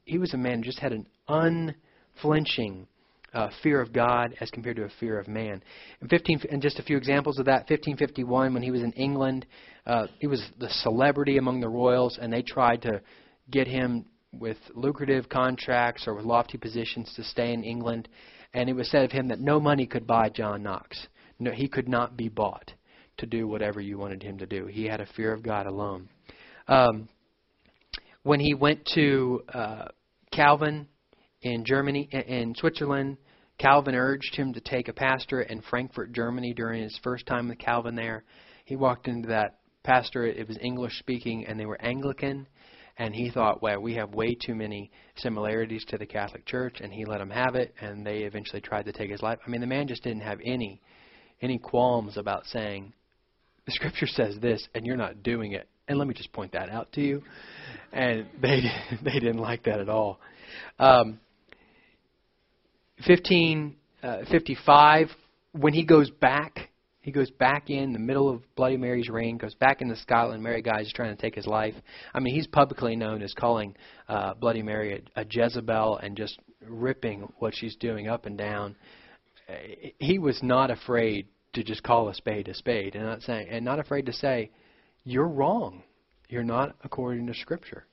he 0.06 0.18
was 0.18 0.34
a 0.34 0.38
man 0.38 0.60
who 0.60 0.64
just 0.64 0.80
had 0.80 0.92
an 0.92 1.08
unflinching 1.28 2.88
uh, 3.34 3.50
fear 3.62 3.80
of 3.82 3.94
God 3.94 4.36
as 4.42 4.50
compared 4.50 4.76
to 4.78 4.84
a 4.84 4.90
fear 5.00 5.20
of 5.20 5.28
man. 5.28 5.62
And 6.02 6.10
15, 6.10 6.42
and 6.52 6.62
just 6.62 6.80
a 6.80 6.84
few 6.84 6.98
examples 6.98 7.40
of 7.40 7.46
that. 7.46 7.70
1551, 7.70 8.54
when 8.54 8.64
he 8.64 8.72
was 8.72 8.82
in 8.82 8.92
England, 8.94 9.46
uh, 9.86 10.08
he 10.20 10.28
was 10.28 10.44
the 10.60 10.70
celebrity 10.70 11.38
among 11.38 11.60
the 11.60 11.70
royals, 11.70 12.18
and 12.20 12.34
they 12.34 12.42
tried 12.42 12.82
to 12.84 13.02
get 13.52 13.68
him 13.68 14.06
with 14.32 14.58
lucrative 14.76 15.28
contracts 15.30 16.06
or 16.08 16.16
with 16.16 16.26
lofty 16.26 16.58
positions 16.58 17.12
to 17.16 17.24
stay 17.24 17.54
in 17.54 17.64
England. 17.64 18.08
And 18.54 18.70
it 18.70 18.74
was 18.74 18.90
said 18.90 19.06
of 19.06 19.12
him 19.12 19.28
that 19.28 19.40
no 19.40 19.60
money 19.60 19.86
could 19.86 20.08
buy 20.08 20.30
John 20.30 20.64
Knox. 20.64 21.08
No, 21.40 21.52
he 21.52 21.68
could 21.68 21.88
not 21.88 22.18
be 22.18 22.30
bought 22.30 22.74
to 23.18 23.26
do 23.26 23.48
whatever 23.48 23.80
you 23.80 23.98
wanted 23.98 24.24
him 24.24 24.38
to 24.40 24.46
do. 24.46 24.66
He 24.66 24.86
had 24.86 25.02
a 25.02 25.06
fear 25.16 25.34
of 25.34 25.44
God 25.44 25.68
alone. 25.68 26.10
Um, 26.68 27.10
when 28.24 28.40
he 28.40 28.54
went 28.54 28.86
to 28.96 29.44
uh, 29.54 29.86
Calvin 30.32 30.88
in 31.42 31.64
Germany, 31.66 32.10
in 32.12 32.54
Switzerland, 32.56 33.18
Calvin 33.58 33.96
urged 33.96 34.36
him 34.36 34.54
to 34.54 34.62
take 34.62 34.88
a 34.88 34.94
pastorate 34.94 35.50
in 35.50 35.62
Frankfurt, 35.62 36.14
Germany 36.14 36.54
during 36.54 36.82
his 36.82 36.98
first 37.04 37.26
time 37.26 37.50
with 37.50 37.60
Calvin 37.60 37.96
there. 37.96 38.24
He 38.66 38.76
walked 38.76 39.08
into 39.08 39.28
that 39.30 39.60
pastorate, 39.84 40.38
it 40.38 40.48
was 40.48 40.58
English 40.62 40.98
speaking, 41.00 41.46
and 41.46 41.60
they 41.60 41.66
were 41.66 41.82
Anglican 41.82 42.48
and 43.00 43.16
he 43.16 43.32
thought, 43.32 43.62
well, 43.62 43.80
we 43.80 43.96
have 43.96 44.14
way 44.14 44.36
too 44.36 44.54
many 44.54 44.92
similarities 45.16 45.86
to 45.86 45.98
the 45.98 46.06
Catholic 46.06 46.46
Church, 46.46 46.82
and 46.82 46.94
he 46.94 47.06
let 47.06 47.20
them 47.20 47.30
have 47.30 47.56
it, 47.56 47.74
and 47.80 48.06
they 48.06 48.20
eventually 48.20 48.60
tried 48.60 48.86
to 48.86 48.92
take 48.92 49.10
his 49.10 49.22
life. 49.22 49.40
I 49.48 49.50
mean, 49.50 49.62
the 49.62 49.68
man 49.68 49.88
just 49.88 50.04
didn't 50.04 50.22
have 50.22 50.40
any 50.46 50.82
any 51.42 51.58
qualms 51.58 52.18
about 52.18 52.46
saying, 52.48 52.92
the 53.66 53.72
Scripture 53.72 54.08
says 54.08 54.36
this, 54.42 54.68
and 54.76 54.86
you're 54.86 54.98
not 54.98 55.24
doing 55.24 55.54
it, 55.54 55.70
And 55.88 55.98
let 55.98 56.06
me 56.06 56.14
just 56.14 56.34
point 56.34 56.52
that 56.52 56.70
out 56.70 56.92
to 56.94 57.02
you. 57.02 57.24
And 57.94 58.28
they 58.42 58.62
they 59.04 59.14
didn't 59.14 59.38
like 59.38 59.64
that 59.64 59.80
at 59.80 59.88
all. 59.88 60.20
Um, 60.78 61.20
1555, 63.08 63.76
uh, 64.04 64.30
fifty-five. 64.30 65.08
when 65.54 65.74
he 65.74 65.86
goes 65.86 66.12
back, 66.12 66.69
he 67.10 67.14
goes 67.14 67.32
back 67.32 67.72
in 67.72 67.92
the 67.92 67.98
middle 67.98 68.30
of 68.30 68.44
Bloody 68.56 68.78
Mary's 68.78 69.10
reign, 69.10 69.38
goes 69.38 69.56
back 69.56 69.82
into 69.82 69.96
Scotland. 69.96 70.44
Mary 70.44 70.62
Guise 70.62 70.86
is 70.86 70.94
trying 70.94 71.16
to 71.16 71.20
take 71.20 71.34
his 71.34 71.48
life. 71.48 71.74
I 72.14 72.20
mean, 72.20 72.36
he's 72.36 72.46
publicly 72.46 72.96
known 72.96 73.24
as 73.24 73.34
calling 73.34 73.76
uh, 74.08 74.36
Bloody 74.36 74.62
Mary 74.62 75.02
a, 75.16 75.22
a 75.22 75.26
Jezebel 75.28 75.98
and 75.98 76.16
just 76.16 76.38
ripping 76.64 77.28
what 77.40 77.56
she's 77.56 77.76
doing 77.78 78.08
up 78.08 78.28
and 78.28 78.38
down. 78.38 78.76
Uh, 79.50 79.54
he 79.98 80.20
was 80.20 80.40
not 80.44 80.70
afraid 80.70 81.26
to 81.54 81.64
just 81.64 81.82
call 81.82 82.10
a 82.10 82.14
spade 82.14 82.48
a 82.48 82.54
spade, 82.54 82.94
and 82.94 83.06
not 83.06 83.24
saying, 83.24 83.48
and 83.50 83.66
not 83.66 83.80
afraid 83.80 84.06
to 84.06 84.14
say, 84.14 84.52
"You're 85.04 85.28
wrong. 85.28 85.82
You're 86.28 86.44
not 86.44 86.76
according 86.84 87.26
to 87.26 87.34
Scripture." 87.34 87.88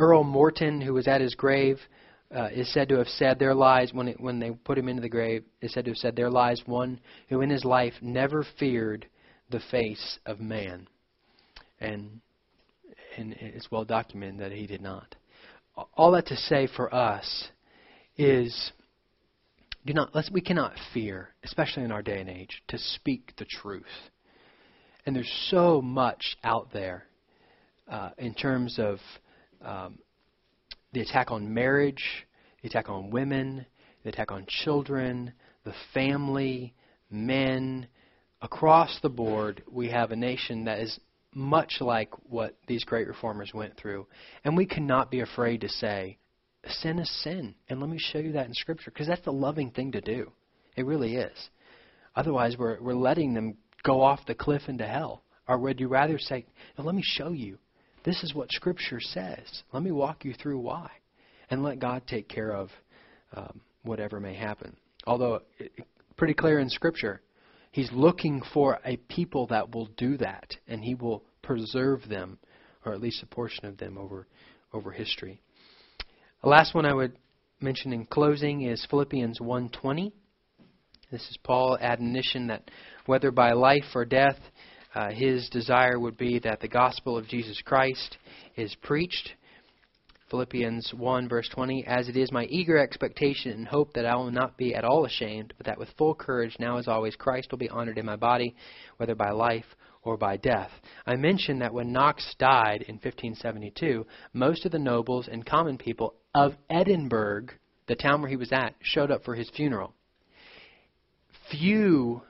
Earl 0.00 0.24
Morton, 0.24 0.80
who 0.80 0.94
was 0.94 1.06
at 1.06 1.20
his 1.20 1.36
grave, 1.36 1.78
uh, 2.34 2.48
is 2.52 2.72
said 2.72 2.88
to 2.88 2.98
have 2.98 3.08
said 3.08 3.38
there 3.38 3.54
lies 3.54 3.92
when 3.92 4.08
it, 4.08 4.20
when 4.20 4.38
they 4.38 4.50
put 4.50 4.78
him 4.78 4.88
into 4.88 5.02
the 5.02 5.08
grave. 5.08 5.44
Is 5.60 5.72
said 5.72 5.84
to 5.86 5.90
have 5.92 5.98
said 5.98 6.16
there 6.16 6.30
lies 6.30 6.62
one 6.66 7.00
who 7.28 7.40
in 7.40 7.50
his 7.50 7.64
life 7.64 7.94
never 8.02 8.44
feared 8.58 9.06
the 9.50 9.60
face 9.70 10.18
of 10.26 10.40
man, 10.40 10.86
and 11.80 12.20
and 13.16 13.34
it's 13.40 13.70
well 13.70 13.84
documented 13.84 14.40
that 14.40 14.52
he 14.52 14.66
did 14.66 14.82
not. 14.82 15.14
All 15.94 16.12
that 16.12 16.26
to 16.26 16.36
say 16.36 16.68
for 16.76 16.92
us 16.94 17.48
is 18.16 18.72
do 19.86 19.94
not 19.94 20.14
let's 20.14 20.30
we 20.30 20.40
cannot 20.40 20.74
fear, 20.92 21.30
especially 21.44 21.84
in 21.84 21.92
our 21.92 22.02
day 22.02 22.20
and 22.20 22.28
age, 22.28 22.62
to 22.68 22.78
speak 22.78 23.32
the 23.38 23.46
truth. 23.46 23.84
And 25.06 25.16
there's 25.16 25.32
so 25.48 25.80
much 25.80 26.36
out 26.44 26.68
there 26.72 27.06
uh, 27.90 28.10
in 28.18 28.34
terms 28.34 28.78
of 28.78 28.98
um, 29.64 29.98
the 30.92 31.00
attack 31.00 31.30
on 31.30 31.52
marriage, 31.52 32.26
the 32.62 32.68
attack 32.68 32.88
on 32.88 33.10
women, 33.10 33.66
the 34.02 34.08
attack 34.10 34.30
on 34.30 34.46
children, 34.46 35.32
the 35.64 35.74
family, 35.92 36.74
men. 37.10 37.86
Across 38.40 39.00
the 39.02 39.08
board, 39.08 39.62
we 39.70 39.90
have 39.90 40.12
a 40.12 40.16
nation 40.16 40.64
that 40.64 40.78
is 40.78 40.98
much 41.34 41.78
like 41.80 42.10
what 42.28 42.56
these 42.66 42.84
great 42.84 43.08
reformers 43.08 43.52
went 43.52 43.76
through. 43.76 44.06
And 44.44 44.56
we 44.56 44.66
cannot 44.66 45.10
be 45.10 45.20
afraid 45.20 45.60
to 45.62 45.68
say, 45.68 46.18
sin 46.66 46.98
is 46.98 47.22
sin. 47.22 47.54
And 47.68 47.80
let 47.80 47.90
me 47.90 47.98
show 47.98 48.18
you 48.18 48.32
that 48.32 48.46
in 48.46 48.54
Scripture, 48.54 48.90
because 48.90 49.06
that's 49.06 49.24
the 49.24 49.32
loving 49.32 49.70
thing 49.70 49.92
to 49.92 50.00
do. 50.00 50.32
It 50.76 50.86
really 50.86 51.16
is. 51.16 51.36
Otherwise, 52.14 52.56
we're, 52.56 52.80
we're 52.80 52.94
letting 52.94 53.34
them 53.34 53.56
go 53.82 54.00
off 54.00 54.26
the 54.26 54.34
cliff 54.34 54.62
into 54.68 54.86
hell. 54.86 55.22
Or 55.46 55.58
would 55.58 55.80
you 55.80 55.88
rather 55.88 56.18
say, 56.18 56.46
let 56.76 56.94
me 56.94 57.02
show 57.04 57.30
you 57.30 57.58
this 58.04 58.22
is 58.22 58.34
what 58.34 58.52
Scripture 58.52 59.00
says. 59.00 59.62
Let 59.72 59.82
me 59.82 59.90
walk 59.90 60.24
you 60.24 60.34
through 60.34 60.60
why. 60.60 60.90
And 61.50 61.62
let 61.62 61.78
God 61.78 62.02
take 62.06 62.28
care 62.28 62.52
of 62.52 62.70
um, 63.34 63.60
whatever 63.82 64.20
may 64.20 64.34
happen. 64.34 64.76
Although, 65.06 65.40
it, 65.58 65.72
pretty 66.16 66.34
clear 66.34 66.58
in 66.58 66.68
Scripture, 66.68 67.22
He's 67.70 67.90
looking 67.92 68.42
for 68.52 68.78
a 68.84 68.96
people 68.96 69.46
that 69.48 69.74
will 69.74 69.88
do 69.96 70.16
that, 70.18 70.56
and 70.66 70.82
He 70.82 70.94
will 70.94 71.22
preserve 71.42 72.08
them, 72.08 72.38
or 72.84 72.92
at 72.92 73.00
least 73.00 73.22
a 73.22 73.26
portion 73.26 73.66
of 73.66 73.78
them, 73.78 73.96
over, 73.98 74.26
over 74.72 74.90
history. 74.90 75.40
The 76.42 76.48
last 76.48 76.74
one 76.74 76.86
I 76.86 76.94
would 76.94 77.16
mention 77.60 77.92
in 77.92 78.06
closing 78.06 78.62
is 78.62 78.86
Philippians 78.88 79.40
1:20. 79.40 80.12
This 81.10 81.22
is 81.22 81.38
Paul 81.42 81.78
admonition 81.80 82.48
that 82.48 82.70
whether 83.06 83.30
by 83.30 83.52
life 83.52 83.94
or 83.94 84.04
death, 84.04 84.38
uh, 84.94 85.10
his 85.10 85.48
desire 85.50 85.98
would 85.98 86.16
be 86.16 86.38
that 86.40 86.60
the 86.60 86.68
gospel 86.68 87.16
of 87.16 87.28
Jesus 87.28 87.60
Christ 87.64 88.16
is 88.56 88.74
preached. 88.82 89.30
Philippians 90.30 90.92
1, 90.94 91.28
verse 91.28 91.48
20, 91.54 91.86
As 91.86 92.08
it 92.08 92.16
is 92.16 92.30
my 92.30 92.44
eager 92.44 92.78
expectation 92.78 93.52
and 93.52 93.66
hope 93.66 93.94
that 93.94 94.04
I 94.04 94.14
will 94.16 94.30
not 94.30 94.58
be 94.58 94.74
at 94.74 94.84
all 94.84 95.06
ashamed, 95.06 95.54
but 95.56 95.66
that 95.66 95.78
with 95.78 95.88
full 95.96 96.14
courage, 96.14 96.56
now 96.58 96.76
as 96.76 96.88
always, 96.88 97.16
Christ 97.16 97.50
will 97.50 97.58
be 97.58 97.70
honored 97.70 97.98
in 97.98 98.04
my 98.04 98.16
body, 98.16 98.54
whether 98.98 99.14
by 99.14 99.30
life 99.30 99.64
or 100.02 100.16
by 100.16 100.36
death. 100.36 100.70
I 101.06 101.16
mentioned 101.16 101.62
that 101.62 101.72
when 101.72 101.92
Knox 101.92 102.34
died 102.38 102.82
in 102.88 102.96
1572, 102.96 104.06
most 104.32 104.66
of 104.66 104.72
the 104.72 104.78
nobles 104.78 105.28
and 105.28 105.44
common 105.44 105.78
people 105.78 106.14
of 106.34 106.54
Edinburgh, 106.68 107.48
the 107.86 107.96
town 107.96 108.20
where 108.20 108.30
he 108.30 108.36
was 108.36 108.52
at, 108.52 108.74
showed 108.82 109.10
up 109.10 109.24
for 109.24 109.34
his 109.34 109.50
funeral. 109.50 109.94
Few, 111.50 112.22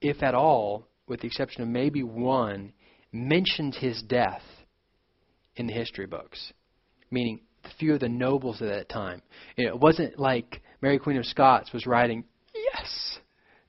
if 0.00 0.22
at 0.22 0.34
all, 0.34 0.86
with 1.06 1.20
the 1.20 1.26
exception 1.26 1.62
of 1.62 1.68
maybe 1.68 2.02
one, 2.02 2.72
mentioned 3.12 3.74
his 3.74 4.02
death 4.02 4.42
in 5.56 5.66
the 5.66 5.72
history 5.72 6.06
books, 6.06 6.52
meaning 7.10 7.40
a 7.64 7.70
few 7.78 7.94
of 7.94 8.00
the 8.00 8.08
nobles 8.08 8.60
at 8.60 8.68
that 8.68 8.88
time. 8.88 9.22
It 9.56 9.78
wasn't 9.78 10.18
like 10.18 10.62
Mary 10.80 10.98
Queen 10.98 11.16
of 11.16 11.26
Scots 11.26 11.72
was 11.72 11.86
writing, 11.86 12.24
Yes, 12.54 13.18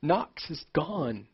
Knox 0.02 0.50
is 0.50 0.66
gone. 0.74 1.28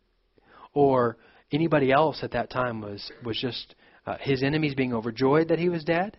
Or 0.73 1.17
anybody 1.51 1.91
else 1.91 2.19
at 2.23 2.31
that 2.31 2.49
time 2.49 2.81
was, 2.81 3.11
was 3.25 3.37
just 3.39 3.75
uh, 4.05 4.17
his 4.19 4.43
enemies 4.43 4.75
being 4.75 4.93
overjoyed 4.93 5.49
that 5.49 5.59
he 5.59 5.69
was 5.69 5.83
dead, 5.83 6.17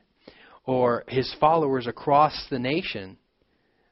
or 0.64 1.04
his 1.08 1.34
followers 1.40 1.86
across 1.86 2.46
the 2.50 2.58
nation 2.58 3.16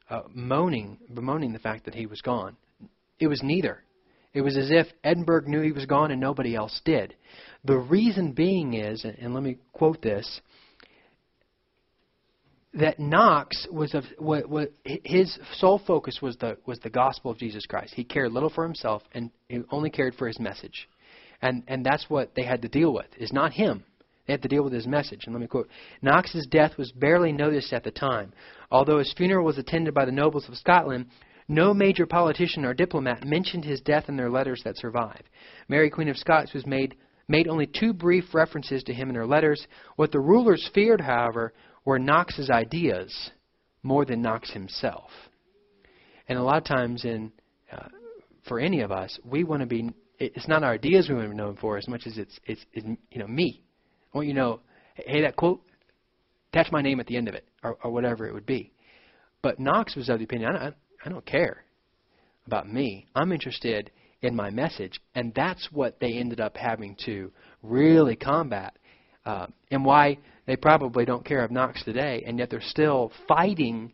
uh, 0.08 0.22
moaning, 0.32 0.98
bemoaning 1.12 1.52
the 1.52 1.58
fact 1.58 1.84
that 1.84 1.94
he 1.94 2.06
was 2.06 2.20
gone. 2.20 2.56
It 3.18 3.28
was 3.28 3.42
neither. 3.42 3.82
It 4.32 4.42
was 4.42 4.56
as 4.56 4.70
if 4.70 4.86
Edinburgh 5.02 5.44
knew 5.46 5.60
he 5.60 5.72
was 5.72 5.86
gone 5.86 6.10
and 6.10 6.20
nobody 6.20 6.54
else 6.54 6.80
did. 6.84 7.14
The 7.64 7.76
reason 7.76 8.32
being 8.32 8.74
is, 8.74 9.04
and 9.04 9.34
let 9.34 9.42
me 9.42 9.58
quote 9.72 10.00
this, 10.02 10.40
that 12.74 13.00
Knox 13.00 13.66
was 13.70 13.94
of 13.94 14.04
what, 14.18 14.48
what 14.48 14.72
his 14.84 15.36
sole 15.54 15.80
focus 15.84 16.20
was 16.22 16.36
the 16.36 16.56
was 16.66 16.78
the 16.78 16.90
gospel 16.90 17.32
of 17.32 17.38
Jesus 17.38 17.66
Christ. 17.66 17.94
He 17.94 18.04
cared 18.04 18.32
little 18.32 18.50
for 18.50 18.64
himself 18.64 19.02
and 19.12 19.30
he 19.48 19.62
only 19.70 19.90
cared 19.90 20.14
for 20.14 20.28
his 20.28 20.38
message, 20.38 20.88
and 21.42 21.64
and 21.66 21.84
that's 21.84 22.08
what 22.08 22.34
they 22.36 22.44
had 22.44 22.62
to 22.62 22.68
deal 22.68 22.92
with. 22.92 23.08
Is 23.18 23.32
not 23.32 23.52
him. 23.52 23.82
They 24.26 24.34
had 24.34 24.42
to 24.42 24.48
deal 24.48 24.62
with 24.62 24.72
his 24.72 24.86
message. 24.86 25.24
And 25.24 25.34
let 25.34 25.40
me 25.40 25.48
quote: 25.48 25.68
Knox's 26.00 26.46
death 26.48 26.78
was 26.78 26.92
barely 26.92 27.32
noticed 27.32 27.72
at 27.72 27.82
the 27.82 27.90
time, 27.90 28.32
although 28.70 28.98
his 28.98 29.12
funeral 29.16 29.44
was 29.44 29.58
attended 29.58 29.92
by 29.92 30.04
the 30.04 30.12
nobles 30.12 30.48
of 30.48 30.56
Scotland. 30.56 31.06
No 31.50 31.74
major 31.74 32.06
politician 32.06 32.64
or 32.64 32.72
diplomat 32.72 33.24
mentioned 33.26 33.64
his 33.64 33.80
death 33.80 34.04
in 34.08 34.16
their 34.16 34.30
letters 34.30 34.62
that 34.64 34.76
survive. 34.76 35.22
Mary, 35.68 35.90
Queen 35.90 36.08
of 36.08 36.16
Scots, 36.16 36.54
was 36.54 36.64
made 36.64 36.94
made 37.26 37.48
only 37.48 37.66
two 37.66 37.92
brief 37.92 38.32
references 38.32 38.84
to 38.84 38.94
him 38.94 39.08
in 39.08 39.16
her 39.16 39.26
letters. 39.26 39.66
What 39.96 40.12
the 40.12 40.20
rulers 40.20 40.70
feared, 40.72 41.00
however, 41.00 41.52
were 41.84 41.98
Knox's 41.98 42.50
ideas 42.50 43.32
more 43.82 44.04
than 44.04 44.22
Knox 44.22 44.52
himself. 44.52 45.10
And 46.28 46.38
a 46.38 46.42
lot 46.42 46.58
of 46.58 46.64
times, 46.64 47.04
in 47.04 47.32
uh, 47.72 47.88
for 48.48 48.60
any 48.60 48.82
of 48.82 48.92
us, 48.92 49.18
we 49.24 49.42
want 49.42 49.60
to 49.60 49.66
be. 49.66 49.90
It's 50.20 50.46
not 50.46 50.62
our 50.62 50.74
ideas 50.74 51.08
we 51.08 51.16
want 51.16 51.26
to 51.26 51.30
be 51.30 51.36
known 51.36 51.56
for 51.56 51.76
as 51.76 51.88
much 51.88 52.02
as 52.06 52.16
it's, 52.16 52.38
it's, 52.46 52.64
it's 52.74 52.86
you 53.10 53.18
know 53.18 53.26
me. 53.26 53.60
I 54.14 54.18
want 54.18 54.28
you 54.28 54.34
to 54.34 54.40
know, 54.40 54.60
hey, 54.94 55.22
that 55.22 55.34
quote, 55.34 55.62
attach 56.52 56.70
my 56.70 56.80
name 56.80 57.00
at 57.00 57.08
the 57.08 57.16
end 57.16 57.26
of 57.26 57.34
it, 57.34 57.48
or, 57.64 57.76
or 57.82 57.90
whatever 57.90 58.28
it 58.28 58.34
would 58.34 58.46
be. 58.46 58.70
But 59.42 59.58
Knox 59.58 59.96
was 59.96 60.08
of 60.08 60.18
the 60.18 60.24
opinion, 60.24 60.54
I, 60.54 60.72
I 61.04 61.08
don't 61.08 61.24
care 61.24 61.64
about 62.46 62.70
me. 62.70 63.06
I'm 63.14 63.32
interested 63.32 63.90
in 64.22 64.34
my 64.34 64.50
message. 64.50 65.00
And 65.14 65.32
that's 65.34 65.68
what 65.72 65.98
they 66.00 66.14
ended 66.14 66.40
up 66.40 66.56
having 66.56 66.96
to 67.06 67.30
really 67.62 68.16
combat. 68.16 68.76
Uh, 69.24 69.46
and 69.70 69.84
why 69.84 70.18
they 70.46 70.56
probably 70.56 71.04
don't 71.04 71.24
care 71.24 71.44
of 71.44 71.50
Knox 71.50 71.84
today, 71.84 72.24
and 72.26 72.38
yet 72.38 72.50
they're 72.50 72.60
still 72.60 73.12
fighting 73.28 73.92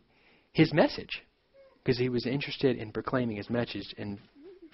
his 0.53 0.73
message. 0.73 1.21
Because 1.83 1.99
he 1.99 2.09
was 2.09 2.25
interested 2.25 2.77
in 2.77 2.91
proclaiming 2.91 3.37
his 3.37 3.49
message 3.49 3.93
and 3.97 4.17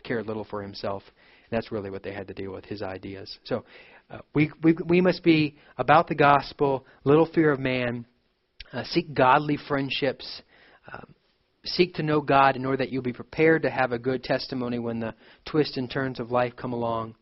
cared 0.04 0.28
little 0.28 0.46
for 0.46 0.62
himself. 0.62 1.04
And 1.50 1.58
that's 1.58 1.72
really 1.72 1.90
what 1.90 2.04
they 2.04 2.14
had 2.14 2.28
to 2.28 2.34
deal 2.34 2.52
with, 2.52 2.66
his 2.66 2.82
ideas. 2.82 3.38
So 3.44 3.66
uh, 4.10 4.20
we, 4.34 4.52
we, 4.64 4.76
we 4.88 5.02
must 5.02 5.24
be 5.24 5.56
about 5.78 6.08
the 6.08 6.16
gospel, 6.16 6.86
little 7.04 7.30
fear 7.34 7.52
of 7.52 7.60
man, 7.60 8.06
uh, 8.72 8.84
seek 8.86 9.14
godly 9.14 9.58
friendships. 9.68 10.42
Um, 10.92 11.14
seek 11.66 11.94
to 11.96 12.04
know 12.04 12.22
God 12.22 12.56
in 12.56 12.66
order 12.66 12.78
that 12.78 12.92
you'll 12.92 13.02
be 13.02 13.14
prepared 13.14 13.64
to 13.64 13.70
have 13.70 13.92
a 13.92 14.00
good 14.00 14.24
testimony 14.24 14.80
when 14.80 15.00
the 15.00 15.14
twists 15.46 15.78
and 15.78 15.90
turns 15.90 16.20
of 16.20 16.32
life 16.32 16.54
come 16.56 16.74
along. 16.74 17.16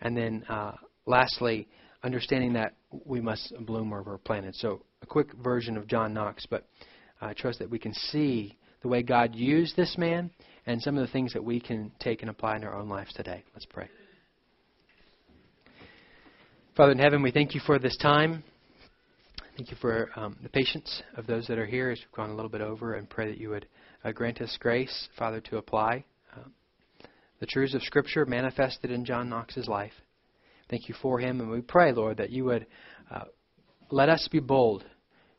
And 0.00 0.16
then, 0.16 0.44
uh, 0.48 0.72
lastly, 1.06 1.68
understanding 2.02 2.52
that 2.54 2.74
we 3.04 3.20
must 3.20 3.54
bloom 3.60 3.90
where 3.90 4.02
we're 4.02 4.18
planted. 4.18 4.54
So, 4.56 4.82
a 5.02 5.06
quick 5.06 5.32
version 5.42 5.76
of 5.76 5.86
John 5.86 6.14
Knox, 6.14 6.46
but 6.46 6.66
I 7.20 7.32
trust 7.34 7.58
that 7.58 7.70
we 7.70 7.78
can 7.78 7.94
see 7.94 8.56
the 8.82 8.88
way 8.88 9.02
God 9.02 9.34
used 9.34 9.76
this 9.76 9.96
man 9.96 10.30
and 10.66 10.80
some 10.80 10.96
of 10.96 11.06
the 11.06 11.12
things 11.12 11.32
that 11.32 11.42
we 11.42 11.60
can 11.60 11.90
take 11.98 12.22
and 12.22 12.30
apply 12.30 12.56
in 12.56 12.64
our 12.64 12.74
own 12.74 12.88
lives 12.88 13.12
today. 13.12 13.44
Let's 13.54 13.66
pray. 13.66 13.88
Father 16.76 16.92
in 16.92 16.98
heaven, 16.98 17.22
we 17.22 17.30
thank 17.30 17.54
you 17.54 17.60
for 17.64 17.78
this 17.78 17.96
time. 17.96 18.42
Thank 19.56 19.70
you 19.70 19.76
for 19.80 20.10
um, 20.16 20.36
the 20.42 20.48
patience 20.48 21.02
of 21.16 21.26
those 21.26 21.46
that 21.46 21.58
are 21.58 21.66
here 21.66 21.90
as 21.90 21.98
we've 21.98 22.16
gone 22.16 22.30
a 22.30 22.34
little 22.34 22.50
bit 22.50 22.60
over 22.60 22.94
and 22.94 23.08
pray 23.08 23.28
that 23.28 23.38
you 23.38 23.50
would 23.50 23.66
uh, 24.04 24.12
grant 24.12 24.40
us 24.40 24.56
grace, 24.60 25.08
Father, 25.18 25.40
to 25.40 25.56
apply 25.56 26.04
uh, 26.36 26.48
the 27.40 27.46
truths 27.46 27.74
of 27.74 27.82
Scripture 27.82 28.26
manifested 28.26 28.90
in 28.90 29.04
John 29.04 29.28
Knox's 29.28 29.66
life. 29.66 29.92
Thank 30.70 30.88
you 30.88 30.94
for 31.00 31.18
him. 31.18 31.40
And 31.40 31.50
we 31.50 31.60
pray, 31.60 31.92
Lord, 31.92 32.18
that 32.18 32.30
you 32.30 32.44
would 32.44 32.66
uh, 33.10 33.24
let 33.90 34.08
us 34.08 34.28
be 34.30 34.40
bold 34.40 34.84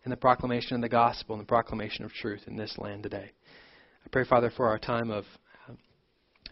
in 0.04 0.12
the 0.12 0.18
proclamation 0.18 0.76
of 0.76 0.82
the 0.82 0.90
gospel 0.90 1.36
and 1.36 1.42
the 1.42 1.48
proclamation 1.48 2.06
of 2.06 2.14
truth 2.14 2.42
in 2.48 2.56
this 2.56 2.76
land 2.78 3.04
today. 3.04 3.32
I 4.06 4.10
pray, 4.12 4.24
Father, 4.24 4.52
for 4.56 4.68
our 4.68 4.78
time 4.78 5.10
of 5.10 5.26
um, 5.68 5.78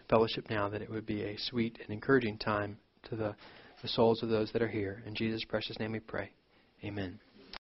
fellowship 0.09 0.49
now, 0.49 0.69
that 0.69 0.81
it 0.81 0.89
would 0.89 1.05
be 1.05 1.23
a 1.23 1.37
sweet 1.37 1.77
and 1.81 1.91
encouraging 1.91 2.39
time 2.39 2.77
to 3.09 3.15
the, 3.15 3.35
the 3.81 3.87
souls 3.87 4.23
of 4.23 4.29
those 4.29 4.51
that 4.53 4.61
are 4.61 4.67
here. 4.67 5.03
In 5.05 5.13
Jesus' 5.13 5.45
precious 5.45 5.77
name 5.79 5.91
we 5.91 5.99
pray. 5.99 6.31
Amen. 6.83 7.19